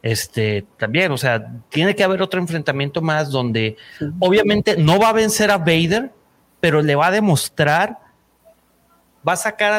[0.00, 3.76] Este también, o sea, tiene que haber otro enfrentamiento más donde
[4.20, 6.12] obviamente no va a vencer a Vader,
[6.60, 7.98] pero le va a demostrar,
[9.26, 9.78] va a sacar a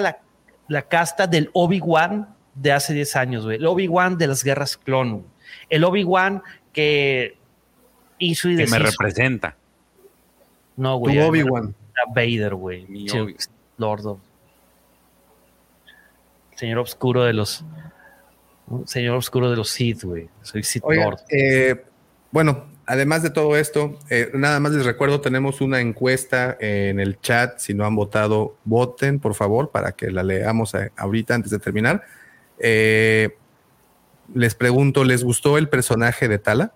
[0.68, 5.26] la, casta del Obi-Wan de hace 10 años, El Obi-Wan de las guerras clon.
[5.70, 6.42] El Obi-Wan
[6.74, 7.38] que
[8.18, 9.56] hizo y Que me representa.
[10.78, 11.18] No, güey.
[11.18, 11.76] Tu Obi-Wan.
[12.14, 13.08] Vader, güey.
[13.78, 14.20] Lord
[16.56, 17.64] Señor Oscuro de los.
[18.86, 20.30] Señor Oscuro de los Sith, güey.
[20.42, 21.20] Soy Sith Lord.
[21.30, 21.84] Eh,
[22.32, 27.20] bueno, además de todo esto, eh, nada más les recuerdo, tenemos una encuesta en el
[27.20, 27.60] chat.
[27.60, 31.60] Si no han votado, voten, por favor, para que la leamos eh, ahorita antes de
[31.60, 32.04] terminar.
[32.60, 36.74] Les pregunto, ¿les gustó el personaje de Tala?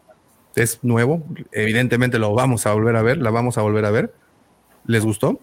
[0.55, 4.13] es nuevo, evidentemente lo vamos a volver a ver, la vamos a volver a ver.
[4.85, 5.39] ¿Les gustó?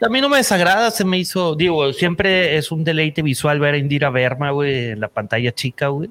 [0.00, 3.74] A mí no me desagrada, se me hizo, digo, siempre es un deleite visual ver
[3.74, 6.10] a Indira Verma, güey, en la pantalla chica, güey.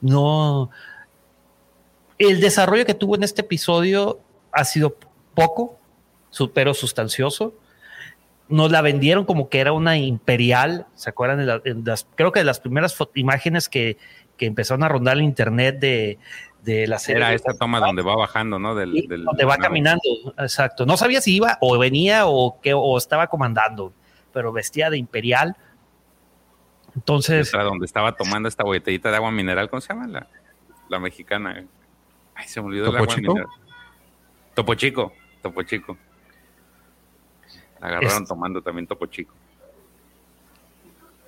[0.00, 0.70] No,
[2.18, 4.20] el desarrollo que tuvo en este episodio
[4.52, 4.96] ha sido
[5.34, 5.78] poco,
[6.54, 7.54] pero sustancioso.
[8.48, 11.62] Nos la vendieron como que era una imperial, ¿se acuerdan?
[11.62, 13.98] De las, creo que de las primeras imágenes que,
[14.38, 16.18] que empezaron a rondar el internet de,
[16.62, 17.22] de la serie.
[17.22, 18.74] Era esta toma donde va bajando, ¿no?
[18.74, 20.02] Del, donde va caminando,
[20.38, 20.86] exacto.
[20.86, 23.92] No sabía si iba o venía o, que, o estaba comandando,
[24.32, 25.56] pero vestía de imperial.
[26.94, 27.52] Entonces.
[27.52, 30.06] Era donde estaba tomando esta botellita de agua mineral, ¿cómo se llama?
[30.06, 30.26] La,
[30.88, 31.64] la mexicana.
[32.34, 33.46] Ay, se me olvidó el agua mineral.
[34.54, 35.12] Topo Chico,
[35.42, 35.98] Topo Chico.
[37.80, 39.34] La agarraron tomando también Topo Chico.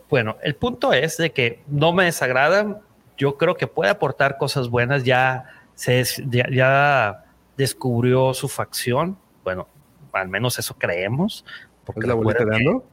[0.08, 2.80] Bueno, el punto es de que no me desagrada.
[3.16, 5.04] Yo creo que puede aportar cosas buenas.
[5.04, 7.24] Ya se ya,
[7.56, 9.16] descubrió su facción.
[9.44, 9.68] Bueno,
[10.12, 11.44] al menos eso creemos.
[11.84, 12.84] Porque ¿Es la bolita de Ando?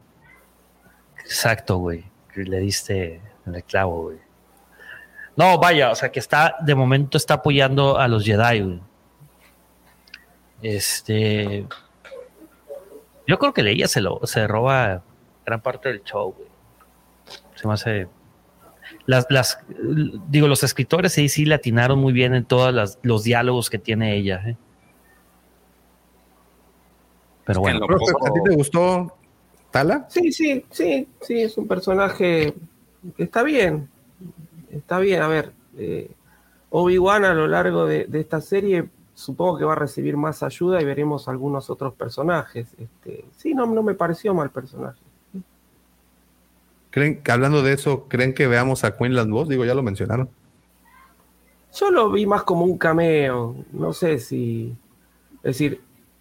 [1.18, 2.04] Exacto, güey.
[2.34, 4.18] Le diste el clavo, güey.
[5.36, 8.80] No, vaya, o sea que está, de momento está apoyando a los Jedi, güey.
[10.62, 11.66] Este.
[13.28, 15.02] Yo creo que ella se lo se roba
[15.44, 16.48] gran parte del show, güey.
[17.54, 18.08] Se me hace.
[19.04, 19.58] Las, las,
[20.28, 24.42] digo, los escritores sí, sí latinaron muy bien en todos los diálogos que tiene ella.
[24.46, 24.56] ¿eh?
[27.44, 27.84] Pero bueno.
[27.84, 29.14] ¿A ti te gustó
[29.70, 30.06] Tala?
[30.08, 32.54] Sí, sí, sí, sí, es un personaje
[33.14, 33.90] que está bien.
[34.70, 35.52] Está bien, a ver.
[35.76, 36.10] Eh,
[36.70, 38.88] Obi-Wan a lo largo de, de, esta serie
[39.18, 42.68] supongo que va a recibir más ayuda y veremos algunos otros personajes.
[42.78, 45.00] Este, sí, no, no me pareció mal personaje.
[46.90, 49.48] ¿Creen, hablando de eso, ¿creen que veamos a Queenland Boss?
[49.48, 50.28] Digo, ya lo mencionaron.
[51.74, 53.56] Yo lo vi más como un cameo.
[53.72, 54.76] No sé si.
[55.38, 55.80] Es decir,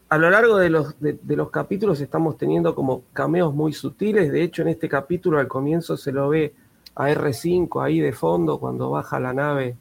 [0.09, 4.31] a lo largo de los, de, los capítulos estamos teniendo como cameos muy sutiles.
[4.31, 6.55] De hecho, en este capítulo al comienzo se lo ve
[6.95, 9.77] a R5 ahí de fondo cuando baja la nave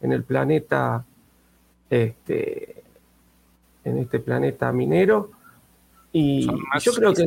[0.00, 1.04] en el planeta
[1.90, 2.82] este,
[3.84, 5.30] en este planeta minero.
[6.12, 6.46] Y
[6.80, 7.26] yo creo que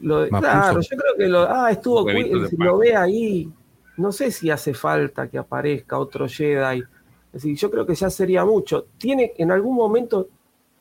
[0.00, 3.52] lo, claro, yo creo que lo, ah, estuvo, si lo ve ahí,
[3.96, 6.80] no sé si hace falta que aparezca otro Jedi.
[7.32, 8.86] Es decir, yo creo que ya sería mucho.
[8.98, 10.28] Tiene, en algún momento,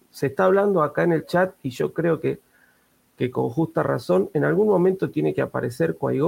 [0.09, 2.39] se está hablando acá en el chat, y yo creo que,
[3.17, 6.19] que con justa razón, en algún momento tiene que aparecer qui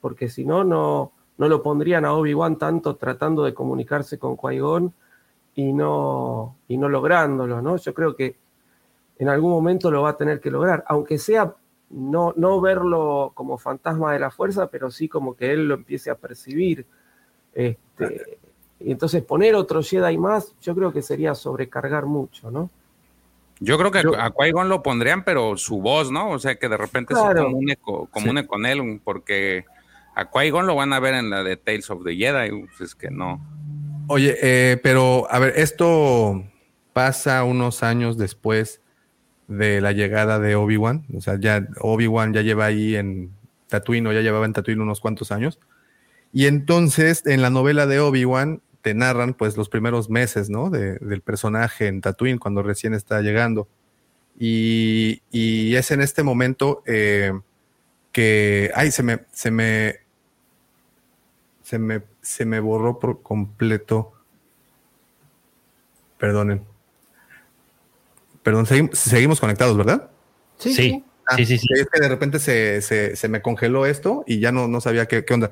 [0.00, 4.58] porque si no, no, no lo pondrían a Obi-Wan tanto tratando de comunicarse con qui
[5.58, 7.78] y no, y no lográndolo, ¿no?
[7.78, 8.36] Yo creo que
[9.18, 11.52] en algún momento lo va a tener que lograr, aunque sea
[11.90, 16.10] no, no verlo como fantasma de la fuerza, pero sí como que él lo empiece
[16.10, 16.86] a percibir.
[17.52, 18.38] Este,
[18.78, 22.70] y entonces poner otro Jedi más, yo creo que sería sobrecargar mucho, ¿no?
[23.58, 26.30] Yo creo que a Qui-Gon lo pondrían, pero su voz, ¿no?
[26.30, 27.76] O sea, que de repente se comune,
[28.12, 29.64] comune con él, porque
[30.14, 32.94] a Qui-Gon lo van a ver en la de Tales of the Jedi, pues es
[32.94, 33.40] que no.
[34.10, 36.42] Oye, eh, pero a ver, esto
[36.94, 38.80] pasa unos años después
[39.48, 41.04] de la llegada de Obi-Wan.
[41.14, 43.32] O sea, ya Obi-Wan ya lleva ahí en
[43.68, 45.58] Tatooine o ya llevaba en Tatooine unos cuantos años.
[46.32, 50.70] Y entonces en la novela de Obi-Wan te narran pues los primeros meses, ¿no?
[50.70, 53.68] del personaje en Tatooine cuando recién está llegando.
[54.38, 57.32] Y, y es en este momento eh,
[58.12, 59.96] que, ay, se me, se me,
[61.62, 64.12] se me se me borró por completo.
[66.18, 66.62] Perdonen.
[68.42, 70.10] Perdón, seguimos, conectados, ¿verdad?
[70.58, 70.72] Sí.
[70.72, 74.68] Sí, ah, sí, sí, Es que de repente se, me congeló esto y ya no,
[74.68, 75.50] no sabía qué, onda.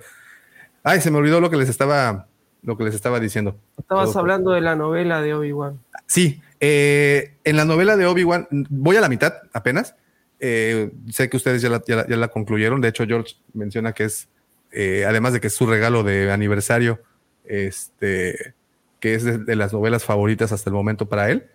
[0.82, 2.28] Ay, se me olvidó lo que les estaba,
[2.62, 3.58] lo que les estaba diciendo.
[3.78, 5.78] Estabas hablando de la novela de Obi-Wan.
[6.06, 9.94] Sí, eh, en la novela de Obi-Wan, voy a la mitad apenas.
[10.38, 11.68] Eh, sé que ustedes ya
[12.06, 12.80] la concluyeron.
[12.80, 14.28] De hecho, George menciona que es
[14.72, 17.00] eh, además de que es su regalo de aniversario,
[17.44, 18.54] este,
[19.00, 21.48] que es de, las novelas favoritas hasta el momento para él.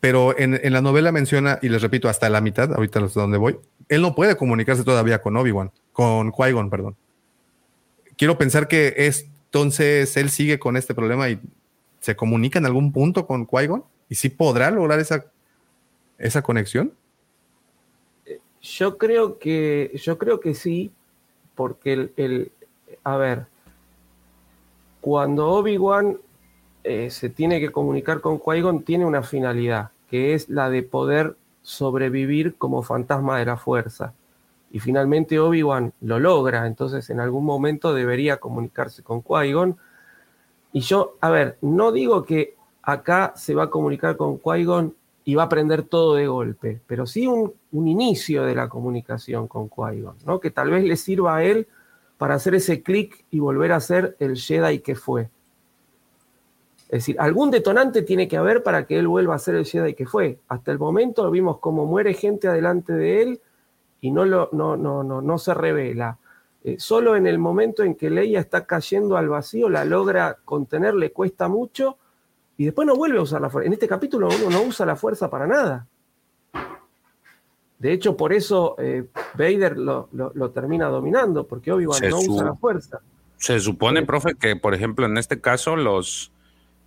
[0.00, 3.58] Pero en, la novela menciona, y les repito, hasta la mitad, ahorita es donde voy,
[3.88, 6.96] él no puede comunicarse todavía con Obi-Wan, con Qui-Gon, perdón.
[8.16, 11.40] Quiero pensar que es, entonces él sigue con este problema y
[12.00, 15.26] se comunica en algún punto con Qui-Gon y sí podrá lograr esa,
[16.18, 16.92] esa conexión.
[18.60, 20.92] Yo creo que, yo creo que sí,
[21.54, 22.52] porque el,
[23.04, 23.46] a ver,
[25.00, 26.18] cuando Obi-Wan
[26.84, 31.36] eh, se tiene que comunicar con Qui-Gon, tiene una finalidad, que es la de poder
[31.62, 34.14] sobrevivir como fantasma de la fuerza.
[34.70, 39.76] Y finalmente Obi-Wan lo logra, entonces en algún momento debería comunicarse con Qui-Gon.
[40.72, 45.34] Y yo, a ver, no digo que acá se va a comunicar con Qui-Gon y
[45.34, 50.16] va a aprender todo de golpe, pero sí un, inicio de la comunicación con Qui-Gon,
[50.26, 50.40] ¿no?
[50.40, 51.68] que tal vez le sirva a él
[52.18, 55.30] para hacer ese clic y volver a ser el Jedi que fue.
[56.84, 59.94] Es decir, algún detonante tiene que haber para que él vuelva a ser el Jedi
[59.94, 60.38] que fue.
[60.48, 63.40] Hasta el momento vimos cómo muere gente adelante de él
[64.00, 66.18] y no, lo, no, no, no, no se revela.
[66.64, 70.94] Eh, solo en el momento en que Leia está cayendo al vacío la logra contener,
[70.94, 71.96] le cuesta mucho
[72.56, 73.66] y después no vuelve a usar la fuerza.
[73.66, 75.86] En este capítulo uno no usa la fuerza para nada.
[77.78, 80.08] De hecho, por eso eh, Vader lo,
[80.54, 83.00] termina dominando, porque Obi-Wan no usa la fuerza.
[83.38, 86.30] Se supone, profe, que por ejemplo en este caso los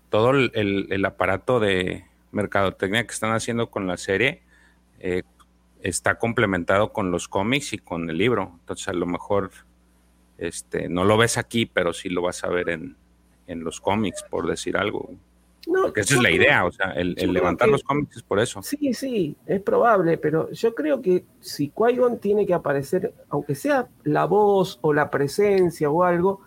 [0.10, 4.44] todo el, aparato de mercadotecnia que están haciendo con la serie
[5.00, 5.24] eh,
[5.82, 8.54] está complementado con los cómics y con el libro.
[8.62, 9.52] Entonces a lo mejor
[10.38, 12.96] este, no lo ves aquí, pero sí lo vas a ver en,
[13.48, 15.10] en los cómics, por decir algo.
[15.68, 18.62] No, Porque esa es la idea, o sea, el, levantar los cómics es por eso.
[18.62, 23.88] Sí, sí, es probable, pero yo creo que si qui tiene que aparecer, aunque sea
[24.04, 26.42] la voz o la presencia o algo,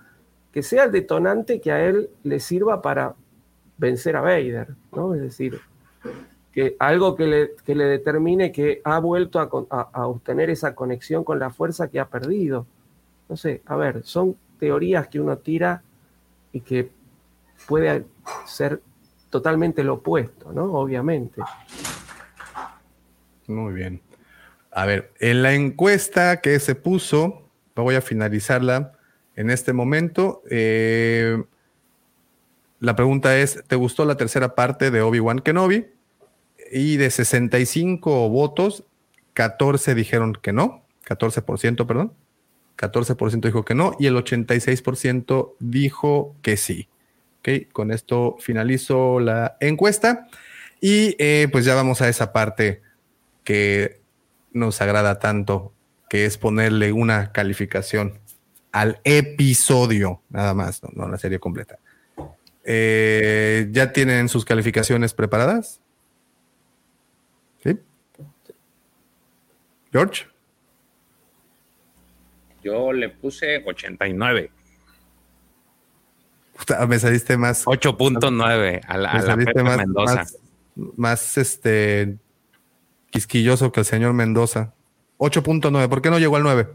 [0.53, 3.15] que sea el detonante que a él le sirva para
[3.77, 5.15] vencer a Vader, ¿no?
[5.15, 5.61] Es decir,
[6.53, 11.25] que algo que le, que le determine que ha vuelto a, a obtener esa conexión
[11.25, 12.67] con la fuerza que ha perdido.
[13.29, 15.83] No sé, a ver, son teorías que uno tira
[16.53, 16.91] y que
[17.67, 18.05] puede
[18.47, 18.81] ser
[19.31, 20.73] totalmente lo opuesto, ¿no?
[20.75, 21.43] Obviamente.
[23.47, 24.01] Muy bien.
[24.71, 27.49] A ver, en la encuesta que se puso,
[27.83, 28.93] voy a finalizarla
[29.37, 30.43] en este momento.
[30.51, 31.43] Eh,
[32.81, 35.87] la pregunta es, ¿te gustó la tercera parte de Obi-Wan Kenobi?
[36.71, 38.85] Y de 65 votos,
[39.35, 42.13] 14 dijeron que no, 14%, perdón.
[42.77, 46.89] 14% dijo que no y el 86% dijo que sí.
[47.41, 50.27] Ok, con esto finalizo la encuesta
[50.81, 52.83] y eh, pues ya vamos a esa parte
[53.45, 54.01] que
[54.53, 55.73] nos agrada tanto,
[56.09, 58.19] que es ponerle una calificación
[58.73, 61.79] al episodio, nada más, no, a la serie completa.
[62.65, 65.81] Eh, ¿Ya tienen sus calificaciones preparadas?
[67.63, 67.79] ¿Sí?
[69.91, 70.27] George.
[72.63, 74.51] Yo le puse 89
[76.89, 77.65] me saliste más.
[77.65, 80.27] 8.9 a la, a más, Mendoza.
[80.97, 82.17] Más, este
[83.11, 84.75] quisquilloso que el señor Mendoza.
[85.19, 86.69] 8.9, ¿por qué no llegó al 9?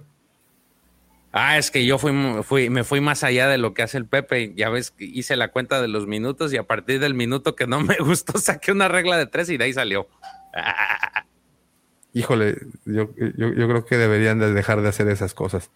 [1.32, 2.12] Ah, es que yo fui,
[2.44, 4.54] fui, me fui más allá de lo que hace el Pepe.
[4.56, 7.66] Ya ves que hice la cuenta de los minutos y a partir del minuto que
[7.66, 10.08] no me gustó saqué una regla de tres y de ahí salió.
[12.14, 15.72] Híjole, yo, yo, yo creo que deberían de dejar de hacer esas cosas.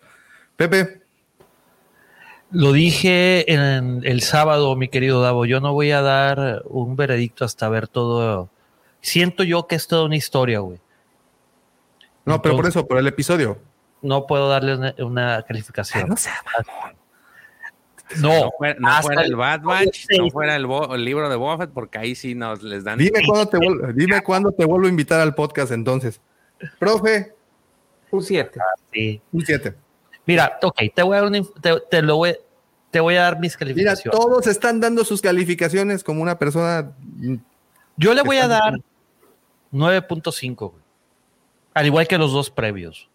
[0.55, 1.06] Pepe.
[2.51, 7.43] Lo dije en el sábado, mi querido Davo, yo no voy a dar un veredicto
[7.43, 8.49] hasta ver todo.
[9.01, 10.79] Siento yo que es toda una historia, güey.
[12.25, 13.57] No, pero por eso, por el episodio.
[14.01, 16.11] No puedo darle una, calificación.
[16.11, 16.63] Ah,
[18.15, 21.71] no, no, no, fuera, no fuera el Bad Batch, no fuera el, libro de Buffett,
[21.71, 22.97] porque ahí sí nos les dan.
[22.97, 26.21] Dime cuándo te, vuelvo, dime cuándo te vuelvo a invitar al podcast entonces.
[26.79, 27.33] Profe.
[28.09, 28.59] Un 7.
[28.93, 29.21] sí.
[29.33, 29.75] Un 7.
[30.27, 31.31] Mira, ok, te voy a dar,
[31.89, 32.35] te, lo voy,
[32.91, 34.05] te voy a dar mis calificaciones.
[34.05, 36.91] Mira, todos están dando sus calificaciones como una persona.
[37.95, 38.73] Yo le voy a dar
[39.71, 40.73] 9.5,
[41.73, 43.09] al igual que los dos previos.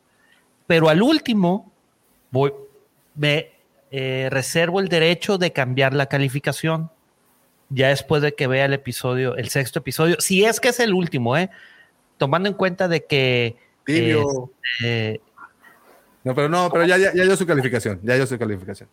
[0.67, 1.71] Pero al último,
[2.31, 2.51] voy,
[3.15, 3.53] me
[3.91, 6.91] eh, reservo el derecho de cambiar la calificación.
[7.69, 10.95] Ya después de que vea el episodio, el sexto episodio, si es que es el
[10.95, 11.51] último, ¿eh?
[12.17, 13.57] Tomando en cuenta de que.
[13.85, 15.21] Este,
[16.25, 18.89] no, pero no, pero ya, ya, dio su calificación, ya dio su calificación.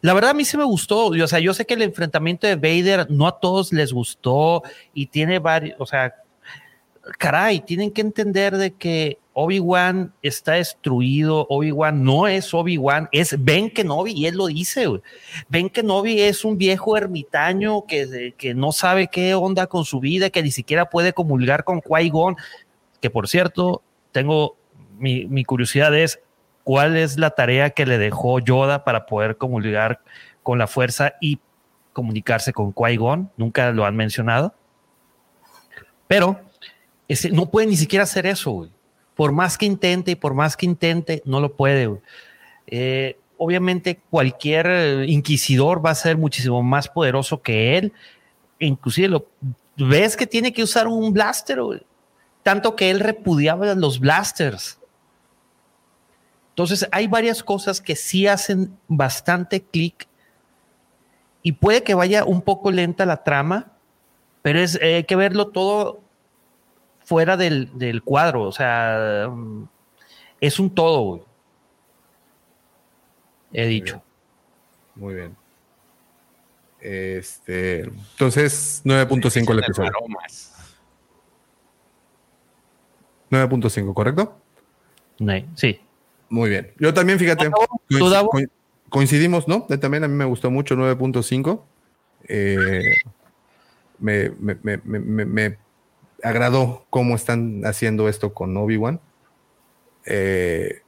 [0.00, 2.56] La verdad a mí sí me gustó, o sea, yo sé que el enfrentamiento de
[2.56, 4.62] Vader no a todos les gustó
[4.94, 6.14] y tiene varios, o sea,
[7.18, 13.70] caray, tienen que entender de que Obi-Wan está destruido, Obi-Wan no es Obi-Wan, es Ben
[13.70, 14.86] Kenobi y él lo dice,
[15.48, 20.30] Ben Kenobi es un viejo ermitaño que, que no sabe qué onda con su vida,
[20.30, 22.36] que ni siquiera puede comulgar con Qui-Gon,
[23.00, 23.82] que por cierto,
[24.12, 24.56] tengo,
[24.98, 26.20] mi, mi curiosidad es,
[26.64, 30.00] cuál es la tarea que le dejó Yoda para poder comunicar
[30.42, 31.38] con la fuerza y
[31.92, 33.30] comunicarse con Qui-Gon.
[33.36, 34.54] Nunca lo han mencionado.
[36.08, 36.40] Pero
[37.08, 38.68] ese, no puede ni siquiera hacer eso.
[39.14, 42.00] Por más que intente y por más que intente, no lo puede.
[42.66, 47.92] Eh, obviamente cualquier inquisidor va a ser muchísimo más poderoso que él.
[48.58, 49.22] Inclusive
[49.76, 51.58] ves que tiene que usar un blaster,
[52.42, 54.78] tanto que él repudiaba los blasters.
[56.52, 60.06] Entonces, hay varias cosas que sí hacen bastante clic
[61.42, 63.72] y puede que vaya un poco lenta la trama,
[64.42, 66.02] pero es, eh, hay que verlo todo
[67.00, 69.68] fuera del, cuadro, o sea, mm,
[70.40, 71.26] es un todo,
[73.54, 74.02] He dicho.
[74.94, 75.36] Muy bien.
[76.80, 79.92] Este, entonces, 9.5 el episodio.
[83.30, 84.38] 9.5, ¿correcto?
[85.54, 85.80] Sí.
[86.32, 86.72] Muy bien.
[86.78, 87.50] Yo también, fíjate,
[88.88, 89.66] coincidimos, ¿no?
[89.78, 91.62] También a mí me gustó mucho 9.5.
[92.26, 92.80] Eh,
[93.98, 95.58] me, me, me, me,
[96.22, 98.98] agradó cómo están haciendo esto con Obi-Wan.
[100.06, 100.80] Eh,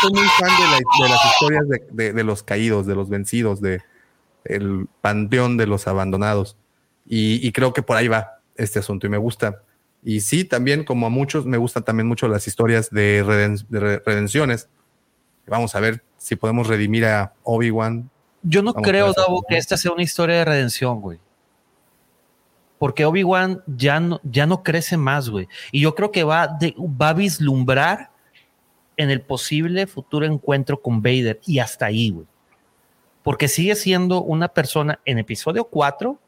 [0.00, 3.82] estoy muy fan de, las historias de, los caídos, de los vencidos, de
[4.44, 6.56] el panteón de los abandonados.
[7.06, 9.62] Y, creo que por ahí va este asunto y me gusta.
[10.02, 13.22] Y sí, también como a muchos, me gustan también mucho las historias de,
[14.04, 14.68] redenciones.
[15.46, 18.10] Vamos a ver si podemos redimir a Obi-Wan.
[18.42, 21.18] Yo no creo, Davo, que esta sea una historia de redención, güey
[22.78, 25.48] porque Obi-Wan ya no, ya no crece más, güey.
[25.72, 28.10] Y yo creo que va, va a vislumbrar
[28.96, 32.26] en el posible futuro encuentro con Vader y hasta ahí, güey.
[33.22, 36.18] Porque sigue siendo una persona en episodio 4,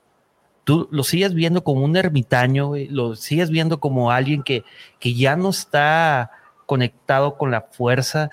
[0.71, 4.63] tú lo sigues viendo como un ermitaño, lo sigues viendo como alguien que,
[5.01, 6.31] que ya no está
[6.65, 8.31] conectado con la fuerza,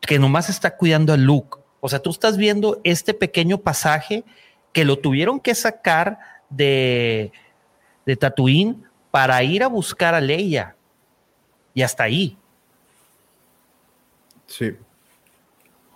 [0.00, 1.58] que nomás está cuidando a Luke.
[1.78, 4.24] O sea, tú estás viendo este pequeño pasaje
[4.72, 6.18] que lo tuvieron que sacar
[6.50, 7.30] de,
[8.04, 8.82] de Tatooine
[9.12, 10.74] para ir a buscar a Leia.
[11.74, 12.36] Y hasta ahí.
[14.48, 14.74] Sí.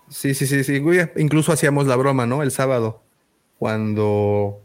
[0.09, 0.81] Sí, sí, sí, sí.
[1.17, 2.45] Incluso hacíamos la broma, ¿no?
[2.45, 3.03] El sábado,
[3.59, 4.63] cuando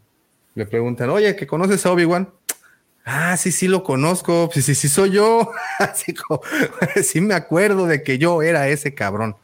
[0.58, 2.34] le preguntan, oye, ¿que conoces a Obi-Wan?
[3.06, 4.50] Ah, sí, sí lo conozco.
[4.52, 5.52] Sí, sí, sí soy yo.
[5.80, 6.42] Así como,
[7.04, 9.36] sí me acuerdo de que yo era ese cabrón.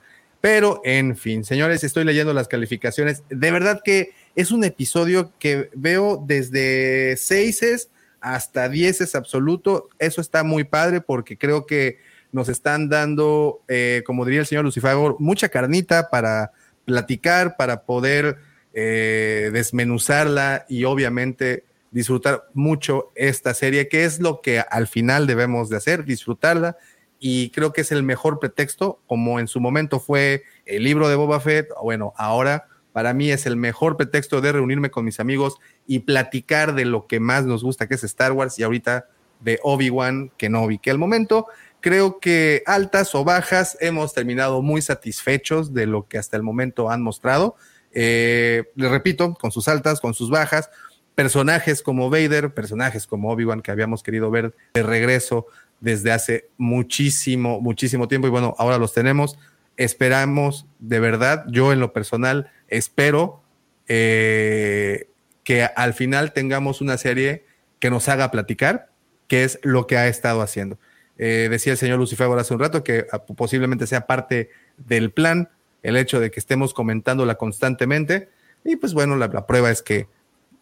[0.42, 3.22] Pero, en fin, señores, estoy leyendo las calificaciones.
[3.30, 9.90] De verdad que es un episodio que veo desde seises hasta 10 es absoluto.
[10.00, 12.00] Eso está muy padre porque creo que
[12.32, 16.54] nos están dando, eh, como diría el señor Lucifagor, mucha carnita para
[16.86, 18.38] platicar, para poder
[18.74, 25.70] eh, desmenuzarla y obviamente disfrutar mucho esta serie, que es lo que al final debemos
[25.70, 26.78] de hacer, disfrutarla.
[27.20, 31.16] Y creo que es el mejor pretexto, como en su momento fue el libro de
[31.16, 35.56] Boba Fett, bueno, ahora para mí es el mejor pretexto de reunirme con mis amigos
[35.88, 39.08] y platicar de lo que más nos gusta, que es Star Wars, y ahorita
[39.40, 41.48] de Obi-Wan Kenobi, que al momento
[41.82, 46.90] creo que altas o bajas hemos terminado muy satisfechos de lo que hasta el momento
[46.90, 47.56] han mostrado.
[47.94, 50.70] Eh, les repito, con sus altas, con sus bajas,
[51.16, 55.46] personajes como Vader, personajes como Obi-Wan que habíamos querido ver de regreso
[55.80, 59.38] desde hace muchísimo, muchísimo tiempo y bueno, ahora los tenemos.
[59.78, 63.44] Esperamos de verdad, yo en lo personal, espero
[63.88, 65.10] eh,
[65.44, 67.46] que al final tengamos una serie
[67.80, 68.90] que nos haga platicar,
[69.28, 70.80] que es lo que ha estado haciendo.
[71.18, 73.06] Eh, decía el señor Lucifer hace un rato que
[73.36, 75.50] posiblemente sea parte del plan
[75.84, 78.30] el hecho de que estemos comentándola constantemente.
[78.64, 80.08] Y pues bueno, la, prueba es que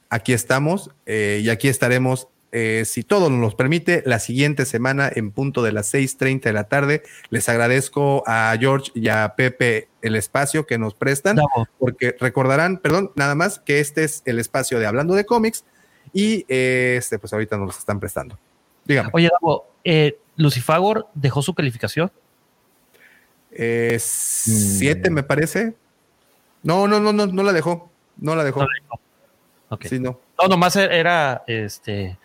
[0.09, 5.09] aquí estamos eh, y aquí estaremos eh, si todo nos lo permite, la siguiente semana
[5.13, 7.03] en punto de las 6:30 de la tarde.
[7.29, 11.37] Les agradezco a George y a Pepe el espacio que nos prestan,
[11.79, 15.63] porque recordarán, perdón, nada más que este es el espacio de Hablando de cómics
[16.13, 18.37] y eh, este, pues ahorita nos los están prestando.
[18.83, 19.09] Dígame.
[19.13, 22.11] Oye, Davo, eh, Lucifagor dejó su calificación.
[23.99, 25.13] Siete, mm.
[25.13, 25.75] me parece.
[26.63, 27.89] No, no, no, no, no la dejó.
[28.17, 28.61] No la dejó.
[28.61, 30.19] No Sí, no.
[30.39, 32.17] No, nomás era este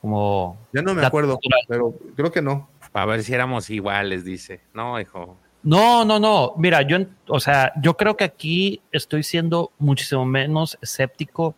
[0.00, 0.58] como.
[0.72, 1.38] Ya no me acuerdo,
[1.68, 2.68] pero creo que no.
[2.92, 4.60] A ver si éramos iguales, dice.
[4.74, 5.36] No, hijo.
[5.62, 6.54] No, no, no.
[6.56, 6.98] Mira, yo,
[7.28, 11.54] o sea, yo creo que aquí estoy siendo muchísimo menos escéptico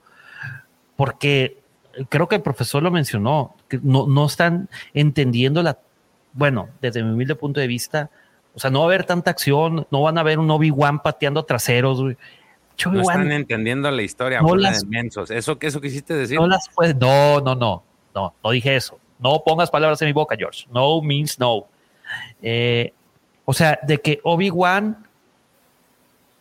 [0.97, 1.59] porque
[2.09, 5.79] creo que el profesor lo mencionó, que no, no están entendiendo la,
[6.33, 8.11] bueno, desde mi humilde punto de vista,
[8.55, 11.45] o sea, no va a haber tanta acción, no van a ver un Obi-Wan pateando
[11.45, 16.39] traseros, no están entendiendo la historia, no las, de ¿Eso, ¿Eso quisiste decir?
[16.39, 16.69] No las
[16.99, 17.83] no, no, no.
[18.15, 18.99] No, no dije eso.
[19.19, 20.67] No pongas palabras en mi boca, George.
[20.73, 21.67] No means no.
[22.43, 22.93] Eh,
[23.45, 25.07] o sea, de que Obi-Wan,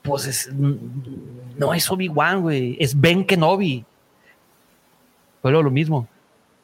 [0.01, 2.75] pues no es Obi-Wan, güey.
[2.79, 3.85] Es Ben Kenobi.
[5.41, 6.07] Fue lo mismo.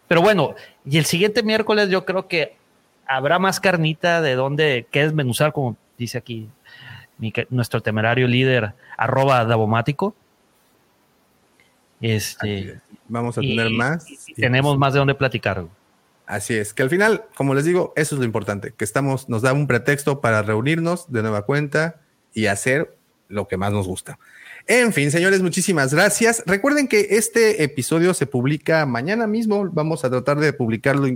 [0.07, 0.55] Pero bueno,
[0.85, 2.56] y el siguiente miércoles yo creo que
[3.07, 6.49] habrá más carnita de donde que desmenuzar, como dice aquí
[7.49, 10.15] nuestro temerario líder, arroba Davomático.
[11.99, 14.05] Este, Vamos a tener más.
[14.35, 15.65] tenemos más de dónde platicar.
[16.27, 19.41] Así es, que al final, como les digo, eso es lo importante, que estamos, nos
[19.41, 22.01] da un pretexto para reunirnos de nueva cuenta
[22.33, 22.93] y hacer
[23.29, 24.19] lo que más nos gusta.
[24.67, 26.43] En fin, señores, muchísimas gracias.
[26.45, 29.69] Recuerden que este episodio se publica mañana mismo.
[29.71, 31.07] Vamos a tratar de publicarlo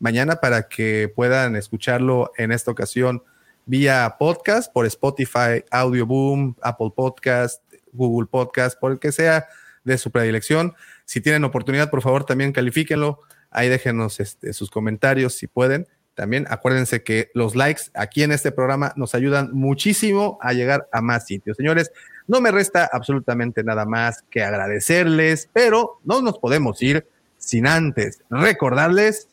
[0.00, 3.22] mañana para que puedan escucharlo en esta ocasión
[3.66, 7.62] vía podcast por Spotify, Audio Boom, Apple Podcast,
[7.92, 9.46] Google Podcast, por el que sea
[9.84, 10.74] de su predilección.
[11.04, 13.20] Si tienen oportunidad, por favor, también califíquenlo.
[13.50, 15.86] Ahí déjenos este, sus comentarios si pueden.
[16.14, 21.00] También acuérdense que los likes aquí en este programa nos ayudan muchísimo a llegar a
[21.00, 21.56] más sitios.
[21.56, 21.92] Señores,
[22.26, 27.06] no me resta absolutamente nada más que agradecerles, pero no nos podemos ir
[27.38, 29.29] sin antes recordarles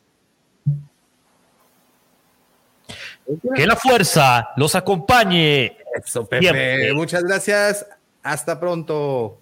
[3.54, 5.76] que la fuerza los acompañe.
[6.04, 6.92] Eso, Pepe.
[6.94, 7.86] Muchas gracias.
[8.22, 9.38] Hasta pronto.